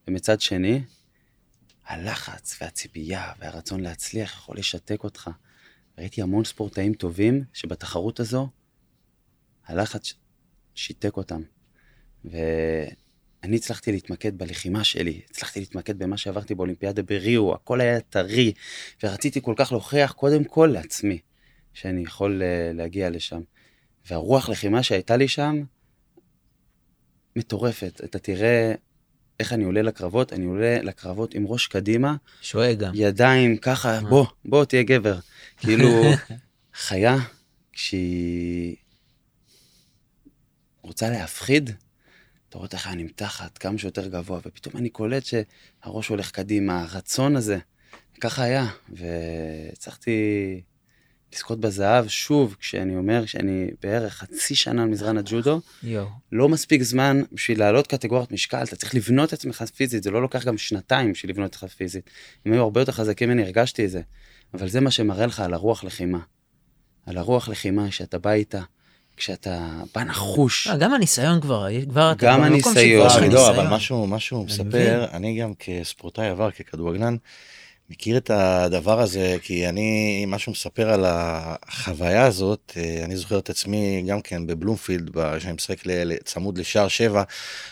ומצד 0.08 0.40
שני, 0.40 0.82
הלחץ 1.86 2.56
והציפייה 2.60 3.32
והרצון 3.38 3.80
להצליח 3.80 4.32
יכול 4.34 4.56
לשתק 4.58 5.04
אותך. 5.04 5.30
ראיתי 5.98 6.22
המון 6.22 6.44
ספורטאים 6.44 6.94
טובים 6.94 7.44
שבתחרות 7.52 8.20
הזו, 8.20 8.48
הלחץ 9.66 10.14
שיתק 10.74 11.16
אותם. 11.16 11.42
ואני 12.24 13.56
הצלחתי 13.56 13.92
להתמקד 13.92 14.38
בלחימה 14.38 14.84
שלי, 14.84 15.20
הצלחתי 15.30 15.60
להתמקד 15.60 15.98
במה 15.98 16.16
שעברתי 16.16 16.54
באולימפיאדה 16.54 17.02
בריו, 17.02 17.54
הכל 17.54 17.80
היה 17.80 18.00
טרי, 18.00 18.52
ורציתי 19.02 19.40
כל 19.42 19.54
כך 19.56 19.72
להוכיח 19.72 20.12
קודם 20.12 20.44
כל 20.44 20.70
לעצמי 20.72 21.18
שאני 21.74 22.02
יכול 22.02 22.42
אה, 22.42 22.70
להגיע 22.74 23.10
לשם. 23.10 23.40
והרוח 24.10 24.48
לחימה 24.48 24.82
שהייתה 24.82 25.16
לי 25.16 25.28
שם, 25.28 25.64
מטורפת. 27.36 28.00
אתה 28.04 28.18
תראה 28.18 28.74
איך 29.40 29.52
אני 29.52 29.64
עולה 29.64 29.82
לקרבות, 29.82 30.32
אני 30.32 30.44
עולה 30.44 30.82
לקרבות 30.82 31.34
עם 31.34 31.46
ראש 31.46 31.66
קדימה. 31.66 32.16
שואה 32.42 32.74
גם. 32.74 32.92
ידיים 32.94 33.56
ככה, 33.56 34.00
בוא, 34.00 34.26
בוא, 34.44 34.64
תהיה 34.64 34.82
גבר. 34.82 35.18
כאילו, 35.58 35.88
חיה, 36.74 37.16
כשהיא 37.72 38.76
רוצה 40.82 41.10
להפחיד, 41.10 41.70
אתה 42.48 42.58
רואה 42.58 42.68
איך 42.72 42.86
אני 42.86 43.02
נמתחת 43.02 43.58
כמה 43.58 43.78
שיותר 43.78 44.06
גבוה, 44.06 44.40
ופתאום 44.46 44.76
אני 44.76 44.88
קולט 44.88 45.22
שהראש 45.24 46.08
הולך 46.08 46.30
קדימה, 46.30 46.82
הרצון 46.82 47.36
הזה, 47.36 47.58
ככה 48.20 48.42
היה, 48.42 48.66
והצלחתי 48.88 50.10
לזכות 51.36 51.60
בזהב, 51.60 52.08
שוב, 52.08 52.56
כשאני 52.60 52.96
אומר 52.96 53.26
שאני 53.26 53.66
בערך 53.82 54.14
חצי 54.14 54.54
שנה 54.54 54.82
על 54.82 54.88
מזרן 54.88 55.18
הג'ודו, 55.18 55.60
יו. 55.82 56.04
לא 56.32 56.48
מספיק 56.48 56.82
זמן 56.82 57.22
בשביל 57.32 57.58
לעלות 57.58 57.86
קטגוריית 57.86 58.32
משקל, 58.32 58.62
אתה 58.62 58.76
צריך 58.76 58.94
לבנות 58.94 59.28
את 59.28 59.32
עצמך 59.32 59.62
פיזית, 59.62 60.02
זה 60.02 60.10
לא 60.10 60.22
לוקח 60.22 60.44
גם 60.44 60.58
שנתיים 60.58 61.12
בשביל 61.12 61.30
לבנות 61.30 61.54
עצמך 61.54 61.70
פיזית. 61.70 62.10
הם 62.46 62.52
היו 62.52 62.62
הרבה 62.62 62.80
יותר 62.80 62.92
חזקים 62.92 63.28
ממני, 63.28 63.42
הרגשתי 63.42 63.84
את 63.84 63.90
זה. 63.90 64.00
אבל 64.54 64.68
זה 64.68 64.80
מה 64.80 64.90
שמראה 64.90 65.26
לך 65.26 65.40
על 65.40 65.54
הרוח 65.54 65.84
לחימה. 65.84 66.18
על 67.06 67.18
הרוח 67.18 67.48
לחימה, 67.48 67.90
שאתה 67.90 68.18
בא 68.18 68.32
איתה, 68.32 68.60
כשאתה 69.16 69.68
בא 69.94 70.04
נחוש. 70.04 70.66
אה, 70.66 70.76
גם 70.76 70.94
הניסיון 70.94 71.40
כבר, 71.40 71.66
כבר 71.88 72.12
אתה 72.12 72.26
גם 72.26 72.42
הניסיון. 72.42 73.08
לא, 73.32 73.50
אבל 73.50 73.66
משהו, 73.66 74.06
משהו 74.06 74.44
מספר, 74.44 75.06
אני 75.12 75.40
גם 75.40 75.52
כספורטאי 75.58 76.28
עבר, 76.28 76.50
ככדורגלן, 76.50 77.16
מכיר 77.90 78.16
את 78.16 78.30
הדבר 78.30 79.00
הזה, 79.00 79.36
כי 79.42 79.68
אני, 79.68 80.24
משהו 80.28 80.52
מספר 80.52 80.90
על 80.90 81.04
החוויה 81.06 82.26
הזאת, 82.26 82.72
אה, 82.76 83.04
אני 83.04 83.16
זוכר 83.16 83.38
את 83.38 83.50
עצמי 83.50 84.04
גם 84.08 84.20
כן 84.20 84.46
בבלומפילד, 84.46 85.10
כשאני 85.38 85.52
משחק 85.52 85.82
צמוד 86.24 86.58
לשער 86.58 86.88
שבע, 86.88 87.22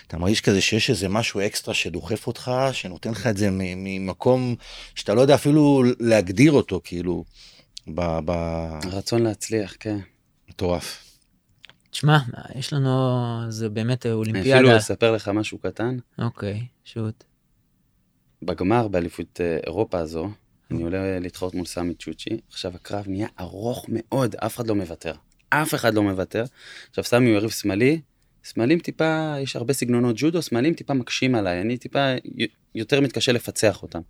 אתה 0.06 0.18
מרגיש 0.18 0.40
כזה 0.40 0.60
שיש 0.60 0.90
איזה 0.90 1.08
משהו 1.08 1.40
אקסטרה 1.40 1.74
שדוחף 1.74 2.26
אותך, 2.26 2.50
שנותן 2.72 3.10
לך 3.10 3.26
את 3.26 3.36
זה 3.36 3.48
ממקום 3.52 4.54
שאתה 4.94 5.14
לא 5.14 5.20
יודע 5.20 5.34
אפילו 5.34 5.84
להגדיר 6.00 6.52
אותו, 6.52 6.80
כאילו, 6.84 7.24
ב... 7.86 8.00
ב... 8.24 8.30
הרצון 8.84 9.22
להצליח, 9.22 9.76
כן. 9.80 9.98
מטורף. 10.48 11.04
תשמע, 11.90 12.18
יש 12.54 12.72
לנו, 12.72 13.20
זה 13.48 13.68
באמת 13.68 14.06
אולימפיאדה. 14.06 14.58
אני 14.58 14.60
אפילו 14.60 14.76
אספר 14.76 15.12
לך 15.12 15.28
משהו 15.28 15.58
קטן. 15.58 15.96
אוקיי, 16.18 16.66
שוט. 16.84 17.24
בגמר 18.44 18.88
באליפות 18.88 19.40
אה, 19.40 19.58
אירופה 19.66 19.98
הזו, 19.98 20.28
אני 20.70 20.82
עולה 20.82 21.18
להתחרות 21.18 21.54
מול 21.54 21.66
סמי 21.66 21.94
צ'וצ'י, 21.94 22.40
עכשיו 22.48 22.74
הקרב 22.74 23.04
נהיה 23.08 23.28
ארוך 23.40 23.86
מאוד, 23.88 24.36
אף 24.36 24.56
אחד 24.56 24.66
לא 24.66 24.74
מוותר. 24.74 25.14
אף 25.48 25.74
אחד 25.74 25.94
לא 25.94 26.02
מוותר. 26.02 26.44
עכשיו 26.90 27.04
סמי 27.04 27.28
הוא 27.28 27.36
יריב 27.36 27.50
שמאלי, 27.50 28.00
שמאלים 28.42 28.78
טיפה, 28.78 29.34
יש 29.40 29.56
הרבה 29.56 29.72
סגנונות 29.72 30.14
ג'ודו, 30.18 30.42
שמאלים 30.42 30.74
טיפה 30.74 30.94
מקשים 30.94 31.34
עליי, 31.34 31.60
אני 31.60 31.78
טיפה 31.78 32.14
יותר 32.74 33.00
מתקשה 33.00 33.32
לפצח 33.32 33.82
אותם. 33.82 34.00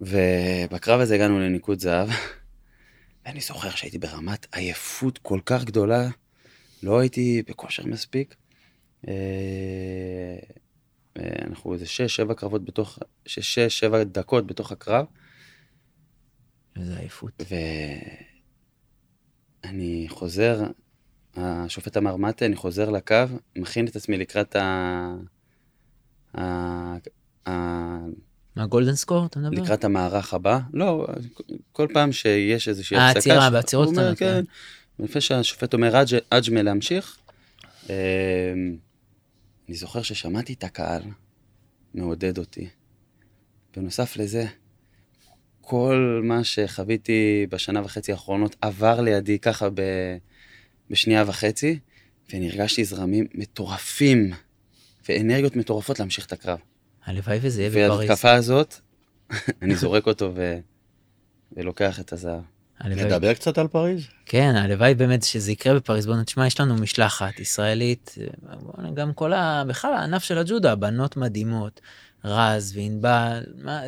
ובקרב 0.00 1.00
הזה 1.00 1.14
הגענו 1.14 1.40
לניקוד 1.40 1.78
זהב, 1.80 2.08
ואני 3.26 3.40
זוכר 3.40 3.70
שהייתי 3.70 3.98
ברמת 3.98 4.46
עייפות 4.52 5.18
כל 5.18 5.40
כך 5.46 5.64
גדולה, 5.64 6.08
לא 6.82 6.98
הייתי 6.98 7.42
בכושר 7.48 7.86
מספיק. 7.86 8.34
אה, 11.18 11.22
אנחנו 11.48 11.72
איזה 11.72 11.84
6-7 12.30 12.34
קרבות 12.34 12.64
בתוך, 12.64 12.98
6-7 13.26 13.30
דקות 14.04 14.46
בתוך 14.46 14.72
הקרב. 14.72 15.06
איזה 16.76 16.98
עייפות. 16.98 17.42
ואני 19.64 20.06
חוזר, 20.08 20.62
השופט 21.36 21.96
אמר 21.96 22.16
מטה, 22.16 22.46
אני 22.46 22.56
חוזר 22.56 22.90
לקו, 22.90 23.14
מכין 23.56 23.86
את 23.86 23.96
עצמי 23.96 24.16
לקראת 24.16 24.56
ה... 24.56 25.14
מה 28.56 28.66
גולדן 28.66 28.94
סקור 28.94 29.26
אתה 29.26 29.38
מדבר? 29.38 29.62
לקראת 29.62 29.84
המערך 29.84 30.34
הבא. 30.34 30.58
לא, 30.72 31.06
כל 31.72 31.88
פעם 31.92 32.12
שיש 32.12 32.68
איזושהי 32.68 32.96
הפסקה. 32.96 33.14
העצירה, 33.14 33.50
בעצירות 33.50 33.88
קטנות. 33.92 34.18
כן. 34.18 34.44
כן. 34.98 35.04
לפני 35.04 35.20
שהשופט 35.20 35.74
אומר 35.74 36.02
אג'מה 36.30 36.62
להמשיך, 36.62 37.18
אמ, 37.90 37.94
אני 39.68 39.76
זוכר 39.76 40.02
ששמעתי 40.02 40.52
את 40.52 40.64
הקהל 40.64 41.02
מעודד 41.94 42.38
אותי. 42.38 42.68
בנוסף 43.76 44.16
לזה, 44.16 44.46
כל 45.60 46.20
מה 46.24 46.44
שחוויתי 46.44 47.46
בשנה 47.50 47.84
וחצי 47.84 48.12
האחרונות 48.12 48.56
עבר 48.60 49.00
לידי 49.00 49.38
ככה 49.38 49.68
ב... 49.70 49.80
בשנייה 50.90 51.24
וחצי, 51.26 51.78
ונרגשתי 52.32 52.84
זרמים 52.84 53.26
מטורפים 53.34 54.32
ואנרגיות 55.08 55.56
מטורפות 55.56 55.98
להמשיך 55.98 56.26
את 56.26 56.32
הקרב. 56.32 56.58
הלוואי 57.04 57.38
וזה 57.42 57.62
יהיה 57.62 57.88
בפריז. 57.88 58.10
והתקפה 58.10 58.32
הזאת, 58.32 58.74
אני 59.62 59.76
זורק 59.76 60.06
אותו 60.06 60.32
ו... 60.34 60.58
ולוקח 61.52 62.00
את 62.00 62.12
הזהב. 62.12 62.42
הלוואי... 62.80 63.04
נדבר 63.04 63.34
קצת 63.34 63.58
על 63.58 63.68
פריז? 63.68 64.06
כן, 64.26 64.54
הלוואי 64.56 64.94
באמת 64.94 65.22
שזה 65.22 65.52
יקרה 65.52 65.74
בפריז. 65.74 66.06
בוא 66.06 66.14
נשמע, 66.16 66.46
יש 66.46 66.60
לנו 66.60 66.74
משלחת 66.74 67.40
ישראלית, 67.40 68.14
גם 68.94 69.12
כל 69.12 69.32
ה... 69.32 69.64
בכלל 69.66 69.94
הענף 69.94 70.22
של 70.22 70.38
הג'ודו, 70.38 70.68
הבנות 70.68 71.16
מדהימות, 71.16 71.80
רז 72.24 72.76
וענבל, 72.76 73.42
מה... 73.62 73.80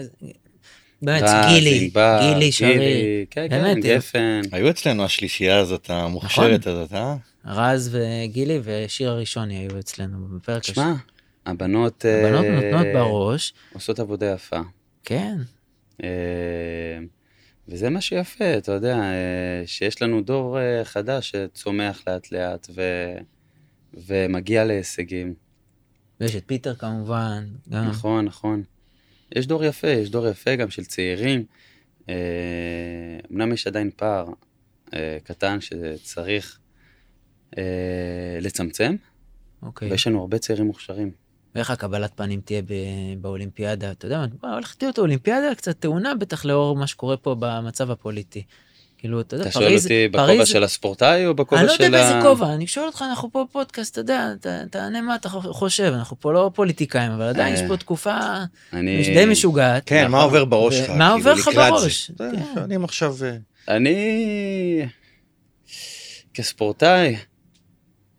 באמת, 1.02 1.22
רז, 1.22 1.46
גילי, 1.48 1.84
ענבל, 1.84 2.18
גילי, 2.20 2.52
שרי, 2.52 3.26
כן, 3.30 3.46
כן, 3.50 3.80
גפן. 3.80 4.40
היו 4.52 4.70
אצלנו 4.70 5.04
השלישייה 5.04 5.58
הזאת, 5.58 5.90
המוכשרת 5.90 6.60
נכון. 6.60 6.72
הזאת, 6.72 6.92
אה? 6.92 7.16
רז 7.46 7.96
וגילי 7.96 8.60
ושיר 8.62 9.10
הראשוני 9.10 9.58
היו 9.58 9.78
אצלנו 9.78 10.26
בפרק 10.36 10.62
השני. 10.62 10.74
שמע, 10.74 10.92
הבנות... 11.46 12.04
הבנות 12.24 12.44
נותנות 12.44 12.86
בראש. 12.94 13.52
עושות 13.72 13.98
עבודה 13.98 14.26
יפה. 14.26 14.60
כן. 15.04 15.36
וזה 17.68 17.90
מה 17.90 18.00
שיפה, 18.00 18.58
אתה 18.58 18.72
יודע, 18.72 18.96
אה, 18.98 19.62
שיש 19.66 20.02
לנו 20.02 20.20
דור 20.20 20.58
אה, 20.60 20.84
חדש 20.84 21.30
שצומח 21.30 22.02
לאט 22.06 22.32
לאט 22.32 22.66
ו... 22.74 22.82
ומגיע 23.94 24.64
להישגים. 24.64 25.34
ויש 26.20 26.36
את 26.36 26.42
פיטר 26.46 26.74
כמובן. 26.74 27.46
גם. 27.68 27.88
נכון, 27.88 28.24
נכון. 28.24 28.62
יש 29.32 29.46
דור 29.46 29.64
יפה, 29.64 29.88
יש 29.88 30.10
דור 30.10 30.26
יפה 30.28 30.56
גם 30.56 30.70
של 30.70 30.84
צעירים. 30.84 31.44
אה, 32.08 32.14
אמנם 33.32 33.52
יש 33.52 33.66
עדיין 33.66 33.90
פער 33.96 34.26
קטן 35.24 35.58
שצריך 35.60 36.58
לצמצם, 38.40 38.96
אוקיי. 39.62 39.90
ויש 39.90 40.06
לנו 40.06 40.20
הרבה 40.20 40.38
צעירים 40.38 40.66
מוכשרים. 40.66 41.10
ואיך 41.54 41.70
הקבלת 41.70 42.12
פנים 42.16 42.40
תהיה 42.44 42.62
ב- 42.62 42.74
באולימפיאדה, 43.20 43.90
אתה 43.90 44.06
יודע 44.06 44.24
מה, 44.42 44.54
הולכת 44.54 44.82
להיות 44.82 44.98
אולימפיאדה 44.98 45.54
קצת 45.54 45.78
טעונה, 45.78 46.14
בטח 46.14 46.44
לאור 46.44 46.76
מה 46.76 46.86
שקורה 46.86 47.16
פה 47.16 47.36
במצב 47.38 47.90
הפוליטי. 47.90 48.42
כאילו, 48.98 49.20
אתה 49.20 49.34
יודע, 49.34 49.44
אתה 49.44 49.52
שואל 49.52 49.64
פריז, 49.68 49.84
אותי 49.84 50.08
בכובע 50.08 50.26
פריז, 50.26 50.48
של 50.48 50.64
הספורטאי 50.64 51.26
או 51.26 51.34
בכובע 51.34 51.60
אני 51.60 51.68
של 51.68 51.82
לא 51.82 51.84
יודע 51.86 51.98
ה... 51.98 52.12
באיזה 52.12 52.28
כובע, 52.28 52.54
אני 52.54 52.66
שואל 52.66 52.86
אותך, 52.86 53.04
אנחנו 53.10 53.32
פה 53.32 53.44
פודקאסט, 53.52 53.92
אתה 53.92 54.00
יודע, 54.00 54.32
ת- 54.40 54.46
תענה 54.70 55.00
מה 55.00 55.14
אתה 55.14 55.28
חושב, 55.28 55.92
אנחנו 55.94 56.20
פה 56.20 56.32
לא 56.32 56.50
פוליטיקאים, 56.54 57.12
אבל 57.12 57.22
עדיין 57.22 57.54
אה, 57.54 57.60
יש 57.60 57.68
פה 57.68 57.76
תקופה 57.76 58.18
אני... 58.72 59.14
די 59.14 59.24
משוגעת. 59.26 59.82
כן, 59.86 60.10
מה 60.10 60.22
עובר 60.22 60.44
בראש 60.44 60.74
שלך? 60.74 60.90
מה 60.90 60.96
כאילו, 60.96 61.12
עובר 61.14 61.34
לך 61.34 61.50
בראש? 61.56 62.10
כן. 62.18 62.32
שואלים 62.54 62.84
עכשיו... 62.84 63.16
אה, 63.24 63.36
אני 63.76 64.86
כספורטאי, 66.34 67.16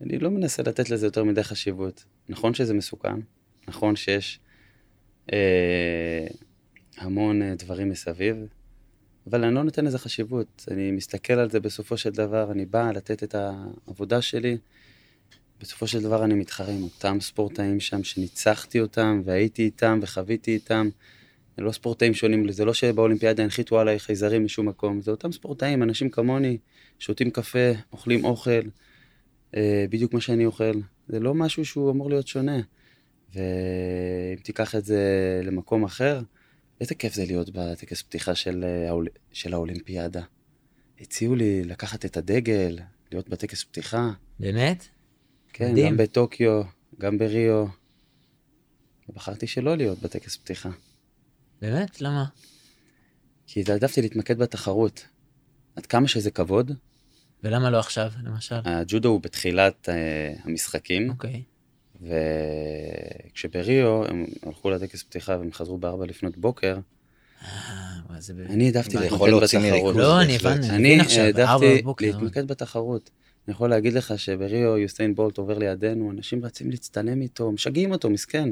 אני 0.01 0.19
לא 0.19 0.29
מנסה 0.31 0.63
לתת 0.63 0.89
לזה 0.89 1.07
יותר 1.07 1.23
מדי 1.23 1.43
חשיבות. 1.43 2.03
נכון 2.29 2.53
שזה 2.53 2.73
מסוכן, 2.73 3.19
נכון 3.67 3.95
שיש 3.95 4.39
אה, 5.33 6.27
המון 6.97 7.41
אה, 7.41 7.55
דברים 7.55 7.89
מסביב, 7.89 8.37
אבל 9.29 9.43
אני 9.43 9.55
לא 9.55 9.63
נותן 9.63 9.85
לזה 9.85 9.99
חשיבות. 9.99 10.65
אני 10.71 10.91
מסתכל 10.91 11.33
על 11.33 11.49
זה 11.49 11.59
בסופו 11.59 11.97
של 11.97 12.09
דבר, 12.09 12.51
אני 12.51 12.65
בא 12.65 12.91
לתת 12.91 13.23
את 13.23 13.35
העבודה 13.35 14.21
שלי. 14.21 14.57
בסופו 15.59 15.87
של 15.87 16.01
דבר 16.01 16.25
אני 16.25 16.33
מתחרה 16.33 16.73
עם 16.73 16.83
אותם 16.83 17.17
ספורטאים 17.21 17.79
שם 17.79 18.03
שניצחתי 18.03 18.79
אותם 18.79 19.21
והייתי 19.25 19.63
איתם 19.63 19.99
וחוויתי 20.01 20.53
איתם. 20.53 20.89
זה 21.57 21.63
לא 21.63 21.71
ספורטאים 21.71 22.13
שונים, 22.13 22.51
זה 22.51 22.65
לא 22.65 22.73
שבאולימפיאדה 22.73 23.43
הנחיתו 23.43 23.79
עליי 23.79 23.99
חייזרים 23.99 24.45
משום 24.45 24.67
מקום, 24.67 25.01
זה 25.01 25.11
אותם 25.11 25.31
ספורטאים, 25.31 25.83
אנשים 25.83 26.09
כמוני, 26.09 26.57
שותים 26.99 27.29
קפה, 27.29 27.71
אוכלים 27.91 28.25
אוכל, 28.25 28.61
אה, 29.55 29.85
בדיוק 29.89 30.13
מה 30.13 30.21
שאני 30.21 30.45
אוכל. 30.45 30.73
זה 31.07 31.19
לא 31.19 31.33
משהו 31.33 31.65
שהוא 31.65 31.91
אמור 31.91 32.09
להיות 32.09 32.27
שונה. 32.27 32.59
ואם 33.33 34.39
תיקח 34.43 34.75
את 34.75 34.85
זה 34.85 35.01
למקום 35.43 35.83
אחר, 35.83 36.21
איזה 36.81 36.95
כיף 36.95 37.13
זה 37.13 37.25
להיות 37.25 37.49
בטקס 37.49 38.01
פתיחה 38.01 38.35
של, 38.35 38.63
אה, 38.63 38.89
האול... 38.89 39.07
של 39.31 39.53
האולימפיאדה. 39.53 40.21
הציעו 41.01 41.35
לי 41.35 41.63
לקחת 41.63 42.05
את 42.05 42.17
הדגל, 42.17 42.79
להיות 43.11 43.29
בטקס 43.29 43.63
פתיחה. 43.63 44.11
באמת? 44.39 44.85
כן, 45.53 45.71
מדהים. 45.71 45.87
גם 45.87 45.97
בטוקיו, 45.97 46.61
גם 46.99 47.17
בריו. 47.17 47.65
ובחרתי 49.09 49.47
שלא 49.47 49.77
להיות 49.77 49.99
בטקס 49.99 50.37
פתיחה. 50.37 50.69
באמת? 51.61 52.01
למה? 52.01 52.25
כי 53.47 53.63
העדפתי 53.67 54.01
להתמקד 54.01 54.37
בתחרות. 54.37 55.05
עד 55.75 55.85
כמה 55.85 56.07
שזה 56.07 56.31
כבוד, 56.31 56.71
ולמה 57.45 57.69
לא 57.69 57.79
עכשיו, 57.79 58.11
למשל? 58.23 58.55
הג'ודו 58.65 59.09
הוא 59.09 59.21
בתחילת 59.21 59.89
אה, 59.89 60.33
המשחקים, 60.43 61.09
אוקיי. 61.09 61.41
וכשבריו 63.31 64.05
הם 64.05 64.25
הלכו 64.45 64.69
לטקס 64.69 65.03
פתיחה 65.03 65.37
והם 65.37 65.51
חזרו 65.51 65.77
בארבע 65.77 66.05
לפנות 66.05 66.37
בוקר, 66.37 66.77
אה, 67.43 67.49
אני 68.49 68.65
העדפתי 68.65 68.97
להתמקד 68.97 69.31
בתחרות. 69.41 69.95
לא, 69.95 70.21
אני. 70.21 70.35
הבנתי, 70.35 70.69
אני 70.69 70.99
העדפתי. 70.99 71.81
להתמקד 72.01 72.47
בתחרות. 72.47 73.09
אני 73.47 73.53
יכול 73.53 73.69
להגיד 73.69 73.93
לך 73.93 74.13
שבריו 74.17 74.77
יוסיין 74.77 75.15
בולט 75.15 75.37
עובר 75.37 75.57
לידינו, 75.57 76.11
אנשים 76.11 76.45
רצים 76.45 76.71
להצטלם 76.71 77.21
איתו, 77.21 77.51
משגעים 77.51 77.91
אותו, 77.91 78.09
מסכן. 78.09 78.49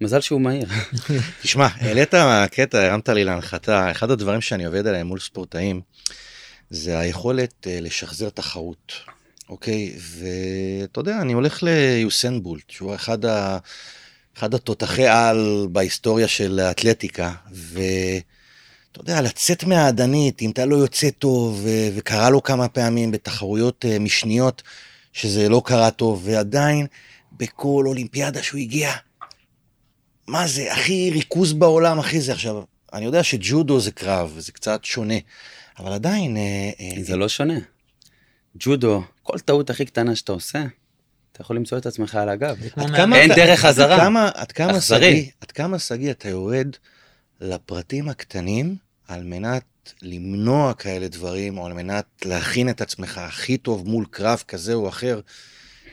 מזל 0.00 0.20
שהוא 0.20 0.40
מהיר. 0.40 0.66
תשמע, 1.42 1.66
העלית 1.74 2.14
קטע, 2.50 2.86
הרמת 2.86 3.08
לי 3.08 3.24
להנחתה, 3.24 3.90
אחד 3.90 4.10
הדברים 4.10 4.40
שאני 4.40 4.64
עובד 4.64 4.86
עליהם 4.86 5.06
מול 5.06 5.18
ספורטאים, 5.18 5.80
זה 6.70 6.98
היכולת 6.98 7.66
אה, 7.66 7.78
לשחזר 7.80 8.28
תחרות, 8.28 8.92
אוקיי? 9.48 9.92
ואתה 9.98 11.00
יודע, 11.00 11.20
אני 11.20 11.32
הולך 11.32 11.62
ליוסן 11.62 12.42
בולט, 12.42 12.70
שהוא 12.70 12.94
אחד, 12.94 13.24
ה... 13.24 13.58
אחד 14.38 14.54
התותחי 14.54 15.06
על 15.06 15.68
בהיסטוריה 15.72 16.28
של 16.28 16.58
האתלטיקה, 16.58 17.32
ואתה 17.52 19.00
יודע, 19.00 19.20
לצאת 19.20 19.64
מהאדנית, 19.64 20.42
אם 20.42 20.50
אתה 20.50 20.64
לא 20.64 20.76
יוצא 20.76 21.10
טוב, 21.10 21.60
ו... 21.64 21.68
וקרה 21.96 22.30
לו 22.30 22.42
כמה 22.42 22.68
פעמים 22.68 23.10
בתחרויות 23.10 23.84
אה, 23.88 23.98
משניות, 23.98 24.62
שזה 25.12 25.48
לא 25.48 25.62
קרה 25.64 25.90
טוב, 25.90 26.22
ועדיין, 26.24 26.86
בכל 27.32 27.84
אולימפיאדה 27.86 28.42
שהוא 28.42 28.60
הגיע, 28.60 28.92
מה 30.26 30.46
זה, 30.46 30.72
הכי 30.72 31.10
ריכוז 31.10 31.52
בעולם, 31.52 31.98
אחי 31.98 32.20
זה 32.20 32.32
עכשיו. 32.32 32.62
אני 32.92 33.04
יודע 33.04 33.22
שג'ודו 33.22 33.80
זה 33.80 33.90
קרב, 33.90 34.34
זה 34.38 34.52
קצת 34.52 34.84
שונה, 34.84 35.14
אבל 35.78 35.92
עדיין... 35.92 36.36
אה, 36.36 36.70
אה, 36.80 37.02
זה 37.02 37.16
לא 37.16 37.28
שונה. 37.28 37.58
ג'ודו, 38.58 39.02
כל 39.22 39.38
טעות 39.38 39.70
הכי 39.70 39.84
קטנה 39.84 40.16
שאתה 40.16 40.32
עושה, 40.32 40.64
אתה 41.32 41.42
יכול 41.42 41.56
למצוא 41.56 41.78
את 41.78 41.86
עצמך 41.86 42.14
על 42.14 42.28
הגב. 42.28 42.56
עד 42.76 42.90
מה- 42.90 42.96
כמה 42.96 43.16
אין 43.16 43.30
דרך 43.36 43.60
חזרה. 43.60 43.94
עד 43.94 44.00
כמה, 44.00 44.30
עד 44.34 44.52
כמה 44.52 44.70
אכזרי. 44.78 45.10
שגיא, 45.16 45.30
עד 45.40 45.50
כמה 45.50 45.78
שגיא 45.78 46.10
אתה 46.10 46.28
יורד 46.28 46.68
לפרטים 47.40 48.08
הקטנים 48.08 48.76
על 49.08 49.22
מנת 49.24 49.64
למנוע 50.02 50.74
כאלה 50.74 51.08
דברים, 51.08 51.58
או 51.58 51.66
על 51.66 51.72
מנת 51.72 52.04
להכין 52.24 52.68
את 52.68 52.80
עצמך 52.80 53.18
הכי 53.18 53.56
טוב 53.56 53.88
מול 53.88 54.06
קרב 54.10 54.42
כזה 54.48 54.74
או 54.74 54.88
אחר, 54.88 55.20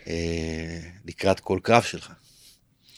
אה, 0.08 0.80
לקראת 1.06 1.40
כל 1.40 1.60
קרב 1.64 1.84
שלך. 1.84 2.12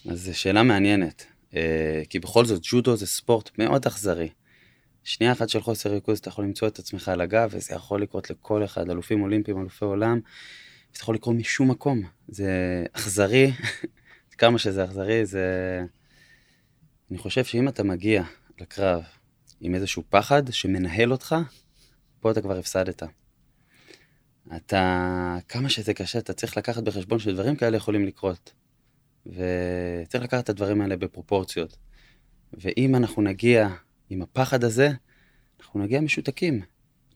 אז 0.10 0.22
זו 0.22 0.40
שאלה 0.40 0.64
מעניינת, 0.64 1.26
אה, 1.56 1.62
כי 2.10 2.20
בכל 2.20 2.46
זאת 2.46 2.62
ג'ודו 2.64 2.96
זה 2.96 3.08
ספורט 3.08 3.50
מאוד 3.58 3.86
אכזרי. 3.86 4.30
שנייה 5.04 5.32
אחת 5.32 5.50
של 5.50 5.62
חוסר 5.62 5.92
ריכוז 5.92 6.20
אתה 6.20 6.30
יכול 6.30 6.46
למצוא 6.46 6.68
את 6.68 6.80
עצמך 6.80 7.10
על 7.10 7.22
הגב, 7.22 7.50
וזה 7.52 7.76
יכול 7.76 8.02
לקרות 8.02 8.30
לכל 8.30 8.64
אחד, 8.64 8.90
אלופים 8.90 9.22
אולימפיים, 9.22 9.60
אלופי 9.60 9.86
עולם, 9.86 10.20
זה 10.94 11.00
יכול 11.02 11.16
לקרות 11.16 11.36
משום 11.36 11.72
מקום. 11.72 12.02
זה 12.28 12.84
אכזרי, 12.94 13.52
כמה 14.38 14.58
שזה 14.58 14.84
אכזרי, 14.84 15.26
זה... 15.26 15.46
אני 17.12 17.18
חושב 17.18 17.44
שאם 17.44 17.68
אתה 17.68 17.84
מגיע 17.84 18.24
לקרב 18.60 19.04
עם 19.62 19.76
איזשהו 19.76 20.04
פחד 20.10 20.44
שמנהל 20.52 21.12
אותך, 21.12 21.36
פה 22.20 22.32
אתה 22.32 22.42
כבר 22.42 22.58
הפסדת. 22.58 23.04
אתה, 24.56 25.38
כמה 25.50 25.70
שזה 25.70 25.94
קשה, 25.94 26.20
אתה 26.20 26.34
צריך 26.34 26.58
לקחת 26.58 26.84
בחשבון 26.84 27.20
שדברים 27.20 27.56
כאלה 27.56 27.78
יכולים 27.78 28.06
לקרות. 28.06 28.54
וצריך 29.26 30.24
לקחת 30.24 30.44
את 30.44 30.50
הדברים 30.50 30.82
האלה 30.82 30.98
בפרופורציות. 30.98 31.78
ואם 32.54 32.96
אנחנו 32.96 33.22
נגיע 33.22 33.70
עם 34.14 34.22
הפחד 34.22 34.64
הזה, 34.64 34.90
אנחנו 35.60 35.80
נגיע 35.80 36.02
משותקים. 36.02 36.62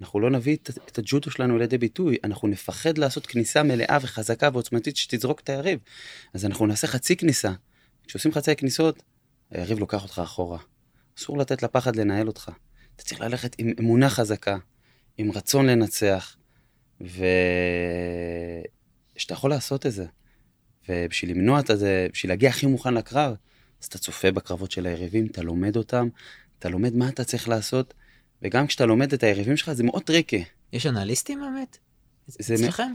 אנחנו 0.02 0.20
לא 0.20 0.30
נביא 0.30 0.56
את, 0.56 0.98
הג'ודו 0.98 1.32
שלנו 1.32 1.58
לידי 1.58 1.78
ביטוי, 1.78 2.18
אנחנו 2.24 2.48
נפחד 2.48 2.98
לעשות 2.98 3.28
כניסה 3.28 3.64
מלאה 3.64 3.98
וחזקה 4.02 4.50
ועוצמתית 4.54 4.98
שתזרוק 4.98 5.40
את 5.40 5.50
היריב. 5.50 5.80
אז 6.34 6.46
אנחנו 6.46 6.66
נעשה 6.66 6.88
חצי 6.88 7.16
כניסה. 7.16 7.52
כשעושים 8.08 8.32
חצי 8.32 8.56
כניסות, 8.56 9.04
היריב 9.52 9.80
לוקח 9.80 10.04
אותך 10.04 10.22
אחורה. 10.24 10.60
אסור 11.18 11.38
לתת 11.38 11.64
לפחד 11.64 11.96
לנהל 11.96 12.28
אותך. 12.28 12.52
אתה 12.96 13.04
צריך 13.04 13.22
ללכת 13.22 13.56
עם 13.58 13.74
אמונה 13.80 14.10
חזקה, 14.10 14.58
עם 15.18 15.32
רצון 15.32 15.66
לנצח, 15.66 16.36
ושאתה 17.02 17.24
יכול 19.34 19.50
לעשות 19.50 19.86
את 19.86 19.92
זה. 19.92 20.06
ובשביל 20.90 21.32
למנוע 21.32 21.60
את 21.60 21.70
זה, 21.76 22.08
בשביל 22.14 22.32
להגיע 22.32 22.50
הכי 22.50 22.66
מוכן 22.66 22.94
לקרב, 22.94 23.36
אז 23.82 23.88
אתה 23.88 23.98
צופה 23.98 24.32
בקרבות 24.32 24.72
של 24.72 24.86
היריבים, 24.86 25.26
אתה 25.26 25.42
לומד 25.42 25.78
אותם, 25.78 26.08
אתה 26.60 26.70
לומד 26.70 26.96
מה 26.96 27.10
אתה 27.10 27.24
צריך 27.24 27.50
לעשות, 27.50 27.94
וגם 28.42 28.68
כשאתה 28.68 28.86
לומד 28.86 29.14
את 29.14 29.24
היריבים 29.24 29.58
שלך 29.58 29.74
זה 29.74 29.84
מאוד 29.84 30.04
טריקי. 30.04 30.44
יש 30.74 30.86
אנליסטים 30.86 31.40
באמת? 31.40 31.78
זה 32.28 32.54
אצלכם? 32.54 32.94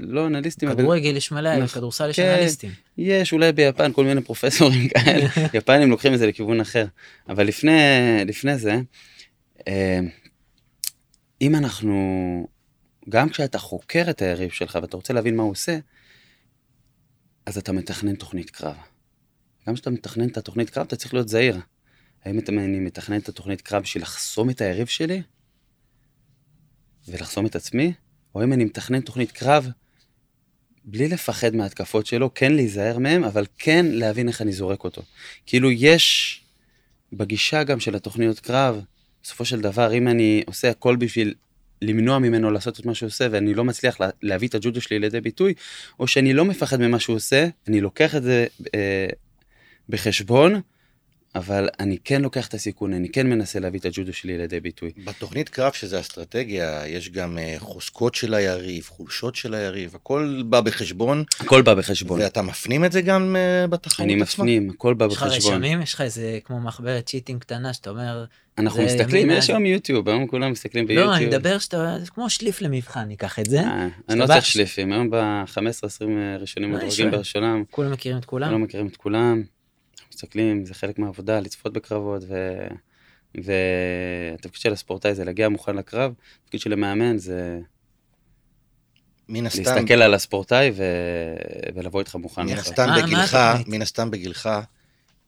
לא 0.00 0.26
אנליסטים, 0.26 0.68
אבל 0.68 0.78
כדורגל 0.78 1.16
יש 1.16 1.32
מלא, 1.32 1.52
נכון. 1.52 1.64
בכדורסל 1.64 2.10
יש 2.10 2.16
כן. 2.16 2.34
אנליסטים. 2.34 2.70
יש 2.98 3.32
אולי 3.32 3.52
ביפן 3.52 3.92
כל 3.92 4.04
מיני 4.04 4.20
פרופסורים 4.20 4.88
כאלה, 4.94 5.28
יפנים 5.54 5.90
לוקחים 5.90 6.14
את 6.14 6.18
זה 6.18 6.26
לכיוון 6.26 6.60
אחר. 6.60 6.86
אבל 7.28 7.46
לפני, 7.46 7.70
לפני 8.26 8.58
זה, 8.58 8.80
אה, 9.68 10.00
אם 11.40 11.54
אנחנו, 11.54 12.46
גם 13.08 13.28
כשאתה 13.28 13.58
חוקר 13.58 14.10
את 14.10 14.22
היריב 14.22 14.50
שלך 14.50 14.78
ואתה 14.82 14.96
רוצה 14.96 15.12
להבין 15.12 15.36
מה 15.36 15.42
הוא 15.42 15.50
עושה, 15.50 15.78
אז 17.46 17.58
אתה 17.58 17.72
מתכנן 17.72 18.14
תוכנית 18.14 18.50
קרב. 18.50 18.76
גם 19.68 19.74
כשאתה 19.74 19.90
מתכנן 19.90 20.28
את 20.28 20.36
התוכנית 20.36 20.70
קרב, 20.70 20.86
אתה 20.86 20.96
צריך 20.96 21.14
להיות 21.14 21.28
זהיר. 21.28 21.58
האם 22.24 22.38
אתה- 22.38 22.52
אני 22.52 22.80
מתכנן 22.80 23.16
את 23.16 23.28
התוכנית 23.28 23.60
קרב 23.60 23.82
בשביל 23.82 24.02
לחסום 24.02 24.50
את 24.50 24.60
היריב 24.60 24.86
שלי 24.86 25.22
ולחסום 27.08 27.46
את 27.46 27.56
עצמי, 27.56 27.92
או 28.34 28.44
אם 28.44 28.52
אני 28.52 28.64
מתכנן 28.64 29.00
תוכנית 29.00 29.32
קרב 29.32 29.68
בלי 30.84 31.08
לפחד 31.08 31.54
מההתקפות 31.56 32.06
שלו, 32.06 32.34
כן 32.34 32.52
להיזהר 32.52 32.98
מהם, 32.98 33.24
אבל 33.24 33.46
כן 33.58 33.86
להבין 33.88 34.28
איך 34.28 34.42
אני 34.42 34.52
זורק 34.52 34.84
אותו. 34.84 35.02
כאילו 35.46 35.70
יש 35.70 36.38
בגישה 37.12 37.64
גם 37.64 37.80
של 37.80 37.94
התוכניות 37.94 38.40
קרב, 38.40 38.80
בסופו 39.22 39.44
של 39.44 39.60
דבר, 39.60 39.92
אם 39.94 40.08
אני 40.08 40.42
עושה 40.46 40.70
הכל 40.70 40.96
בשביל 40.96 41.34
למנוע 41.82 42.18
ממנו 42.18 42.50
לעשות 42.50 42.80
את 42.80 42.86
מה 42.86 42.94
שהוא 42.94 43.06
עושה, 43.06 43.26
ואני 43.30 43.54
לא 43.54 43.64
מצליח 43.64 44.00
לה, 44.00 44.10
להביא 44.22 44.48
את 44.48 44.54
הג'ודו 44.54 44.80
שלי 44.80 44.98
לידי 44.98 45.20
ביטוי, 45.20 45.54
או 45.98 46.06
שאני 46.06 46.32
לא 46.32 46.44
מפחד 46.44 46.80
ממה 46.80 46.98
שהוא 46.98 47.16
עושה, 47.16 47.48
אני 47.68 47.80
לוקח 47.80 48.14
את 48.14 48.22
זה 48.22 48.46
אה, 48.74 49.06
בחשבון, 49.88 50.60
אבל 51.34 51.68
אני 51.80 51.96
כן 52.04 52.22
לוקח 52.22 52.48
את 52.48 52.54
הסיכון, 52.54 52.92
אני 52.92 53.08
כן 53.08 53.26
מנסה 53.26 53.60
להביא 53.60 53.80
את 53.80 53.84
הג'ודו 53.84 54.12
שלי 54.12 54.38
לידי 54.38 54.60
ביטוי. 54.60 54.90
בתוכנית 55.04 55.48
קרב, 55.48 55.72
שזה 55.72 56.00
אסטרטגיה, 56.00 56.86
יש 56.86 57.10
גם 57.10 57.38
אה, 57.38 57.54
חוזקות 57.58 58.14
של 58.14 58.34
היריב, 58.34 58.84
חולשות 58.88 59.34
של 59.34 59.54
היריב, 59.54 59.94
הכל 59.94 60.42
בא 60.46 60.60
בחשבון, 60.60 61.24
הכל 61.40 61.62
בא 61.62 61.74
בחשבון. 61.74 62.20
ואתה 62.20 62.42
מפנים 62.42 62.84
את 62.84 62.92
זה 62.92 63.00
גם 63.00 63.36
אה, 63.36 63.66
בתחרות 63.66 64.04
אני 64.04 64.14
עצמה? 64.14 64.44
מפנים, 64.44 64.70
הכל 64.70 64.94
בא 64.94 65.06
יש 65.06 65.12
לך 65.12 65.22
בחשבון. 65.22 65.54
רשמים? 65.54 65.82
יש 65.82 65.94
לך 65.94 66.00
איזה 66.00 66.38
כמו 66.44 66.60
מחברת 66.60 67.06
צ'יטינג 67.06 67.40
קטנה 67.40 67.72
שאתה 67.72 67.90
אומר, 67.90 68.24
אנחנו 68.58 68.82
מסתכלים, 68.82 69.30
יש 69.30 69.50
היום 69.50 69.66
יוטיוב, 69.66 70.08
היום 70.08 70.26
כולם 70.26 70.52
מסתכלים 70.52 70.86
ביוטיוב. 70.86 71.10
לא, 71.10 71.16
אני 71.16 71.26
מדבר 71.26 71.58
שאתה, 71.58 71.96
זה 72.00 72.10
כמו 72.10 72.30
שליף 72.30 72.62
למבחן, 72.62 73.04
ניקח 73.04 73.38
את 73.38 73.46
זה. 73.46 73.60
אה, 73.60 73.88
אני 74.08 74.18
לא 74.18 74.26
צריך 74.26 74.46
שליפים, 74.46 74.92
היום 74.92 75.10
ב-15-20 75.10 76.04
ראשונים 76.40 76.74
אני 76.74 76.84
מדורגים. 76.84 77.10
בראשונם, 77.10 77.62
כולם 77.70 77.92
מכירים 77.92 78.18
את 78.18 78.24
כולם? 78.24 78.52
לא 78.52 78.58
מכירים 78.58 78.86
את 78.86 78.96
כולם, 78.96 79.42
מסתכלים, 80.14 80.64
זה 80.64 80.74
חלק 80.74 80.98
מהעבודה, 80.98 81.40
לצפות 81.40 81.72
בקרבות, 81.72 82.22
ו... 82.28 82.34
והתפקיד 83.34 84.60
של 84.60 84.72
הספורטאי 84.72 85.14
זה 85.14 85.24
להגיע 85.24 85.48
מוכן 85.48 85.76
לקרב, 85.76 86.12
התפקיד 86.42 86.60
של 86.60 86.72
המאמן 86.72 87.18
זה 87.18 87.60
מן 89.28 89.46
הסתם, 89.46 89.62
להסתכל 89.62 89.94
על 90.02 90.14
הספורטאי 90.14 90.70
ו... 90.74 90.84
ולבוא 91.74 92.00
איתך 92.00 92.16
מוכן. 92.16 92.42
מן. 92.42 92.52
הסתם 92.52 92.86
בגילך? 93.02 93.38
מן 93.66 93.82
הסתם 93.82 94.10
בגילך, 94.10 94.50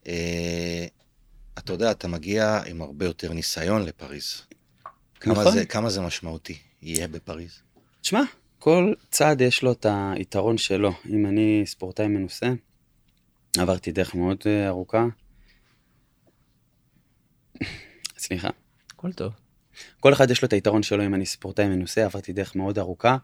אה, 0.06 0.86
אתה 1.58 1.72
יודע, 1.72 1.90
אתה 1.90 2.08
מגיע 2.08 2.60
עם 2.66 2.82
הרבה 2.82 3.04
יותר 3.04 3.32
ניסיון 3.32 3.82
לפריז. 3.82 4.42
כמה 5.20 5.32
נכון. 5.34 5.52
זה- 5.52 5.66
כמה 5.66 5.90
זה 5.90 6.00
משמעותי 6.00 6.58
יהיה 6.82 7.08
בפריז? 7.08 7.52
תשמע, 8.00 8.22
כל 8.58 8.92
צד 9.10 9.36
יש 9.40 9.62
לו 9.62 9.72
את 9.72 9.86
היתרון 10.16 10.58
שלו. 10.58 10.92
אם 11.10 11.26
אני 11.26 11.62
ספורטאי 11.66 12.08
מנוסה, 12.08 12.52
עברתי 13.58 13.92
דרך 13.92 14.14
מאוד 14.14 14.36
אה, 14.46 14.68
ארוכה. 14.68 15.06
סליחה. 18.18 18.48
הכל 18.90 19.12
טוב. 19.12 19.32
כל 20.00 20.12
אחד 20.12 20.30
יש 20.30 20.42
לו 20.42 20.46
את 20.46 20.52
היתרון 20.52 20.82
שלו 20.82 21.06
אם 21.06 21.14
אני 21.14 21.26
ספורטאי 21.26 21.68
מנוסה, 21.68 22.04
עברתי 22.04 22.32
דרך 22.32 22.56
מאוד 22.56 22.78
ארוכה, 22.78 23.16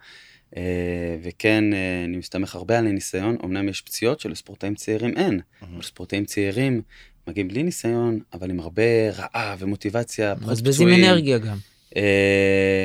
אה, 0.56 1.16
וכן, 1.22 1.74
אה, 1.74 2.04
אני 2.04 2.16
מסתמך 2.16 2.54
הרבה 2.54 2.78
על 2.78 2.86
הניסיון, 2.86 3.36
אמנם 3.44 3.68
יש 3.68 3.80
פציעות 3.80 4.20
שלספורטאים 4.20 4.74
צעירים 4.74 5.16
אין, 5.16 5.40
אבל 5.62 5.82
ספורטאים 5.82 6.24
צעירים 6.24 6.82
מגיעים 7.26 7.48
בלי 7.48 7.62
ניסיון, 7.62 8.20
אבל 8.32 8.50
עם 8.50 8.60
הרבה 8.60 9.10
רעב 9.10 9.58
ומוטיבציה, 9.62 10.36
פחות 10.36 10.48
מבזבזים 10.48 10.88
פצועים, 10.88 11.04
אנרגיה 11.04 11.38
גם. 11.38 11.56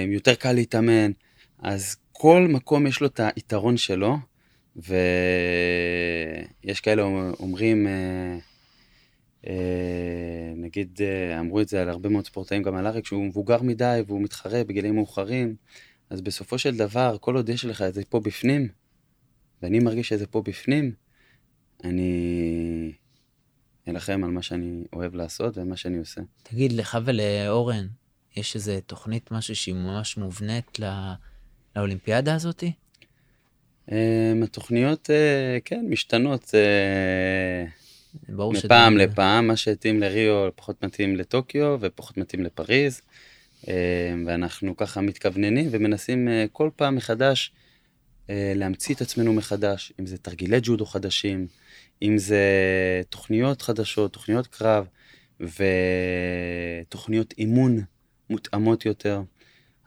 יותר 0.07 0.35
קל 0.35 0.51
להתאמן, 0.51 1.11
אז 1.59 1.95
כל 2.11 2.47
מקום 2.49 2.87
יש 2.87 3.01
לו 3.01 3.07
את 3.07 3.19
היתרון 3.35 3.77
שלו, 3.77 4.17
ויש 4.75 4.91
כאלה 6.81 7.01
אומרים, 7.39 7.87
אה, 7.87 8.37
אה, 9.47 10.53
נגיד, 10.55 10.99
אה, 11.01 11.39
אמרו 11.39 11.61
את 11.61 11.69
זה 11.69 11.81
על 11.81 11.89
הרבה 11.89 12.09
מאוד 12.09 12.25
ספורטאים, 12.25 12.63
גם 12.63 12.75
על 12.75 12.87
אריק, 12.87 13.05
שהוא 13.05 13.25
מבוגר 13.25 13.61
מדי 13.61 14.01
והוא 14.07 14.21
מתחרה 14.21 14.63
בגילים 14.63 14.95
מאוחרים, 14.95 15.55
אז 16.09 16.21
בסופו 16.21 16.57
של 16.57 16.77
דבר, 16.77 17.17
כל 17.19 17.35
עוד 17.35 17.49
יש 17.49 17.65
לך 17.65 17.81
את 17.81 17.93
זה 17.93 18.03
פה 18.09 18.19
בפנים, 18.19 18.67
ואני 19.61 19.79
מרגיש 19.79 20.09
שזה 20.09 20.27
פה 20.27 20.41
בפנים, 20.41 20.91
אני 21.83 22.91
אלחם 23.87 24.23
על 24.23 24.29
מה 24.29 24.41
שאני 24.41 24.83
אוהב 24.93 25.15
לעשות 25.15 25.57
ומה 25.57 25.77
שאני 25.77 25.97
עושה. 25.97 26.21
תגיד, 26.43 26.71
לך 26.71 26.97
ולאורן, 27.05 27.87
יש 28.35 28.55
איזה 28.55 28.79
תוכנית, 28.85 29.31
משהו 29.31 29.55
שהיא 29.55 29.75
ממש 29.75 30.17
מובנית 30.17 30.79
ל- 30.79 31.13
לאולימפיאדה 31.75 32.35
הזאתי? 32.35 32.71
Um, 33.89 33.91
התוכניות, 34.43 35.09
uh, 35.09 35.61
כן, 35.65 35.85
משתנות 35.89 36.53
שזה- 38.53 38.65
מפעם 38.65 38.97
לפעם, 38.97 39.47
מה 39.47 39.55
שהתאים 39.57 39.99
לריו 39.99 40.49
פחות 40.55 40.83
מתאים 40.83 41.15
לטוקיו 41.15 41.77
ופחות 41.79 42.17
מתאים 42.17 42.43
לפריז, 42.43 43.01
uh, 43.61 43.67
ואנחנו 44.25 44.77
ככה 44.77 45.01
מתכווננים 45.01 45.67
ומנסים 45.71 46.27
uh, 46.27 46.31
כל 46.51 46.69
פעם 46.75 46.95
מחדש 46.95 47.51
להמציא 48.29 48.95
את 48.95 49.01
עצמנו 49.01 49.33
מחדש, 49.33 49.93
אם 49.99 50.05
זה 50.05 50.17
תרגילי 50.17 50.57
ג'ודו 50.61 50.85
חדשים, 50.85 51.47
אם 52.01 52.17
זה 52.17 52.41
תוכניות 53.09 53.61
חדשות, 53.61 54.13
תוכניות 54.13 54.47
קרב 54.47 54.87
ותוכניות 55.39 57.33
אימון 57.37 57.79
מותאמות 58.29 58.85
יותר. 58.85 59.21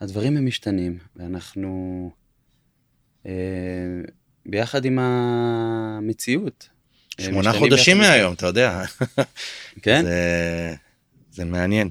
הדברים 0.01 0.37
הם 0.37 0.47
משתנים, 0.47 0.99
ואנחנו 1.17 2.11
אה, 2.13 2.28
ביחד 4.47 4.85
עם 4.85 4.99
המציאות. 4.99 6.69
אה, 7.21 7.25
שמונה 7.25 7.53
חודשים. 7.53 7.99
מהיום, 7.99 8.35
אתה 8.35 8.47
יודע. 8.47 8.83
כן? 9.83 10.05
זה, 10.05 10.75
זה 11.33 11.45
מעניין. 11.45 11.89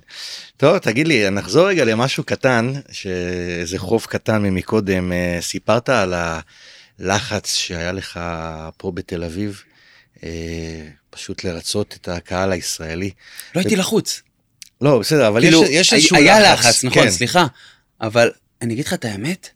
טוב, 0.58 0.78
תגיד 0.78 1.08
לי, 1.08 1.30
נחזור 1.30 1.68
רגע 1.68 1.86
למשהו 1.86 2.24
קטן, 2.24 2.74
שאיזה 2.92 3.80
חוב 3.80 4.06
קטן 4.10 4.42
ממקודם, 4.42 5.12
אה, 5.12 5.38
סיפרת 5.42 5.90
על 5.90 6.14
הלחץ 7.00 7.54
שהיה 7.56 7.92
לך 7.92 8.20
פה 8.78 8.92
בתל 8.92 9.24
אביב, 9.24 9.64
אה, 10.24 10.88
פשוט 11.10 11.44
לרצות 11.44 11.98
את 12.02 12.08
הקהל 12.08 12.52
הישראלי. 12.52 13.12
לא 13.56 13.60
הייתי 13.60 13.76
לחוץ. 13.76 14.22
לא, 14.82 15.00
בסדר, 15.00 15.28
אבל 15.28 15.42
כאילו, 15.42 15.64
יש, 15.64 15.70
יש 15.70 15.92
היה- 15.94 15.98
איזשהו 16.00 16.18
היה 16.18 16.54
לחץ, 16.54 16.84
נכון, 16.86 17.04
כן. 17.04 17.10
סליחה. 17.12 17.46
אבל 18.02 18.32
אני 18.62 18.74
אגיד 18.74 18.86
לך 18.86 18.94
את 18.94 19.06
האמת, 19.06 19.50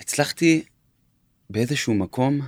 הצלחתי 0.00 0.62
באיזשהו 1.50 1.94
מקום, 1.94 2.40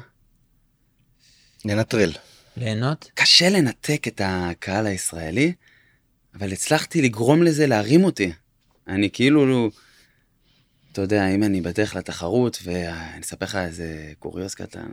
ננטרל. 1.65 2.13
ליהנות? 2.57 3.11
קשה 3.15 3.49
לנתק 3.49 4.09
את 4.09 4.21
הקהל 4.25 4.87
הישראלי, 4.87 5.53
אבל 6.35 6.53
הצלחתי 6.53 7.03
לגרום 7.03 7.43
לזה 7.43 7.67
להרים 7.67 8.05
אותי. 8.05 8.33
אני 8.89 9.11
כאילו, 9.11 9.71
אתה 10.97 11.05
יודע, 11.05 11.29
אם 11.29 11.43
אני 11.43 11.61
בדרך 11.61 11.97
לתחרות, 11.97 12.59
ואני 12.65 13.21
אספר 13.21 13.47
לך 13.47 13.57
איזה 13.57 14.13
קוריוז 14.19 14.55
קטן, 14.55 14.87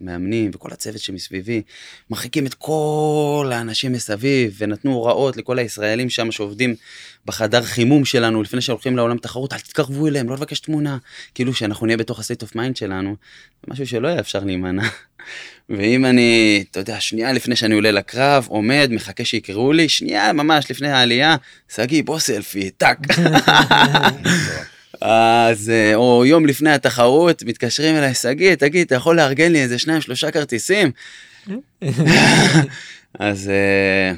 המאמנים 0.00 0.50
וכל 0.54 0.72
הצוות 0.72 1.00
שמסביבי, 1.00 1.62
מרחיקים 2.10 2.46
את 2.46 2.54
כל 2.54 3.50
האנשים 3.54 3.92
מסביב, 3.92 4.56
ונתנו 4.58 4.92
הוראות 4.92 5.36
לכל 5.36 5.58
הישראלים 5.58 6.10
שם 6.10 6.32
שעובדים 6.32 6.74
בחדר 7.26 7.62
חימום 7.62 8.04
שלנו, 8.04 8.42
לפני 8.42 8.60
שהולכים 8.60 8.96
לעולם 8.96 9.18
תחרות, 9.18 9.52
אל 9.52 9.58
תתקרבו 9.58 10.06
אליהם, 10.06 10.28
לא 10.28 10.34
לבקש 10.34 10.60
תמונה. 10.60 10.98
כאילו 11.34 11.54
שאנחנו 11.54 11.86
נהיה 11.86 11.96
בתוך 11.96 12.18
ה-state 12.18 12.44
of 12.46 12.56
mind 12.56 12.74
שלנו, 12.78 13.16
זה 13.62 13.72
משהו 13.72 13.86
שלא 13.86 14.08
היה 14.08 14.20
אפשר 14.20 14.44
להימנע. 14.44 14.88
ואם 15.68 16.04
אני, 16.04 16.64
אתה 16.70 16.80
יודע, 16.80 17.00
שנייה 17.00 17.32
לפני 17.32 17.56
שאני 17.56 17.74
עולה 17.74 17.90
לקרב, 17.90 18.46
עומד, 18.48 18.88
מחכה 18.92 19.24
שיקראו 19.24 19.72
לי, 19.72 19.88
שנייה 19.88 20.32
ממש 20.32 20.70
לפני 20.70 20.88
העלייה, 20.88 21.36
שגיא, 21.74 22.02
בוא 22.04 22.18
סלפי, 22.18 22.70
טאק. 22.70 22.98
אז, 25.00 25.70
אה, 25.70 25.94
או 25.94 26.24
יום 26.26 26.46
לפני 26.46 26.70
התחרות, 26.70 27.42
מתקשרים 27.42 27.96
אליי, 27.96 28.14
שגיא, 28.14 28.54
תגיד, 28.54 28.86
אתה 28.86 28.94
יכול 28.94 29.16
לארגן 29.16 29.52
לי 29.52 29.62
איזה 29.62 29.78
שניים, 29.78 30.00
שלושה 30.00 30.30
כרטיסים? 30.30 30.92
אז 33.18 33.48
אה, 33.48 34.12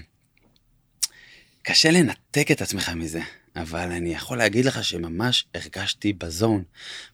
קשה 1.62 1.90
לנתק 1.90 2.50
את 2.50 2.62
עצמך 2.62 2.88
מזה, 2.88 3.20
אבל 3.56 3.92
אני 3.92 4.14
יכול 4.14 4.38
להגיד 4.38 4.64
לך 4.64 4.84
שממש 4.84 5.46
הרגשתי 5.54 6.12
בזון, 6.12 6.62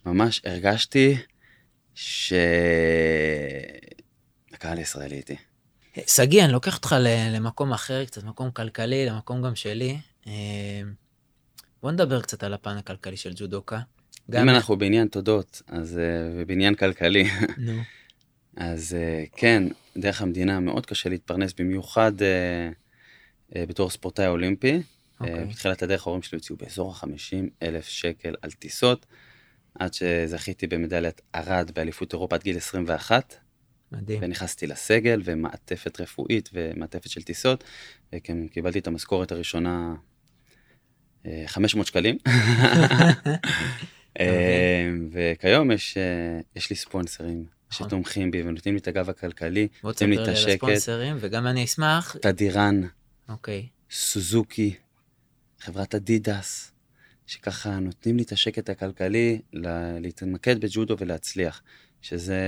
ממש 0.06 0.40
הרגשתי 0.44 1.16
שהקהל 1.94 2.28
הישראלי 4.78 5.16
איתי. 5.16 5.36
שגיא, 6.06 6.44
אני 6.44 6.52
לוקח 6.52 6.76
אותך 6.76 6.96
למקום 7.30 7.72
אחר, 7.72 8.04
קצת 8.04 8.24
מקום 8.24 8.50
כלכלי, 8.50 9.06
למקום 9.06 9.42
גם 9.42 9.54
שלי. 9.54 9.98
בוא 11.84 11.92
נדבר 11.92 12.20
קצת 12.22 12.42
על 12.42 12.54
הפן 12.54 12.76
הכלכלי 12.76 13.16
של 13.16 13.32
ג'ודוקה. 13.36 13.80
אם 14.34 14.48
אנחנו 14.48 14.76
בעניין 14.76 15.08
תודות, 15.08 15.62
אז, 15.66 15.98
אה, 15.98 16.04
ובעניין 16.36 16.74
כלכלי, 16.74 17.24
נו, 17.58 17.72
אז 18.56 18.94
אה, 18.94 19.24
כן, 19.36 19.62
דרך 19.96 20.22
המדינה 20.22 20.60
מאוד 20.60 20.86
קשה 20.86 21.08
להתפרנס, 21.08 21.52
במיוחד 21.58 22.12
אה, 22.22 23.66
בתור 23.66 23.90
ספורטאי 23.90 24.26
אולימפי. 24.26 24.82
אוקיי. 25.20 25.38
אה, 25.38 25.44
בתחילת 25.44 25.82
הדרך 25.82 26.06
ההורים 26.06 26.22
שלי 26.22 26.36
הוציאו 26.36 26.56
באזור 26.56 26.92
ה-50 26.92 27.36
אלף 27.62 27.88
שקל 27.88 28.34
על 28.42 28.50
טיסות, 28.50 29.06
עד 29.78 29.94
שזכיתי 29.94 30.66
במדליית 30.66 31.20
ארד 31.34 31.70
באליפות 31.74 32.12
אירופה 32.12 32.36
עד 32.36 32.42
גיל 32.42 32.56
21, 32.56 33.34
מדהים. 33.92 34.18
ונכנסתי 34.22 34.66
לסגל 34.66 35.20
ומעטפת 35.24 36.00
רפואית 36.00 36.50
ומעטפת 36.52 37.10
של 37.10 37.22
טיסות, 37.22 37.64
וקיבלתי 38.14 38.78
את 38.78 38.86
המשכורת 38.86 39.32
הראשונה 39.32 39.94
500 41.46 41.86
שקלים. 41.86 42.18
אה, 44.20 44.90
וכיום 45.12 45.70
יש, 45.70 45.96
אה, 45.96 46.40
יש 46.56 46.70
לי 46.70 46.76
ספונסרים 46.76 47.44
נכון. 47.72 47.88
שתומכים 47.88 48.30
בי 48.30 48.42
ונותנים 48.42 48.74
לי 48.74 48.80
את 48.80 48.88
הגב 48.88 49.10
הכלכלי, 49.10 49.68
בוא 49.82 49.90
נותנים 49.90 50.10
תספר 50.10 50.10
לי 50.10 50.16
לי 50.16 50.22
את 50.22 50.28
על 50.28 50.34
השקט, 50.34 50.52
הספונסרים, 50.52 51.16
וגם 51.20 51.46
אני 51.46 51.64
אשמח. 51.64 52.16
תדירן, 52.20 52.80
אוקיי. 53.28 53.68
סוזוקי, 53.90 54.74
חברת 55.60 55.94
אדידס, 55.94 56.72
שככה 57.26 57.78
נותנים 57.78 58.16
לי 58.16 58.22
את 58.22 58.32
השקט 58.32 58.68
הכלכלי 58.68 59.40
להתמקד 60.00 60.60
בג'ודו 60.60 60.96
ולהצליח, 60.98 61.62
שזה 62.02 62.40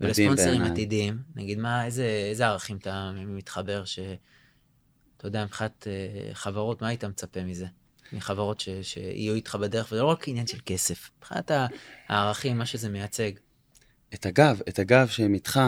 מדהים 0.00 0.28
ולספונסרים 0.30 0.50
בעיניי. 0.50 0.70
עתידיים, 0.70 1.18
נגיד 1.36 1.58
מה, 1.58 1.84
איזה 1.84 2.04
איזה 2.30 2.46
ערכים 2.46 2.76
אתה 2.76 3.12
מתחבר 3.14 3.84
ש... 3.84 3.98
אתה 5.16 5.26
יודע, 5.26 5.44
מבחינת 5.44 5.86
אה, 5.86 6.34
חברות, 6.34 6.82
מה 6.82 6.88
היית 6.88 7.04
מצפה 7.04 7.44
מזה? 7.44 7.66
מחברות 8.12 8.60
ש- 8.60 8.68
שיהיו 8.82 9.34
איתך 9.34 9.54
בדרך, 9.54 9.92
וזה 9.92 10.02
לא 10.02 10.06
רק 10.06 10.28
עניין 10.28 10.46
של 10.46 10.58
כסף, 10.66 11.10
מבחינת 11.18 11.50
הערכים, 12.08 12.58
מה 12.58 12.66
שזה 12.66 12.88
מייצג. 12.88 13.30
את 14.14 14.26
הגב, 14.26 14.60
את 14.68 14.78
הגב 14.78 15.06
שהם 15.08 15.34
איתך, 15.34 15.60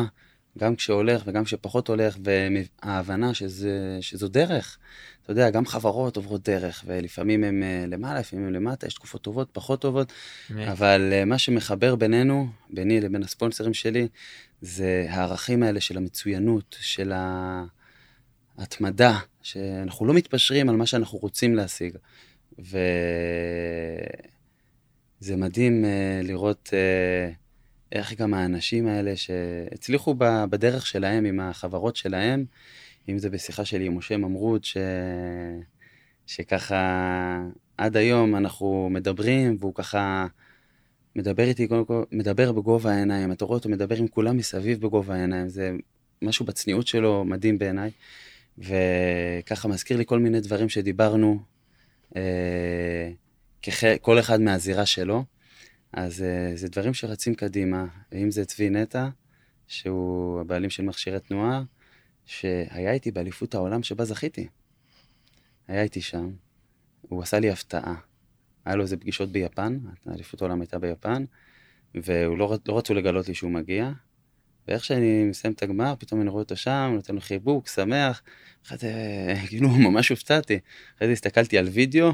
גם 0.59 0.77
כשהולך 0.77 1.23
וגם 1.27 1.45
כשפחות 1.45 1.89
הולך, 1.89 2.17
וההבנה 2.25 3.35
שזה, 3.35 3.99
שזו 4.01 4.29
דרך. 4.29 4.79
אתה 5.23 5.33
יודע, 5.33 5.51
גם 5.51 5.67
חברות 5.67 6.17
עוברות 6.17 6.49
דרך, 6.49 6.85
ולפעמים 6.87 7.45
הם 7.45 7.63
אה, 7.63 7.85
למעלה, 7.89 8.21
לפעמים 8.21 8.47
הם 8.47 8.53
למטה, 8.53 8.87
יש 8.87 8.95
תקופות 8.95 9.23
טובות, 9.23 9.49
פחות 9.53 9.81
טובות. 9.81 10.13
אבל 10.73 11.11
אה, 11.13 11.25
מה 11.25 11.39
שמחבר 11.39 11.95
בינינו, 11.95 12.49
ביני 12.71 13.01
לבין 13.01 13.23
הספונסרים 13.23 13.75
שלי, 13.75 14.09
זה 14.61 15.07
הערכים 15.09 15.63
האלה 15.63 15.81
של 15.81 15.97
המצוינות, 15.97 16.77
של 16.81 17.13
ההתמדה, 18.59 19.19
שאנחנו 19.49 20.07
לא 20.07 20.15
מתפשרים 20.15 20.69
על 20.69 20.77
מה 20.77 20.87
שאנחנו 20.87 21.19
רוצים 21.19 21.55
להשיג. 21.55 21.97
וזה 22.59 22.77
מדהים 25.37 25.85
uh, 25.85 26.27
לראות 26.27 26.71
uh, 26.73 26.73
איך 27.93 28.15
גם 28.15 28.35
האנשים 28.35 28.87
האלה 28.87 29.17
שהצליחו 29.17 30.15
בדרך 30.51 30.87
שלהם 30.87 31.25
עם 31.25 31.41
החברות 31.41 31.97
שלהם, 31.97 32.45
אם 33.09 33.19
זה 33.19 33.31
בשיחה 33.31 33.65
שלי 33.65 33.87
עם 33.87 33.99
משה 33.99 34.17
ממרוד, 34.17 34.65
ש... 34.65 34.77
שככה 36.27 37.43
עד 37.77 37.97
היום 37.97 38.37
אנחנו 38.37 38.89
מדברים, 38.91 39.57
והוא 39.61 39.75
ככה 39.75 40.27
מדבר 41.17 41.43
איתי, 41.43 41.69
קודם 41.69 41.85
כל, 41.85 42.03
מדבר 42.13 42.53
בגובה 42.53 42.93
העיניים. 42.93 43.33
אתה 43.33 43.45
רואה 43.45 43.57
אותו 43.57 43.69
מדבר 43.69 43.97
עם 43.97 44.09
כולם 44.09 44.37
מסביב 44.37 44.81
בגובה 44.81 45.15
העיניים, 45.15 45.49
זה 45.49 45.73
משהו 46.23 46.47
בצניעות 46.47 46.87
שלו 46.87 47.25
מדהים 47.25 47.59
בעיניי. 47.59 47.91
וככה 48.59 49.69
מזכיר 49.69 49.97
לי 49.97 50.07
כל 50.07 50.19
מיני 50.19 50.41
דברים 50.41 50.69
שדיברנו, 50.69 51.43
אה, 52.17 53.11
כח... 53.63 53.97
כל 54.01 54.19
אחד 54.19 54.41
מהזירה 54.41 54.87
שלו. 54.87 55.25
אז 55.93 56.23
אה, 56.23 56.53
זה 56.55 56.69
דברים 56.69 56.95
שרצים 56.95 57.35
קדימה, 57.35 57.87
ואם 58.13 58.31
זה 58.31 58.45
צבי 58.45 58.71
נטע, 58.71 59.09
שהוא 59.67 60.41
הבעלים 60.41 60.71
של 60.71 60.83
מכשירי 60.83 61.21
תנועה, 61.21 61.63
שהיה 62.27 62.93
איתי 62.93 63.11
באליפות 63.11 63.55
העולם 63.55 63.83
שבה 63.83 64.05
זכיתי. 64.05 64.49
היה 65.69 65.83
איתי 65.83 66.01
שם, 66.01 66.31
הוא 67.01 67.23
עשה 67.23 67.39
לי 67.41 67.51
הפתעה. 67.51 67.95
היה 68.65 68.77
לו 68.77 68.83
איזה 68.83 68.97
פגישות 68.97 69.33
ביפן, 69.33 69.79
האליפות 70.07 70.43
העולם 70.43 70.61
הייתה 70.61 70.79
ביפן, 70.79 71.25
והוא 71.95 72.39
לא, 72.39 72.59
לא 72.69 72.79
רצו 72.79 72.95
לגלות 72.95 73.29
לי 73.29 73.35
שהוא 73.35 73.51
מגיע. 73.51 73.93
ואיך 74.69 74.85
שאני 74.85 75.25
מסיים 75.25 75.53
את 75.53 75.63
הגמר, 75.63 75.95
פתאום 75.99 76.21
אני 76.21 76.31
רואה 76.31 76.43
אותו 76.43 76.57
שם, 76.57 76.93
נותן 76.95 77.15
לו 77.15 77.21
חיבוק, 77.21 77.69
שמח. 77.69 78.23
אחרי 78.67 78.79
זה, 78.79 78.93
כאילו, 79.49 79.69
ממש 79.69 80.09
הופתעתי. 80.09 80.59
אחרי 80.97 81.07
זה 81.09 81.13
הסתכלתי 81.13 81.59
על 81.59 81.69
וידאו, 81.69 82.13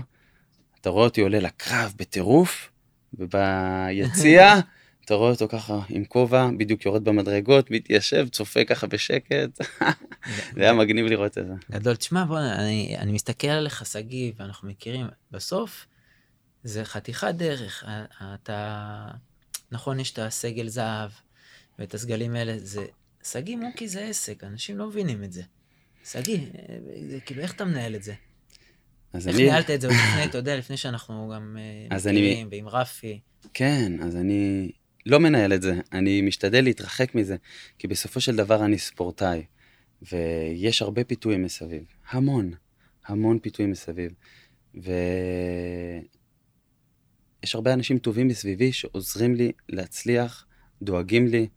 אתה 0.80 0.90
רואה 0.90 1.04
אותי 1.04 1.20
עולה 1.20 1.40
לקרב 1.40 1.94
בטירוף, 1.96 2.70
וביציע, 3.14 4.54
אתה 5.04 5.14
רואה 5.14 5.30
אותו 5.30 5.48
ככה 5.48 5.80
עם 5.88 6.04
כובע, 6.04 6.48
בדיוק 6.58 6.84
יורד 6.84 7.04
במדרגות, 7.04 7.70
מתיישב, 7.70 8.28
צופה 8.28 8.64
ככה 8.64 8.86
בשקט. 8.86 9.60
זה 10.54 10.62
היה 10.62 10.72
מגניב 10.72 11.06
לראות 11.06 11.38
את 11.38 11.46
זה. 11.46 11.54
גדול. 11.70 11.96
תשמע, 11.96 12.24
בוא, 12.24 12.38
אני, 12.38 12.96
אני 12.98 13.12
מסתכל 13.12 13.48
עליך, 13.48 13.86
שגיא, 13.86 14.32
ואנחנו 14.38 14.68
מכירים, 14.68 15.06
בסוף 15.30 15.86
זה 16.64 16.84
חתיכת 16.84 17.34
דרך. 17.34 17.84
אתה, 18.34 19.08
נכון, 19.72 20.00
יש 20.00 20.12
את 20.12 20.18
הסגל 20.18 20.68
זהב 20.68 21.10
ואת 21.78 21.94
הסגלים 21.94 22.34
האלה, 22.34 22.58
זה, 22.58 22.84
שגיא 23.24 23.56
מוקי 23.56 23.88
זה 23.88 24.04
עסק, 24.04 24.44
אנשים 24.44 24.78
לא 24.78 24.86
מבינים 24.88 25.24
את 25.24 25.32
זה. 25.32 25.42
שגיא, 26.04 26.38
זה 27.08 27.20
כאילו, 27.20 27.42
איך 27.42 27.52
אתה 27.54 27.64
מנהל 27.64 27.94
את 27.94 28.02
זה? 28.02 28.14
אז 29.12 29.28
איך 29.28 29.36
אני... 29.36 29.44
ניהלת 29.44 29.70
את 29.70 29.80
זה 29.80 29.86
עוד 29.86 29.96
לפני, 29.96 30.24
אתה 30.24 30.38
יודע, 30.38 30.56
לפני 30.56 30.76
שאנחנו 30.76 31.32
גם 31.34 31.56
אה, 31.60 31.96
אז 31.96 32.06
אני- 32.06 32.20
מכירים, 32.20 32.48
ועם 32.50 32.68
רפי. 32.68 33.20
כן, 33.54 33.92
אז 34.02 34.16
אני 34.16 34.70
לא 35.06 35.20
מנהל 35.20 35.52
את 35.52 35.62
זה, 35.62 35.80
אני 35.92 36.20
משתדל 36.20 36.64
להתרחק 36.64 37.14
מזה, 37.14 37.36
כי 37.78 37.88
בסופו 37.88 38.20
של 38.20 38.36
דבר 38.36 38.64
אני 38.64 38.78
ספורטאי, 38.78 39.44
ויש 40.12 40.82
הרבה 40.82 41.04
פיתויים 41.04 41.42
מסביב, 41.42 41.82
המון, 42.10 42.50
המון 43.06 43.38
פיתויים 43.38 43.70
מסביב, 43.70 44.12
ויש 44.74 44.84
הרבה 47.54 47.72
אנשים 47.74 47.98
טובים 47.98 48.28
מסביבי 48.28 48.72
שעוזרים 48.72 49.34
לי 49.34 49.52
להצליח, 49.68 50.46
דואגים 50.82 51.26
לי, 51.26 51.48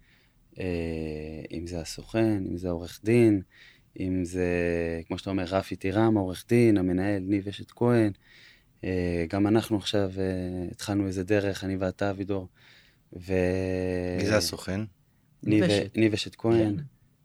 אם 1.52 1.68
זה 1.68 1.80
הסוכן, 1.80 2.44
אם 2.50 2.58
זה 2.58 2.68
העורך 2.68 3.00
דין, 3.04 3.42
אם 4.00 4.26
זה, 4.26 4.48
כמו 5.08 5.18
שאתה 5.18 5.30
אומר, 5.30 5.44
רפי 5.44 5.76
טירם, 5.76 6.18
העורך 6.18 6.46
דין, 6.50 6.78
המנהל, 6.78 7.24
ניב 7.24 7.48
אשת 7.48 7.72
כהן, 7.72 8.12
אה, 8.84 9.26
גם 9.30 9.48
אנחנו 9.48 9.78
עכשיו 9.78 10.12
אה, 10.18 10.24
התחלנו 10.72 11.08
איזה 11.08 11.24
דרך, 11.24 11.64
אני 11.64 11.76
ואתה, 11.76 12.10
אבידור. 12.10 12.48
ו... 13.14 13.34
מי 14.18 14.26
זה 14.26 14.38
הסוכן? 14.38 14.82
ניב 15.44 16.14
אשת. 16.14 16.36
כהן. 16.36 16.78
כן. 16.78 16.84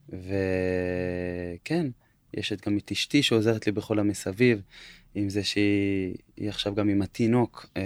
וכן, 0.08 1.86
יש 2.34 2.52
את 2.52 2.66
גם 2.66 2.78
את 2.78 2.92
אשתי 2.92 3.22
שעוזרת 3.22 3.66
לי 3.66 3.72
בכל 3.72 3.98
המסביב, 3.98 4.62
עם 5.14 5.28
זה 5.28 5.44
שהיא 5.44 6.14
היא 6.36 6.48
עכשיו 6.48 6.74
גם 6.74 6.88
עם 6.88 7.02
התינוק. 7.02 7.66
אה, 7.76 7.82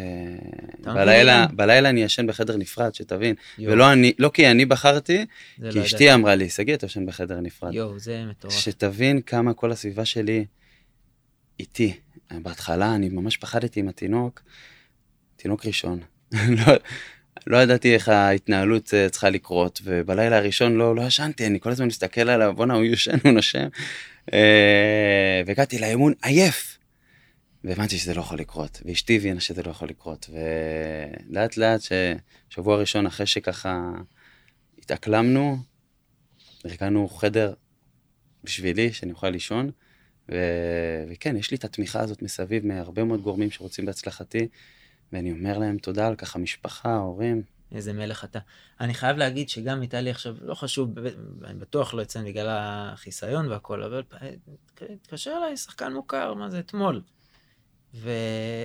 בלילה? 0.94 1.46
בלילה 1.52 1.88
אני 1.88 2.02
ישן 2.02 2.26
בחדר 2.26 2.56
נפרד, 2.56 2.94
שתבין. 2.94 3.34
יואו, 3.58 3.72
ולא 3.72 3.92
אני, 3.92 4.12
לא 4.18 4.30
כי 4.34 4.50
אני 4.50 4.64
בחרתי, 4.64 5.26
זה 5.58 5.68
כי 5.70 5.78
לא 5.78 5.84
אשתי 5.84 6.04
ידעתי. 6.04 6.14
אמרה 6.14 6.34
לי, 6.34 6.48
שגיא, 6.50 6.74
אתה 6.74 6.86
ישן 6.86 7.06
בחדר 7.06 7.40
נפרד. 7.40 7.74
יואו, 7.74 7.98
זה 7.98 8.24
מטורף. 8.30 8.54
שתבין 8.54 9.20
כמה 9.20 9.54
כל 9.54 9.72
הסביבה 9.72 10.04
שלי 10.04 10.44
איתי. 11.60 11.94
בהתחלה 12.30 12.94
אני 12.94 13.08
ממש 13.08 13.36
פחדתי 13.36 13.80
עם 13.80 13.88
התינוק, 13.88 14.42
תינוק 15.36 15.66
ראשון. 15.66 16.00
לא, 16.58 16.74
לא 17.46 17.56
ידעתי 17.56 17.94
איך 17.94 18.08
ההתנהלות 18.08 18.94
אה, 18.94 19.08
צריכה 19.08 19.30
לקרות, 19.30 19.80
ובלילה 19.84 20.36
הראשון 20.36 20.76
לא, 20.76 20.96
לא 20.96 21.02
ישנתי, 21.02 21.46
אני 21.46 21.60
כל 21.60 21.70
הזמן 21.70 21.86
מסתכל 21.86 22.28
עליו, 22.28 22.54
בואנה, 22.56 22.74
הוא 22.74 22.84
יושן, 22.84 23.16
הוא 23.24 23.32
נושם. 23.32 23.66
אה, 24.32 25.42
והגעתי 25.46 25.78
לאימון 25.78 26.12
עייף. 26.22 26.75
והבנתי 27.66 27.98
שזה 27.98 28.14
לא 28.14 28.20
יכול 28.20 28.38
לקרות, 28.38 28.82
ואשתי 28.84 29.16
הבינה 29.16 29.40
שזה 29.40 29.62
לא 29.62 29.70
יכול 29.70 29.88
לקרות, 29.88 30.30
ולאט 30.30 31.56
לאט, 31.56 31.80
שבוע 32.50 32.76
ראשון 32.76 33.06
אחרי 33.06 33.26
שככה 33.26 33.92
התאקלמנו, 34.78 35.58
ארגנו 36.66 37.08
חדר 37.08 37.54
בשבילי, 38.44 38.92
שאני 38.92 39.12
אוכל 39.12 39.30
לישון, 39.30 39.70
ו... 40.32 40.34
וכן, 41.10 41.36
יש 41.36 41.50
לי 41.50 41.56
את 41.56 41.64
התמיכה 41.64 42.00
הזאת 42.00 42.22
מסביב 42.22 42.66
מהרבה 42.66 43.04
מאוד 43.04 43.20
גורמים 43.20 43.50
שרוצים 43.50 43.86
בהצלחתי, 43.86 44.48
ואני 45.12 45.32
אומר 45.32 45.58
להם 45.58 45.78
תודה 45.78 46.06
על 46.06 46.16
ככה 46.16 46.38
משפחה, 46.38 46.96
הורים. 46.96 47.42
איזה 47.72 47.92
מלך 47.92 48.24
אתה. 48.24 48.38
אני 48.80 48.94
חייב 48.94 49.16
להגיד 49.16 49.48
שגם 49.48 49.80
הייתה 49.80 50.00
לי 50.00 50.10
עכשיו, 50.10 50.36
לא 50.40 50.54
חשוב, 50.54 50.98
אני 51.44 51.58
בטוח 51.58 51.94
לא 51.94 52.02
אציין 52.02 52.24
בגלל 52.24 52.46
החיסיון 52.48 53.48
והכל, 53.48 53.82
אבל 53.82 54.02
התקשר 54.80 55.34
אליי 55.38 55.56
שחקן 55.56 55.92
מוכר, 55.92 56.34
מה 56.34 56.50
זה, 56.50 56.58
אתמול. 56.58 57.02
ו... 58.00 58.10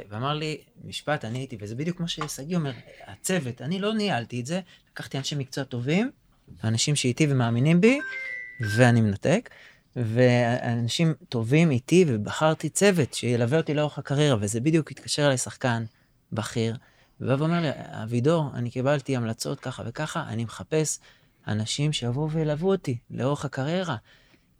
ואמר 0.10 0.34
לי, 0.34 0.58
משפט, 0.84 1.26
אני 1.26 1.40
הייתי, 1.40 1.58
וזה 1.60 1.76
בדיוק 1.76 1.98
כמו 1.98 2.08
ששגיא 2.08 2.58
אומר, 2.58 2.72
הצוות, 3.08 3.62
אני 3.62 3.80
לא 3.80 3.94
ניהלתי 3.94 4.40
את 4.42 4.46
זה, 4.46 4.62
לקחתי 4.92 5.18
אנשי 5.18 5.36
מקצוע 5.36 5.64
טובים, 5.64 6.12
אנשים 6.64 6.96
שאיתי 6.96 7.28
ומאמינים 7.30 7.82
בי, 7.82 8.00
ואני 8.76 9.02
מנתק, 9.02 9.50
ואנשים 9.96 11.14
טובים 11.30 11.72
איתי, 11.72 12.06
ובחרתי 12.08 12.70
צוות 12.70 13.14
שילווה 13.14 13.58
אותי 13.58 13.74
לאורך 13.74 13.98
הקריירה, 13.98 14.38
וזה 14.42 14.60
בדיוק 14.60 14.92
התקשר 14.92 15.26
אליי 15.26 15.38
שחקן 15.38 15.84
בכיר, 16.32 16.78
ובא 17.22 17.36
ואומר 17.40 17.62
לי, 17.62 17.68
אבידור, 18.04 18.50
אני 18.54 18.72
קיבלתי 18.72 19.16
המלצות 19.16 19.60
ככה 19.60 19.84
וככה, 19.86 20.24
אני 20.28 20.44
מחפש 20.44 21.00
אנשים 21.48 21.94
שיבואו 21.94 22.32
וילוו 22.32 22.72
אותי 22.72 22.98
לאורך 23.12 23.46
הקריירה. 23.46 23.96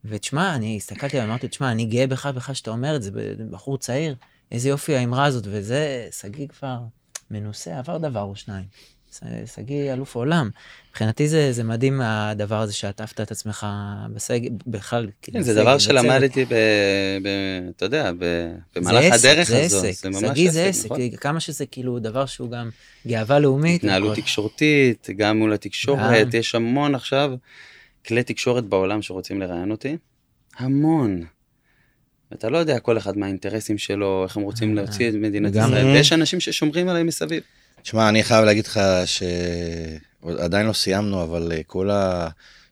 ותשמע, 0.06 0.56
אני 0.56 0.78
הסתכלתי 0.78 1.18
עליו, 1.20 1.30
אמרתי, 1.30 1.48
תשמע, 1.48 1.72
אני 1.72 1.86
גאה 1.86 2.08
בך 2.08 2.26
בכלל 2.26 2.56
שאתה 2.56 2.72
אומר 2.72 2.96
את 2.96 3.04
זה, 3.04 3.12
בחור 3.52 3.78
צעיר, 3.78 4.16
איזה 4.52 4.70
יופי 4.70 4.96
האמרה 4.96 5.26
הזאת, 5.26 5.44
וזה, 5.48 6.08
שגיא 6.22 6.48
כבר 6.48 6.78
מנוסה, 7.32 7.80
עבר 7.80 7.98
דבר 7.98 8.22
או 8.22 8.36
שניים. 8.36 8.66
שגיא 9.56 9.94
אלוף 9.94 10.16
עולם. 10.16 10.50
מבחינתי 10.90 11.28
זה, 11.28 11.52
זה 11.52 11.64
מדהים 11.64 12.02
הדבר 12.02 12.62
הזה 12.62 12.74
שעטפת 12.74 13.22
את 13.22 13.32
עצמך 13.32 13.68
בסגל, 14.14 14.50
בכלל. 14.68 15.10
כאילו, 15.22 15.38
כן, 15.38 15.44
זה 15.44 15.54
דבר. 15.54 15.78
שלמדתי, 15.78 16.46
ב... 16.46 16.54
ב... 17.24 17.28
אתה 17.76 17.86
יודע, 17.86 18.12
ב... 18.20 18.26
במהלך 18.76 19.02
זה 19.02 19.08
עסק, 19.16 19.30
הדרך 19.30 19.48
זה 19.48 19.64
הזו. 19.64 19.86
עסק, 19.86 20.06
ממש 20.06 20.18
שגיא 20.18 20.52
זה 20.52 20.66
עסק, 20.66 20.86
נכון? 20.86 21.10
כמה 21.10 21.40
שזה 21.40 21.66
כאילו 21.66 22.00
דבר 22.00 22.26
שהוא 22.26 22.52
גם 22.52 22.70
גאווה 23.08 23.40
לאומית. 23.40 23.84
התנהלות. 23.84 24.18
תקשורתית, 24.18 25.08
גם 25.18 25.38
מול 25.38 25.54
התקשורת, 25.54 26.30
גם. 26.30 26.40
יש 26.40 26.56
המון 26.56 26.96
עכשיו 26.96 27.32
כלי 28.08 28.24
תקשורת 28.24 28.66
בעולם 28.66 29.02
שרוצים 29.02 29.42
לראיין 29.42 29.72
אותי. 29.72 29.98
המון. 30.58 31.24
אתה 32.34 32.50
לא 32.50 32.58
יודע 32.58 32.80
כל 32.80 32.98
אחד 32.98 33.18
מה 33.18 33.26
האינטרסים 33.26 33.78
שלו, 33.78 34.24
איך 34.24 34.38
הם 34.38 34.44
רוצים 34.44 34.70
אה, 34.70 34.84
להוציא 34.84 35.10
את 35.10 35.14
מדינת. 35.14 35.56
ישראל, 35.56 35.86
ויש 35.86 36.14
אנשים 36.14 36.40
ששומרים 36.40 36.90
עליהם 36.90 37.08
מסביב. 37.08 37.44
תשמע, 37.82 38.10
אני 38.10 38.24
חייב 38.24 38.46
להגיד 38.46 38.66
לך 38.66 38.80
שעדיין 39.06 40.68
לא 40.68 40.74
סיימנו, 40.74 41.24
אבל 41.24 41.52
אה, 41.56 41.64
כל 41.68 41.90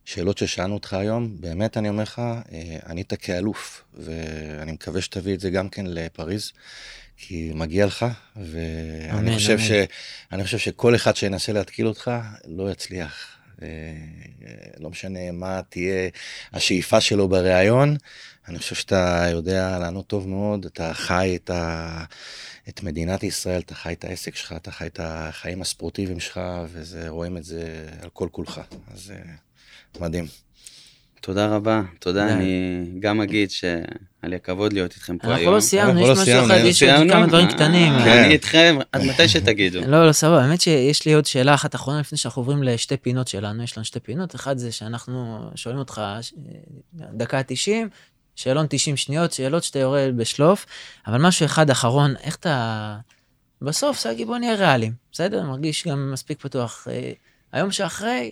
שאלות 0.06 0.38
ששאלנו 0.38 0.74
אותך 0.74 0.94
היום, 0.94 1.36
באמת 1.40 1.78
אני 1.78 1.90
אומר 1.90 2.04
לך, 2.04 2.20
אה, 2.20 2.78
ענית 2.90 3.14
כאלוף, 3.14 3.84
ואני 3.94 4.72
מקווה 4.72 5.02
שתביא 5.02 5.34
את 5.34 5.40
זה 5.40 5.50
גם 5.50 5.70
כן 5.70 5.86
לפריז, 5.88 6.52
כי 7.18 7.52
מגיע 7.56 7.86
לך, 7.86 8.06
ואני 8.36 9.20
אמן, 9.20 9.34
חושב, 9.34 9.50
אמן. 9.50 9.62
ש... 9.62 9.72
אני 10.32 10.44
חושב 10.44 10.58
שכל 10.58 10.96
אחד 10.96 11.16
שינסה 11.16 11.54
להתקיל 11.54 11.88
אותך, 11.88 12.12
לא 12.48 12.72
יצליח. 12.72 13.36
לא 14.80 14.90
משנה 14.90 15.32
מה 15.32 15.62
תהיה 15.70 16.10
השאיפה 16.54 17.02
שלו 17.02 17.28
בריאיון, 17.28 17.98
אני 18.50 18.60
חושב 18.60 18.76
שאתה 18.76 19.26
יודע 19.32 19.80
לענות 19.80 20.08
טוב 20.08 20.28
מאוד, 20.28 20.66
אתה 20.66 20.94
חי 20.94 21.36
את, 21.36 21.50
ה... 21.50 22.04
את 22.70 22.84
מדינת 22.84 23.24
ישראל, 23.24 23.62
אתה 23.62 23.76
חי 23.76 23.94
את 23.94 24.04
העסק 24.04 24.36
שלך, 24.36 24.54
אתה 24.58 24.72
חי 24.72 24.88
את 24.88 25.00
החיים 25.04 25.62
הספורטיביים 25.62 26.20
שלך, 26.20 26.40
ורואים 26.90 27.38
את 27.38 27.44
זה 27.44 27.88
על 28.02 28.10
כל 28.14 28.28
כולך. 28.32 28.62
אז 28.94 29.14
אה, 29.16 29.32
מדהים. 30.00 30.26
תודה 31.22 31.48
רבה, 31.48 31.82
תודה, 32.00 32.22
תודה. 32.22 32.34
אני 32.34 32.86
גם 33.00 33.22
אגיד 33.22 33.52
שהיה 33.52 33.84
לי 34.24 34.36
הכבוד 34.36 34.74
להיות 34.74 34.94
איתכם 34.96 35.18
פה 35.18 35.28
אנחנו 35.28 35.42
היום. 35.42 35.56
לא 35.56 35.60
סיימנו, 35.60 35.92
אנחנו 35.92 36.02
יש 36.02 36.08
לא 36.08 36.14
משהו 36.14 36.26
סיימנו, 36.26 36.46
אחד, 36.46 36.64
לא 36.64 36.68
יש 36.68 36.84
עוד? 36.84 37.10
כמה 37.10 37.28
דברים 37.28 37.48
אה, 37.48 37.54
קטנים. 37.54 37.94
כן. 37.94 38.24
אני 38.24 38.34
איתכם 38.34 38.78
עד 38.92 39.02
מתי 39.04 39.28
שתגידו. 39.28 39.80
לא, 39.88 40.08
לא, 40.08 40.12
סבבה, 40.12 40.44
האמת 40.44 40.62
שיש 40.62 41.06
לי 41.06 41.14
עוד 41.14 41.26
שאלה 41.26 41.54
אחת 41.54 41.76
אחרונה 41.76 42.00
לפני 42.00 42.18
שאנחנו 42.18 42.42
עוברים 42.42 42.64
לשתי 42.64 42.98
פינות 42.98 43.28
שלנו, 43.28 43.64
יש 43.64 43.78
לנו 43.78 43.86
שתי 43.86 44.00
פינות, 44.00 44.36
אחד 44.36 44.58
זה 44.58 44.72
שאנחנו 44.72 45.50
שואלים 45.56 45.80
אותך 45.80 46.02
דקה 46.94 47.44
90, 47.44 47.90
שאלון 48.40 48.66
90 48.70 48.98
שניות, 48.98 49.32
שאלות 49.32 49.64
שאתה 49.64 49.80
יורד 49.80 50.18
בשלוף, 50.18 50.66
אבל 51.08 51.18
משהו 51.18 51.46
אחד 51.46 51.70
אחרון, 51.70 52.16
איך 52.24 52.36
אתה... 52.36 52.98
בסוף, 53.62 53.98
סגי, 53.98 54.26
בוא 54.26 54.38
נהיה 54.38 54.56
ריאליים, 54.56 54.94
בסדר? 55.12 55.44
מרגיש 55.44 55.88
גם 55.88 56.12
מספיק 56.12 56.42
פתוח. 56.42 56.88
אה, 56.92 57.12
היום 57.52 57.72
שאחרי, 57.72 58.32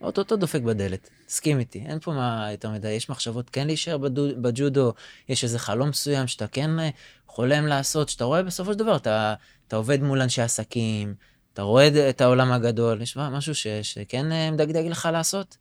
אוטוטו 0.00 0.36
דופק 0.36 0.60
בדלת, 0.60 1.10
תסכים 1.26 1.58
איתי, 1.58 1.84
אין 1.86 1.98
פה 2.00 2.12
מה 2.12 2.48
יותר 2.50 2.70
מדי, 2.70 2.88
יש 2.88 3.10
מחשבות 3.10 3.50
כן 3.50 3.66
להישאר 3.66 3.98
בדו- 3.98 4.40
בג'ודו, 4.42 4.92
יש 5.28 5.44
איזה 5.44 5.58
חלום 5.58 5.88
מסוים 5.88 6.26
שאתה 6.26 6.46
כן 6.46 6.78
אה, 6.78 6.90
חולם 7.26 7.66
לעשות, 7.66 8.08
שאתה 8.08 8.24
רואה 8.24 8.42
בסופו 8.42 8.72
של 8.72 8.78
דבר, 8.78 8.96
אתה, 8.96 9.34
אתה 9.68 9.76
עובד 9.76 10.02
מול 10.02 10.20
אנשי 10.20 10.42
עסקים, 10.42 11.14
אתה 11.52 11.62
רואה 11.62 12.10
את 12.10 12.20
העולם 12.20 12.52
הגדול, 12.52 13.02
יש 13.02 13.16
משהו 13.16 13.54
ש, 13.54 13.66
שכן 13.66 14.32
אה, 14.32 14.50
מדגדג 14.50 14.86
לך 14.86 15.08
לעשות? 15.12 15.56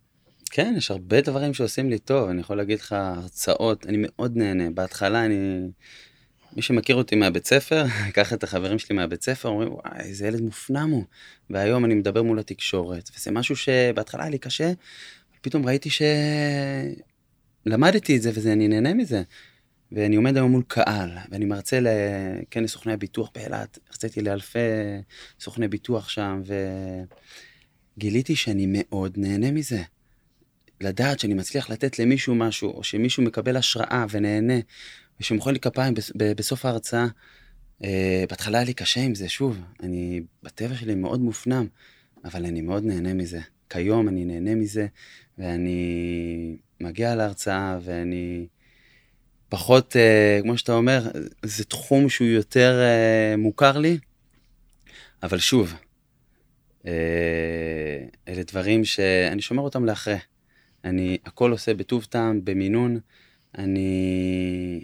כן, 0.50 0.74
יש 0.78 0.91
הרבה 0.91 1.22
דברים 1.22 1.54
שעושים 1.54 1.89
לי 1.89 2.00
טוב, 2.00 2.30
אני 2.30 2.41
יכול 2.41 2.58
להגיד 2.58 2.80
לך 2.80 2.93
הרצאות, 2.93 3.86
אני 3.86 3.97
מאוד 4.00 4.38
נהנה. 4.38 4.70
בהתחלה 4.70 5.26
אני... 5.26 5.70
מי 6.56 6.62
שמכיר 6.62 6.95
אותי 6.95 7.16
מהבית 7.16 7.45
ספר, 7.45 7.86
קח 8.16 8.34
את 8.34 8.43
החברים 8.43 8.80
שלי 8.80 8.95
מהבית 8.95 9.24
ספר, 9.24 9.50
אומרים, 9.50 9.74
וואי, 9.74 10.00
איזה 10.00 10.28
ילד 10.28 10.41
מופנם 10.41 10.89
הוא. 10.89 11.04
והיום 11.50 11.86
אני 11.86 11.95
מדבר 11.95 12.24
מול 12.24 12.39
התקשורת, 12.39 13.10
וזה 13.16 13.32
משהו 13.32 13.56
שבהתחלה 13.56 14.24
היה 14.24 14.30
לי 14.30 14.38
קשה, 14.38 14.72
פתאום 15.41 15.66
ראיתי 15.66 15.89
שלמדתי 17.66 18.18
את 18.18 18.22
זה 18.22 18.32
ואני 18.34 18.68
נהנה 18.68 18.93
מזה. 18.93 19.24
ואני 19.91 20.16
עומד 20.16 20.38
היום 20.38 20.52
מול 20.52 20.64
קהל, 20.68 21.10
ואני 21.32 21.45
מרצה 21.45 21.80
לכנס 21.82 22.72
סוכני 22.72 22.93
הביטוח 22.93 23.32
באילת, 23.36 23.80
הרציתי 23.89 24.22
לאלפי 24.22 24.60
סוכני 25.39 25.68
ביטוח 25.68 26.10
שם, 26.10 26.41
וגיליתי 27.97 28.36
שאני 28.36 28.66
מאוד 28.68 29.14
נהנה 29.18 29.52
מזה. 29.52 29.82
לדעת 30.82 31.19
שאני 31.19 31.34
מצליח 31.34 31.69
לתת 31.69 31.99
למישהו 31.99 32.36
משהו, 32.36 32.71
או 32.71 32.84
שמישהו 32.84 33.23
מקבל 33.23 33.57
השראה 33.57 34.05
ונהנה, 34.09 34.59
ושמוחא 35.19 35.49
לי 35.49 35.59
כפיים 35.59 35.93
בסוף 36.15 36.65
ההרצאה. 36.65 37.07
Uh, 37.82 37.86
בהתחלה 38.30 38.57
היה 38.57 38.65
לי 38.65 38.73
קשה 38.73 39.01
עם 39.01 39.15
זה, 39.15 39.30
שוב, 39.30 39.59
אני 39.84 40.21
בטבע 40.43 40.75
שלי 40.75 40.95
מאוד 40.95 41.19
מופנם, 41.19 41.67
אבל 42.25 42.45
אני 42.45 42.61
מאוד 42.61 42.86
נהנה 42.86 43.13
מזה. 43.13 43.39
כיום 43.69 44.07
אני 44.07 44.25
נהנה 44.25 44.55
מזה, 44.55 44.88
ואני 45.38 46.57
מגיע 46.82 47.15
להרצאה, 47.15 47.80
ואני 47.84 48.47
פחות, 49.49 49.95
uh, 49.95 50.41
כמו 50.43 50.57
שאתה 50.57 50.73
אומר, 50.73 51.11
זה 51.45 51.65
תחום 51.65 52.09
שהוא 52.09 52.27
יותר 52.27 52.82
uh, 52.82 53.38
מוכר 53.38 53.77
לי, 53.77 53.97
אבל 55.23 55.38
שוב, 55.38 55.73
uh, 56.84 56.88
אלה 58.27 58.43
דברים 58.47 58.86
שאני 58.86 59.41
שומר 59.41 59.63
אותם 59.63 59.86
לאחרי. 59.86 60.17
אני 60.84 61.17
הכל 61.25 61.51
עושה 61.51 61.73
בטוב 61.73 62.03
טעם, 62.03 62.45
במינון, 62.45 62.99
אני 63.57 64.84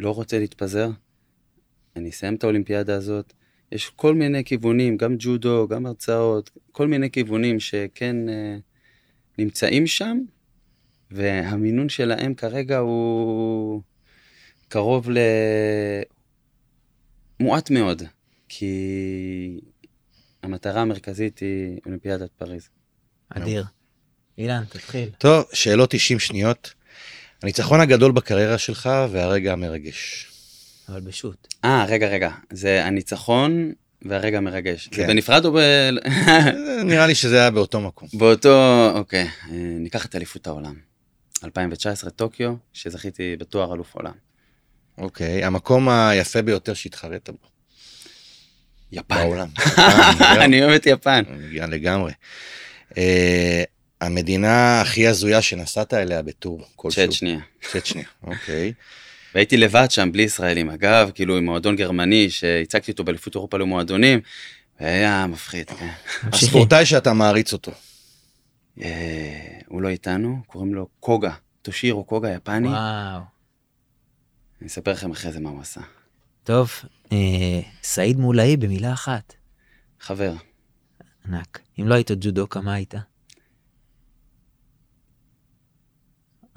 לא 0.00 0.10
רוצה 0.10 0.38
להתפזר, 0.38 0.90
אני 1.96 2.08
אסיים 2.10 2.34
את 2.34 2.44
האולימפיאדה 2.44 2.94
הזאת. 2.94 3.32
יש 3.72 3.90
כל 3.90 4.14
מיני 4.14 4.44
כיוונים, 4.44 4.96
גם 4.96 5.14
ג'ודו, 5.18 5.68
גם 5.68 5.86
הרצאות, 5.86 6.50
כל 6.72 6.86
מיני 6.86 7.10
כיוונים 7.10 7.60
שכן 7.60 8.28
אה, 8.28 8.56
נמצאים 9.38 9.86
שם, 9.86 10.18
והמינון 11.10 11.88
שלהם 11.88 12.34
כרגע 12.34 12.78
הוא 12.78 13.82
קרוב 14.68 15.10
ל... 15.10 15.18
מועט 17.40 17.70
מאוד, 17.70 18.02
כי 18.48 19.60
המטרה 20.42 20.82
המרכזית 20.82 21.38
היא 21.38 21.80
אולימפיאדת 21.86 22.30
פריז. 22.30 22.68
אדיר. 23.28 23.64
אילן, 24.38 24.64
תתחיל. 24.68 25.08
טוב, 25.18 25.44
שאלות 25.52 25.90
90 25.90 26.18
שניות. 26.18 26.74
הניצחון 27.42 27.80
הגדול 27.80 28.12
בקריירה 28.12 28.58
שלך 28.58 28.90
והרגע 29.10 29.52
המרגש. 29.52 30.26
אבל 30.88 31.00
בשו"ת. 31.00 31.54
אה, 31.64 31.84
רגע, 31.88 32.08
רגע, 32.08 32.30
זה 32.52 32.84
הניצחון 32.84 33.72
והרגע 34.02 34.38
המרגש. 34.38 34.84
זה 34.84 34.96
כן. 34.96 35.06
בנפרד 35.06 35.44
או 35.44 35.52
ב... 35.52 35.58
נראה 36.90 37.06
לי 37.06 37.14
שזה 37.14 37.40
היה 37.40 37.50
באותו 37.50 37.80
מקום. 37.80 38.08
באותו, 38.12 38.90
אוקיי, 38.94 39.22
אה, 39.22 39.28
ניקח 39.54 40.06
את 40.06 40.16
אליפות 40.16 40.46
העולם. 40.46 40.74
2019 41.44 42.10
טוקיו, 42.10 42.54
שזכיתי 42.72 43.36
בתואר 43.38 43.74
אלוף 43.74 43.94
עולם. 43.94 44.14
אוקיי, 44.98 45.44
המקום 45.44 45.88
היפה 45.88 46.42
ביותר 46.42 46.74
שהתחרית 46.74 47.30
בו. 47.30 47.48
יפן. 48.92 49.14
בעולם. 49.14 49.48
אני 50.44 50.62
אוהב 50.62 50.74
את 50.74 50.86
יפן. 50.86 51.22
לגמרי. 51.52 52.12
המדינה 54.00 54.80
הכי 54.80 55.06
הזויה 55.08 55.42
שנסעת 55.42 55.94
אליה 55.94 56.22
בטור 56.22 56.64
כלשהו. 56.76 57.02
צ'אט 57.02 57.12
שנייה. 57.12 57.40
צ'צ'ניה, 57.70 58.04
אוקיי. 58.22 58.72
והייתי 59.34 59.56
לבד 59.56 59.86
שם, 59.90 60.12
בלי 60.12 60.22
ישראלים. 60.22 60.70
אגב, 60.70 61.10
כאילו 61.14 61.36
עם 61.36 61.44
מועדון 61.44 61.76
גרמני, 61.76 62.30
שהצגתי 62.30 62.90
אותו 62.90 63.04
באליפות 63.04 63.34
אירופה 63.34 63.58
למועדונים, 63.58 64.20
והיה 64.80 65.26
מפחיד, 65.26 65.70
כן. 65.70 65.90
הספורטאי 66.32 66.86
שאתה 66.86 67.12
מעריץ 67.12 67.52
אותו. 67.52 67.72
אה, 68.82 69.58
הוא 69.66 69.82
לא 69.82 69.88
איתנו, 69.88 70.38
קוראים 70.46 70.74
לו 70.74 70.88
קוגה. 71.00 71.32
טושירו 71.62 72.04
קוגה 72.04 72.30
יפני. 72.30 72.68
וואו. 72.68 73.20
אני 74.60 74.68
אספר 74.68 74.92
לכם 74.92 75.10
אחרי 75.10 75.32
זה 75.32 75.40
מה 75.40 75.50
הוא 75.50 75.60
עשה. 75.60 75.80
טוב, 76.44 76.70
אה, 77.12 77.60
סעיד 77.82 78.18
מולאי 78.18 78.56
במילה 78.56 78.92
אחת. 78.92 79.34
חבר. 80.00 80.32
ענק. 81.28 81.60
אם 81.80 81.88
לא 81.88 81.94
היית 81.94 82.10
ג'ודוקה, 82.20 82.60
מה 82.60 82.74
היית? 82.74 82.94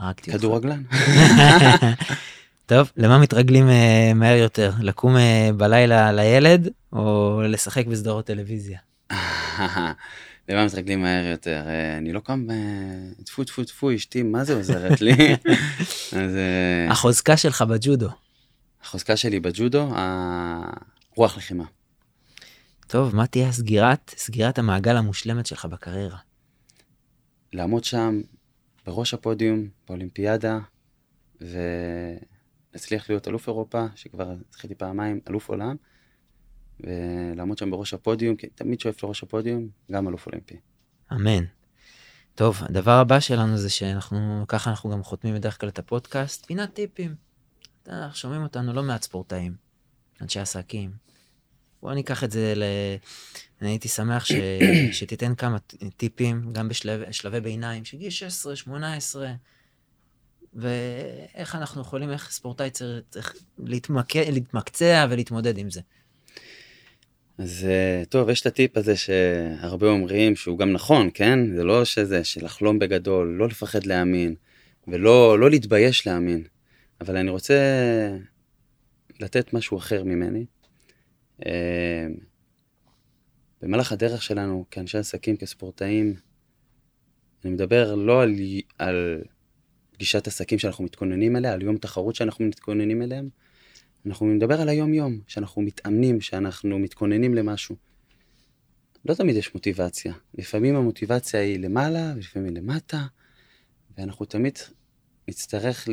הרגתי 0.02 0.32
אותך. 0.32 0.40
כדורגלן. 0.42 0.84
טוב, 2.66 2.92
למה 2.98 3.20
מתרגלים 3.20 3.70
אה, 3.70 4.12
מהר 4.16 4.36
יותר? 4.36 4.72
לקום 4.80 5.18
אה, 5.18 5.50
בלילה 5.58 6.12
לילד, 6.12 6.70
או 6.94 7.42
לשחק 7.46 7.86
בסדרות 7.88 8.26
טלוויזיה? 8.26 8.80
למה 10.50 10.66
מתרגלים 10.66 11.02
מהר 11.02 11.26
יותר? 11.26 11.64
אה, 11.68 11.98
אני 11.98 12.14
לא 12.14 12.20
קם, 12.20 12.48
טפו 13.26 13.44
טפו 13.44 13.64
טפו, 13.64 13.96
אשתי, 13.96 14.24
מה 14.24 14.44
זה 14.44 14.54
עוזרת 14.56 15.02
לי? 15.02 15.12
אז 16.20 16.36
אה, 16.36 16.92
החוזקה 16.92 17.38
שלך 17.38 17.62
בג'ודו. 17.62 18.10
החוזקה 18.84 19.18
שלי 19.18 19.40
בג'ודו, 19.40 19.90
הרוח 19.96 21.38
לחימה. 21.38 21.64
טוב, 22.88 23.16
מה 23.16 23.28
תהיה 23.28 23.52
סגירת, 23.52 24.14
סגירת 24.18 24.60
המעגל 24.60 24.98
המושלמת 24.98 25.46
שלך 25.46 25.66
בקריירה? 25.66 26.18
לעמוד 27.54 27.84
שם 27.84 28.22
בראש 28.92 29.14
הפודיום 29.14 29.68
באולימפיאדה 29.88 30.60
ולהצליח 31.42 33.10
להיות 33.10 33.28
אלוף 33.28 33.48
אירופה, 33.48 33.86
שכבר 33.96 34.36
זכיתי 34.52 34.76
פעמיים, 34.76 35.20
אלוף 35.30 35.50
עולם, 35.50 35.76
ולעמוד 36.80 37.58
שם 37.58 37.72
בראש 37.72 37.94
הפודיום, 37.94 38.36
כי 38.36 38.48
תמיד 38.48 38.80
שואף 38.80 39.04
לראש 39.04 39.24
הפודיום, 39.24 39.68
גם 39.92 40.08
אלוף 40.08 40.26
אולימפי. 40.26 40.56
אמן. 41.12 41.44
טוב, 42.36 42.58
הדבר 42.62 42.92
הבא 42.92 43.20
שלנו 43.20 43.58
זה 43.58 43.70
שאנחנו, 43.70 44.46
ככה 44.48 44.70
אנחנו 44.70 44.90
גם 44.90 45.04
חותמים 45.04 45.36
בדרך 45.36 45.60
כלל 45.60 45.70
את 45.70 45.80
הפודקאסט, 45.80 46.46
פינת 46.46 46.74
טיפים. 46.74 47.16
אנחנו 47.88 48.16
שומעים 48.16 48.44
אותנו 48.44 48.74
לא 48.74 48.84
מעט 48.84 49.04
ספורטאים, 49.04 49.56
אנשי 50.22 50.40
עסקים. 50.40 50.92
בוא 51.82 51.94
ניקח 51.94 52.24
את 52.24 52.32
זה. 52.32 52.54
אני 53.62 53.70
הייתי 53.70 53.88
שמח 53.88 54.26
ש... 54.26 54.32
שתיתן 54.98 55.36
כמה 55.36 55.58
טיפים, 55.98 56.54
גם 56.54 56.70
בשלבי 56.70 57.40
ביניים, 57.40 57.86
שגיל 57.86 58.10
16, 58.10 58.56
18, 58.56 59.34
ואיך 60.54 61.56
אנחנו 61.56 61.82
יכולים, 61.82 62.12
איך 62.12 62.32
ספורטאי 62.32 62.70
צריך, 63.10 63.36
להתמקע, 63.60 64.32
להתמקצע 64.32 65.08
ולהתמודד 65.10 65.58
עם 65.58 65.70
זה. 65.70 65.82
אז 67.38 67.68
אה, 67.70 68.04
טוב, 68.10 68.30
יש 68.30 68.42
את 68.42 68.46
הטיפ 68.46 68.78
הזה 68.78 68.96
שהרבה 68.96 69.88
אומרים 69.88 70.36
שהוא 70.36 70.60
גם 70.60 70.72
נכון, 70.72 71.10
כן? 71.14 71.56
זה 71.56 71.64
לא 71.64 71.86
שזה, 71.86 72.24
שלחלום 72.24 72.80
בגדול, 72.80 73.36
לא 73.40 73.48
לפחד 73.48 73.86
להאמין, 73.86 74.36
ולא 74.88 75.40
לא 75.40 75.50
להתבייש 75.50 76.08
להאמין. 76.08 76.44
אבל 77.02 77.18
אני 77.18 77.30
רוצה 77.30 77.60
לתת 79.20 79.54
משהו 79.54 79.78
אחר 79.78 80.04
ממני. 80.04 80.46
במהלך 83.62 83.92
הדרך 83.92 84.22
שלנו 84.22 84.66
כאנשי 84.72 84.98
עסקים, 84.98 85.38
כספורטאים, 85.38 86.14
אני 87.46 87.54
מדבר 87.54 87.96
לא 87.96 88.22
על, 88.22 88.36
על 88.78 89.22
פגישת 89.92 90.28
עסקים 90.28 90.60
שאנחנו 90.60 90.84
מתכוננים 90.84 91.36
אליה, 91.36 91.54
על 91.54 91.62
יום 91.62 91.78
תחרות 91.78 92.16
שאנחנו 92.16 92.46
מתכוננים 92.46 93.02
אליהם, 93.02 93.30
אנחנו 94.06 94.34
נדבר 94.34 94.62
על 94.62 94.70
היום-יום, 94.70 95.20
שאנחנו 95.28 95.62
מתאמנים, 95.62 96.22
שאנחנו 96.22 96.80
מתכוננים 96.80 97.34
למשהו. 97.36 97.76
לא 99.06 99.14
תמיד 99.14 99.36
יש 99.36 99.54
מוטיבציה. 99.54 100.14
לפעמים 100.34 100.76
המוטיבציה 100.76 101.40
היא 101.40 101.60
למעלה, 101.60 102.14
ולפעמים 102.16 102.48
היא 102.48 102.56
למטה, 102.56 103.06
ואנחנו 103.98 104.26
תמיד 104.26 104.60
נצטרך 105.28 105.88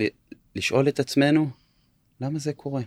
לשאול 0.57 0.89
את 0.89 1.01
עצמנו, 1.01 1.51
למה 2.21 2.39
זה 2.39 2.53
קורה? 2.53 2.83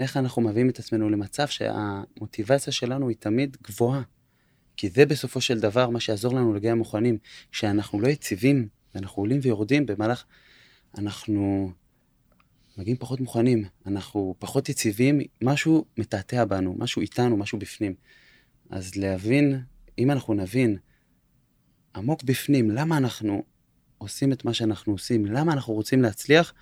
איך 0.00 0.16
אנחנו 0.16 0.42
מביאים 0.42 0.70
את 0.70 0.78
עצמנו 0.78 1.10
למצב 1.10 1.46
שהמוטיבציה 1.48 2.72
שלנו 2.72 3.08
היא 3.08 3.16
תמיד 3.20 3.56
גבוהה. 3.62 4.02
כי 4.76 4.88
זה 4.88 5.06
בסופו 5.06 5.40
של 5.40 5.60
דבר 5.60 5.90
מה 5.90 6.00
שיעזור 6.00 6.34
לנו 6.34 6.52
להגיע 6.52 6.74
מוכנים. 6.74 7.18
כשאנחנו 7.52 8.00
לא 8.00 8.08
יציבים, 8.08 8.68
ואנחנו 8.94 9.22
עולים 9.22 9.40
ויורדים 9.42 9.86
במהלך, 9.86 10.24
אנחנו 10.98 11.72
מגיעים 12.78 12.96
פחות 12.96 13.20
מוכנים, 13.20 13.64
אנחנו 13.86 14.34
פחות 14.38 14.68
יציבים, 14.68 15.20
משהו 15.42 15.84
מתעתע 15.98 16.44
בנו, 16.44 16.74
משהו 16.78 17.02
איתנו, 17.02 17.36
משהו 17.36 17.58
בפנים. 17.58 17.94
אז 18.70 18.96
להבין, 18.96 19.60
אם 19.98 20.10
אנחנו 20.10 20.34
נבין 20.34 20.76
עמוק 21.96 22.22
בפנים 22.22 22.70
למה 22.70 22.96
אנחנו 22.96 23.44
עושים 23.98 24.32
את 24.32 24.44
מה 24.44 24.54
שאנחנו 24.54 24.92
עושים, 24.92 25.26
למה 25.26 25.52
אנחנו 25.52 25.74
רוצים 25.74 26.02
להצליח, 26.02 26.54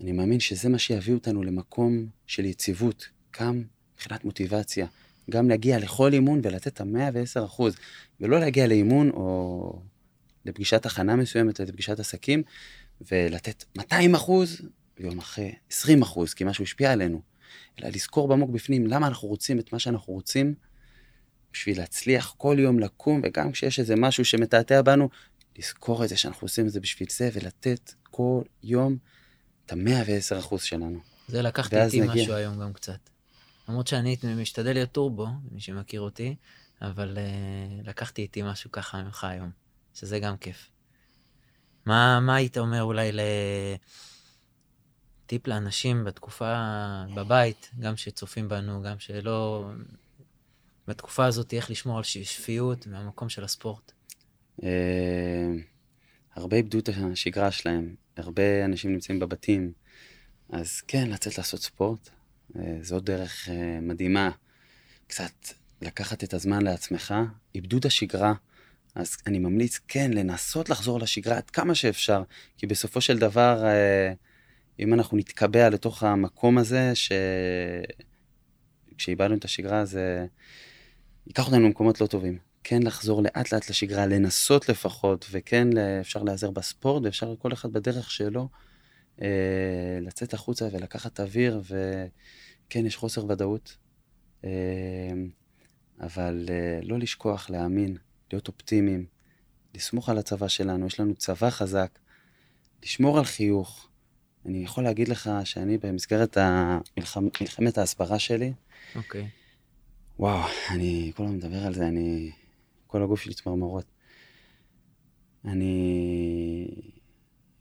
אני 0.00 0.12
מאמין 0.12 0.40
שזה 0.40 0.68
מה 0.68 0.78
שיביא 0.78 1.14
אותנו 1.14 1.42
למקום 1.42 2.06
של 2.26 2.44
יציבות, 2.44 3.08
גם 3.40 3.62
מבחינת 3.94 4.24
מוטיבציה, 4.24 4.86
גם 5.30 5.48
להגיע 5.48 5.78
לכל 5.78 6.12
אימון 6.12 6.40
ולתת 6.42 6.66
את 6.66 6.80
המאה 6.80 7.08
ועשר 7.12 7.44
אחוז, 7.44 7.76
ולא 8.20 8.40
להגיע 8.40 8.66
לאימון 8.66 9.10
או 9.10 9.80
לפגישת 10.44 10.86
הכנה 10.86 11.16
מסוימת, 11.16 11.60
לפגישת 11.60 12.00
עסקים, 12.00 12.42
ולתת 13.10 13.64
200 13.76 14.14
אחוז, 14.14 14.60
ויום 15.00 15.18
אחרי 15.18 15.54
20 15.70 16.02
אחוז, 16.02 16.34
כי 16.34 16.44
משהו 16.44 16.64
השפיע 16.64 16.92
עלינו, 16.92 17.20
אלא 17.78 17.88
לזכור 17.88 18.28
בעמוק 18.28 18.50
בפנים 18.50 18.86
למה 18.86 19.06
אנחנו 19.06 19.28
רוצים 19.28 19.58
את 19.58 19.72
מה 19.72 19.78
שאנחנו 19.78 20.12
רוצים, 20.12 20.54
בשביל 21.52 21.78
להצליח 21.78 22.34
כל 22.36 22.56
יום 22.58 22.78
לקום, 22.78 23.20
וגם 23.24 23.52
כשיש 23.52 23.80
איזה 23.80 23.96
משהו 23.96 24.24
שמתעתע 24.24 24.82
בנו, 24.82 25.08
לזכור 25.58 26.04
את 26.04 26.08
זה 26.08 26.16
שאנחנו 26.16 26.44
עושים 26.44 26.66
את 26.66 26.72
זה 26.72 26.80
בשביל 26.80 27.08
זה, 27.10 27.30
ולתת 27.32 27.94
כל 28.10 28.42
יום 28.62 28.96
את 29.66 29.72
המאה 29.72 30.02
ועשר 30.06 30.38
אחוז 30.38 30.62
שלנו. 30.62 30.98
זה 31.28 31.42
לקחתי 31.42 31.82
איתי 31.82 32.00
נגיע. 32.00 32.22
משהו 32.22 32.34
היום 32.34 32.60
גם 32.60 32.72
קצת. 32.72 32.98
למרות 33.68 33.86
שאני 33.86 34.16
משתדל 34.36 34.72
להיות 34.72 34.92
טורבו, 34.92 35.26
מי 35.50 35.60
שמכיר 35.60 36.00
אותי, 36.00 36.36
אבל 36.82 37.16
uh, 37.16 37.88
לקחתי 37.88 38.22
איתי 38.22 38.42
משהו 38.42 38.72
ככה 38.72 39.02
ממך 39.02 39.24
היום, 39.24 39.50
שזה 39.94 40.18
גם 40.18 40.36
כיף. 40.36 40.70
מה, 41.86 42.20
מה 42.20 42.34
היית 42.34 42.58
אומר 42.58 42.82
אולי 42.82 43.12
ל... 43.12 43.20
טיפ 45.26 45.46
לאנשים 45.46 46.04
בתקופה, 46.04 46.54
בבית, 47.14 47.70
גם 47.78 47.96
שצופים 47.96 48.48
בנו, 48.48 48.82
גם 48.82 48.98
שלא... 48.98 49.70
בתקופה 50.88 51.24
הזאת, 51.24 51.54
איך 51.54 51.70
לשמור 51.70 51.96
על 51.96 52.02
שפיות 52.04 52.86
מהמקום 52.86 53.28
של 53.28 53.44
הספורט? 53.44 53.92
אה, 54.62 55.52
הרבה 56.34 56.56
איבדו 56.56 56.78
את 56.78 56.88
השגרה 56.88 57.50
שלהם, 57.50 57.94
הרבה 58.16 58.64
אנשים 58.64 58.92
נמצאים 58.92 59.18
בבתים, 59.18 59.72
אז 60.50 60.80
כן, 60.80 61.10
לצאת 61.10 61.38
לעשות 61.38 61.62
ספורט, 61.62 62.10
אה, 62.56 62.78
זו 62.82 63.00
דרך 63.00 63.48
אה, 63.48 63.78
מדהימה. 63.82 64.30
קצת 65.06 65.32
לקחת 65.82 66.24
את 66.24 66.34
הזמן 66.34 66.62
לעצמך, 66.62 67.14
איבדו 67.54 67.78
את 67.78 67.84
השגרה, 67.84 68.34
אז 68.94 69.16
אני 69.26 69.38
ממליץ 69.38 69.80
כן 69.88 70.10
לנסות 70.12 70.70
לחזור 70.70 71.00
לשגרה 71.00 71.36
עד 71.36 71.50
כמה 71.50 71.74
שאפשר, 71.74 72.22
כי 72.56 72.66
בסופו 72.66 73.00
של 73.00 73.18
דבר, 73.18 73.64
אם 74.78 74.94
אנחנו 74.94 75.16
נתקבע 75.16 75.70
לתוך 75.70 76.02
המקום 76.02 76.58
הזה, 76.58 76.94
ש... 76.94 77.12
כשאיבדנו 78.98 79.34
את 79.34 79.44
השגרה, 79.44 79.84
זה 79.84 80.26
ייקח 81.26 81.46
אותנו 81.46 81.60
למקומות 81.60 82.00
לא 82.00 82.06
טובים. 82.06 82.45
כן 82.68 82.82
לחזור 82.82 83.22
לאט 83.22 83.52
לאט 83.52 83.70
לשגרה, 83.70 84.06
לנסות 84.06 84.68
לפחות, 84.68 85.26
וכן 85.30 85.68
אפשר 86.00 86.22
להיעזר 86.22 86.50
בספורט, 86.50 87.02
ואפשר 87.04 87.34
כל 87.38 87.52
אחד 87.52 87.72
בדרך 87.72 88.10
שלו 88.10 88.48
אה, 89.22 89.98
לצאת 90.00 90.34
החוצה 90.34 90.68
ולקחת 90.72 91.20
אוויר, 91.20 91.62
וכן, 91.64 92.86
יש 92.86 92.96
חוסר 92.96 93.24
ודאות, 93.30 93.76
אה, 94.44 94.50
אבל 96.00 96.46
אה, 96.48 96.80
לא 96.82 96.98
לשכוח, 96.98 97.50
להאמין, 97.50 97.96
להיות 98.32 98.48
אופטימיים, 98.48 99.06
לסמוך 99.74 100.08
על 100.08 100.18
הצבא 100.18 100.48
שלנו, 100.48 100.86
יש 100.86 101.00
לנו 101.00 101.14
צבא 101.14 101.50
חזק, 101.50 101.98
לשמור 102.82 103.18
על 103.18 103.24
חיוך. 103.24 103.88
אני 104.46 104.64
יכול 104.64 104.84
להגיד 104.84 105.08
לך 105.08 105.30
שאני 105.44 105.78
במסגרת 105.78 106.36
המלחמ... 106.40 107.28
ההסברה 107.76 108.18
שלי, 108.18 108.52
אוקיי. 108.94 109.22
Okay. 109.22 109.26
וואו, 110.18 110.48
אני 110.70 111.12
כל 111.16 111.22
הזמן 111.22 111.36
מדבר 111.36 111.66
על 111.66 111.74
זה, 111.74 111.88
אני 111.88 112.30
כל 112.86 113.02
הגוף 113.02 113.20
שלי 113.20 113.34
צמרמורות. 113.34 113.84
אני 115.44 116.66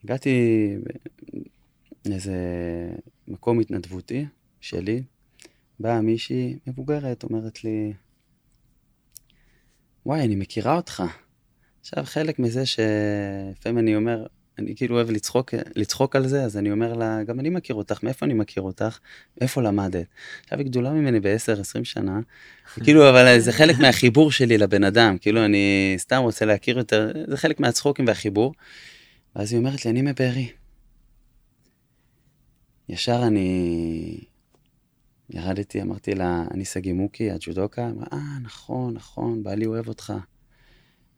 הגעתי 0.03 0.76
לאיזה 2.05 2.36
מקום 3.28 3.59
התנדבותי 3.59 4.26
שלי, 4.61 5.03
באה 5.80 6.01
מישהי 6.01 6.57
מבוגרת, 6.67 7.23
אומרת 7.23 7.63
לי, 7.63 7.93
וואי, 10.05 10.21
אני 10.26 10.36
מכירה 10.36 10.76
אותך. 10.76 11.03
עכשיו, 11.82 12.03
חלק 12.03 12.39
מזה 12.39 12.65
שלפעמים 12.65 13.78
אני 13.78 13.95
אומר, 13.95 14.26
אני 14.60 14.76
כאילו 14.76 14.95
אוהב 14.95 15.12
לצחוק, 15.12 15.53
לצחוק 15.76 16.16
על 16.16 16.28
זה, 16.28 16.43
אז 16.43 16.58
אני 16.58 16.72
אומר 16.72 16.93
לה, 16.93 17.24
גם 17.24 17.39
אני 17.39 17.49
מכיר 17.49 17.76
אותך, 17.76 18.03
מאיפה 18.03 18.26
אני 18.26 18.34
מכיר 18.34 18.64
אותך? 18.64 18.99
מאיפה 19.41 19.62
למדת? 19.62 20.06
עכשיו 20.43 20.60
היא 20.60 20.68
גדולה 20.68 20.91
ממני 20.91 21.20
ב-10-20 21.20 21.84
שנה, 21.84 22.20
כאילו, 22.84 23.01
אבל 23.10 23.39
זה 23.39 23.51
חלק 23.51 23.80
מהחיבור 23.80 24.32
שלי 24.32 24.58
לבן 24.58 24.84
אדם, 24.84 25.18
כאילו, 25.18 25.45
אני 25.45 25.95
סתם 25.97 26.22
רוצה 26.22 26.45
להכיר 26.45 26.78
יותר, 26.78 27.12
זה 27.28 27.38
חלק 27.38 27.60
מהצחוקים 27.60 28.08
והחיבור. 28.08 28.53
ואז 29.36 29.51
היא 29.51 29.60
אומרת 29.60 29.86
לי, 29.86 29.91
אני 29.91 30.01
מבארי. 30.01 30.49
ישר 32.89 33.24
אני 33.28 34.20
ירדתי, 35.30 35.82
אמרתי 35.82 36.16
לה, 36.16 36.43
אני 36.51 36.66
סגי 36.66 36.93
מוקי, 36.93 37.32
הג'ודוקה, 37.32 37.89
אמרה, 37.89 38.06
אה, 38.14 38.39
נכון, 38.41 38.93
נכון, 38.93 39.43
בעלי 39.43 39.66
אוהב 39.66 39.88
אותך. 39.88 40.14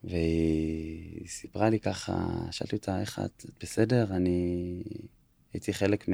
והיא 0.03 1.27
סיפרה 1.27 1.69
לי 1.69 1.79
ככה, 1.79 2.27
שאלתי 2.51 2.75
אותה, 2.75 3.01
איך 3.01 3.19
את, 3.19 3.45
את 3.49 3.63
בסדר? 3.63 4.07
אני 4.11 4.83
הייתי 5.53 5.73
חלק 5.73 6.09
מ... 6.09 6.13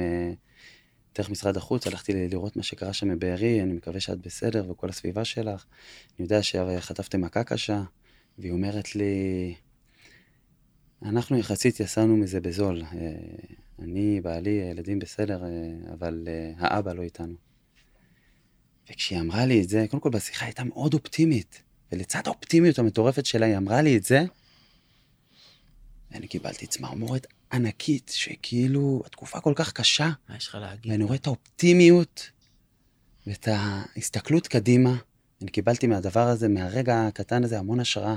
דרך 1.18 1.30
משרד 1.30 1.56
החוץ, 1.56 1.86
הלכתי 1.86 2.28
לראות 2.28 2.56
מה 2.56 2.62
שקרה 2.62 2.92
שם 2.92 3.08
מבארי, 3.08 3.62
אני 3.62 3.72
מקווה 3.72 4.00
שאת 4.00 4.18
בסדר 4.18 4.70
וכל 4.70 4.88
הסביבה 4.88 5.24
שלך. 5.24 5.64
אני 6.18 6.24
יודע 6.24 6.42
שחטפתם 6.42 7.20
מכה 7.20 7.44
קשה, 7.44 7.82
והיא 8.38 8.52
אומרת 8.52 8.96
לי, 8.96 9.54
אנחנו 11.02 11.36
יחסית 11.38 11.80
יצאנו 11.80 12.16
מזה 12.16 12.40
בזול. 12.40 12.82
אה, 12.82 12.88
אני, 13.78 14.20
בעלי, 14.20 14.50
הילדים 14.50 14.98
בסדר, 14.98 15.44
אה, 15.44 15.48
אבל 15.92 16.28
אה, 16.28 16.52
האבא 16.56 16.92
לא 16.92 17.02
איתנו. 17.02 17.34
וכשהיא 18.90 19.20
אמרה 19.20 19.46
לי 19.46 19.62
את 19.62 19.68
זה, 19.68 19.86
קודם 19.90 20.00
כל 20.00 20.10
בשיחה 20.10 20.44
הייתה 20.44 20.64
מאוד 20.64 20.94
אופטימית. 20.94 21.62
ולצד 21.94 22.20
האופטימיות 22.26 22.78
המטורפת 22.78 23.26
שלה, 23.26 23.46
היא 23.46 23.56
אמרה 23.56 23.82
לי 23.82 23.96
את 23.96 24.04
זה, 24.04 24.24
ואני 26.10 26.28
קיבלתי 26.28 26.66
צמרמורת 26.66 27.26
ענקית, 27.52 28.12
שכאילו, 28.14 29.02
התקופה 29.06 29.40
כל 29.40 29.52
כך 29.56 29.72
קשה. 29.72 30.10
מה 30.28 30.36
יש 30.36 30.48
לך 30.48 30.54
להגיד? 30.54 30.92
ואני 30.92 31.04
רואה 31.04 31.16
את 31.16 31.26
האופטימיות 31.26 32.30
ואת 33.26 33.48
ההסתכלות 33.50 34.46
קדימה. 34.46 34.96
אני 35.42 35.50
קיבלתי 35.50 35.86
מהדבר 35.86 36.28
הזה, 36.28 36.48
מהרגע 36.48 37.06
הקטן 37.06 37.44
הזה, 37.44 37.58
המון 37.58 37.80
השראה. 37.80 38.16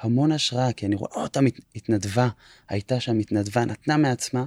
המון 0.00 0.32
השראה, 0.32 0.72
כי 0.72 0.86
אני 0.86 0.94
רואה, 0.94 1.12
אותה 1.14 1.40
התנדבה, 1.74 2.28
הייתה 2.68 3.00
שם 3.00 3.18
מתנדבה, 3.18 3.64
נתנה 3.64 3.96
מעצמה, 3.96 4.44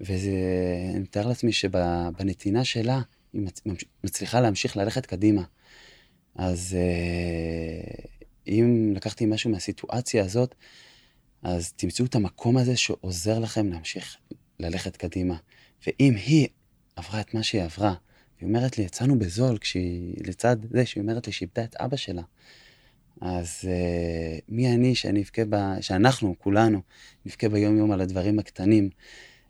ואני 0.00 0.98
מתאר 0.98 1.26
לעצמי 1.26 1.52
שבנתינה 1.52 2.64
שלה, 2.64 3.00
היא 3.32 3.48
מצליחה 4.04 4.40
להמשיך 4.40 4.76
ללכת 4.76 5.06
קדימה. 5.06 5.42
אז 6.36 6.76
אה, 6.78 8.04
אם 8.48 8.92
לקחתי 8.96 9.26
משהו 9.26 9.50
מהסיטואציה 9.50 10.24
הזאת, 10.24 10.54
אז 11.42 11.72
תמצאו 11.72 12.04
את 12.04 12.14
המקום 12.14 12.56
הזה 12.56 12.76
שעוזר 12.76 13.38
לכם 13.38 13.68
להמשיך 13.68 14.16
ללכת 14.60 14.96
קדימה. 14.96 15.36
ואם 15.86 16.14
היא 16.26 16.48
עברה 16.96 17.20
את 17.20 17.34
מה 17.34 17.42
שהיא 17.42 17.62
עברה, 17.62 17.94
היא 18.40 18.48
אומרת 18.48 18.78
לי, 18.78 18.84
יצאנו 18.84 19.18
בזול, 19.18 19.58
כשהיא, 19.58 20.14
לצד 20.26 20.56
זה 20.70 20.86
שהיא 20.86 21.02
אומרת 21.02 21.26
לי 21.26 21.32
שהיא 21.32 21.48
איבדה 21.48 21.64
את 21.64 21.76
אבא 21.76 21.96
שלה. 21.96 22.22
אז 23.20 23.60
uh, 23.62 24.42
מי 24.48 24.74
אני 24.74 24.94
שאני 24.94 25.22
אבכה, 25.22 25.42
ב... 25.48 25.80
שאנחנו, 25.80 26.34
כולנו, 26.38 26.82
נבכה 27.26 27.48
ביום-יום 27.48 27.90
על 27.92 28.00
הדברים 28.00 28.38
הקטנים, 28.38 28.90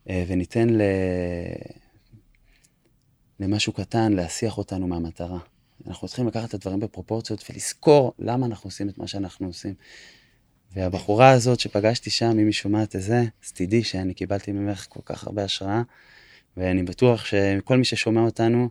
uh, 0.04 0.10
וניתן 0.28 0.70
ל... 0.70 0.82
למשהו 3.40 3.72
קטן 3.72 4.12
להסיח 4.12 4.58
אותנו 4.58 4.86
מהמטרה. 4.86 5.38
אנחנו 5.86 6.08
צריכים 6.08 6.26
לקחת 6.26 6.48
את 6.48 6.54
הדברים 6.54 6.80
בפרופורציות 6.80 7.44
ולזכור 7.50 8.12
למה 8.18 8.46
אנחנו 8.46 8.68
עושים 8.68 8.88
את 8.88 8.98
מה 8.98 9.06
שאנחנו 9.06 9.46
עושים. 9.46 9.74
והבחורה 10.72 11.30
הזאת 11.30 11.60
שפגשתי 11.60 12.10
שם, 12.10 12.30
אם 12.30 12.46
היא 12.46 12.52
שומעת 12.52 12.96
את 12.96 13.02
זה, 13.02 13.22
אז 13.44 13.52
תדעי 13.52 13.84
שאני 13.84 14.14
קיבלתי 14.14 14.52
ממך 14.52 14.86
כל 14.88 15.00
כך 15.04 15.26
הרבה 15.26 15.44
השראה, 15.44 15.82
ואני 16.56 16.82
בטוח 16.82 17.24
שכל 17.24 17.78
מי 17.78 17.84
ששומע 17.84 18.20
אותנו, 18.20 18.68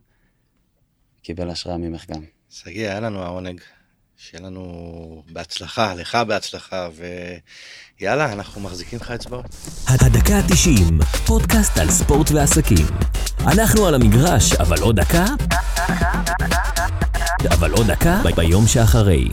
קיבל 1.22 1.50
השראה 1.50 1.78
ממך 1.78 2.06
גם. 2.10 2.24
שגיא, 2.50 2.90
היה 2.90 3.00
לנו 3.00 3.24
העונג. 3.24 3.62
שיהיה 4.18 4.44
לנו 4.44 5.24
בהצלחה, 5.32 5.94
לך 5.94 6.16
בהצלחה, 6.16 6.88
ויאללה, 8.00 8.34
אנחנו 8.34 8.62
מחזיקים 8.62 9.00
לך 9.00 9.12
אצבעות. 9.12 9.46
הדקה 9.88 10.36
ה-90, 10.36 11.04
פודקאסט 11.28 11.78
על 11.78 11.92
ספורט 11.92 12.32
ועסקים. 12.32 12.88
אנחנו 13.40 13.88
על 13.88 13.96
המגרש, 13.96 14.54
אבל 14.54 14.82
עוד 14.82 15.00
דקה? 15.00 15.26
אבל 17.52 17.72
עוד 17.72 17.88
דקה 17.88 18.22
ביום 18.36 18.68
שאחרי. 18.68 19.28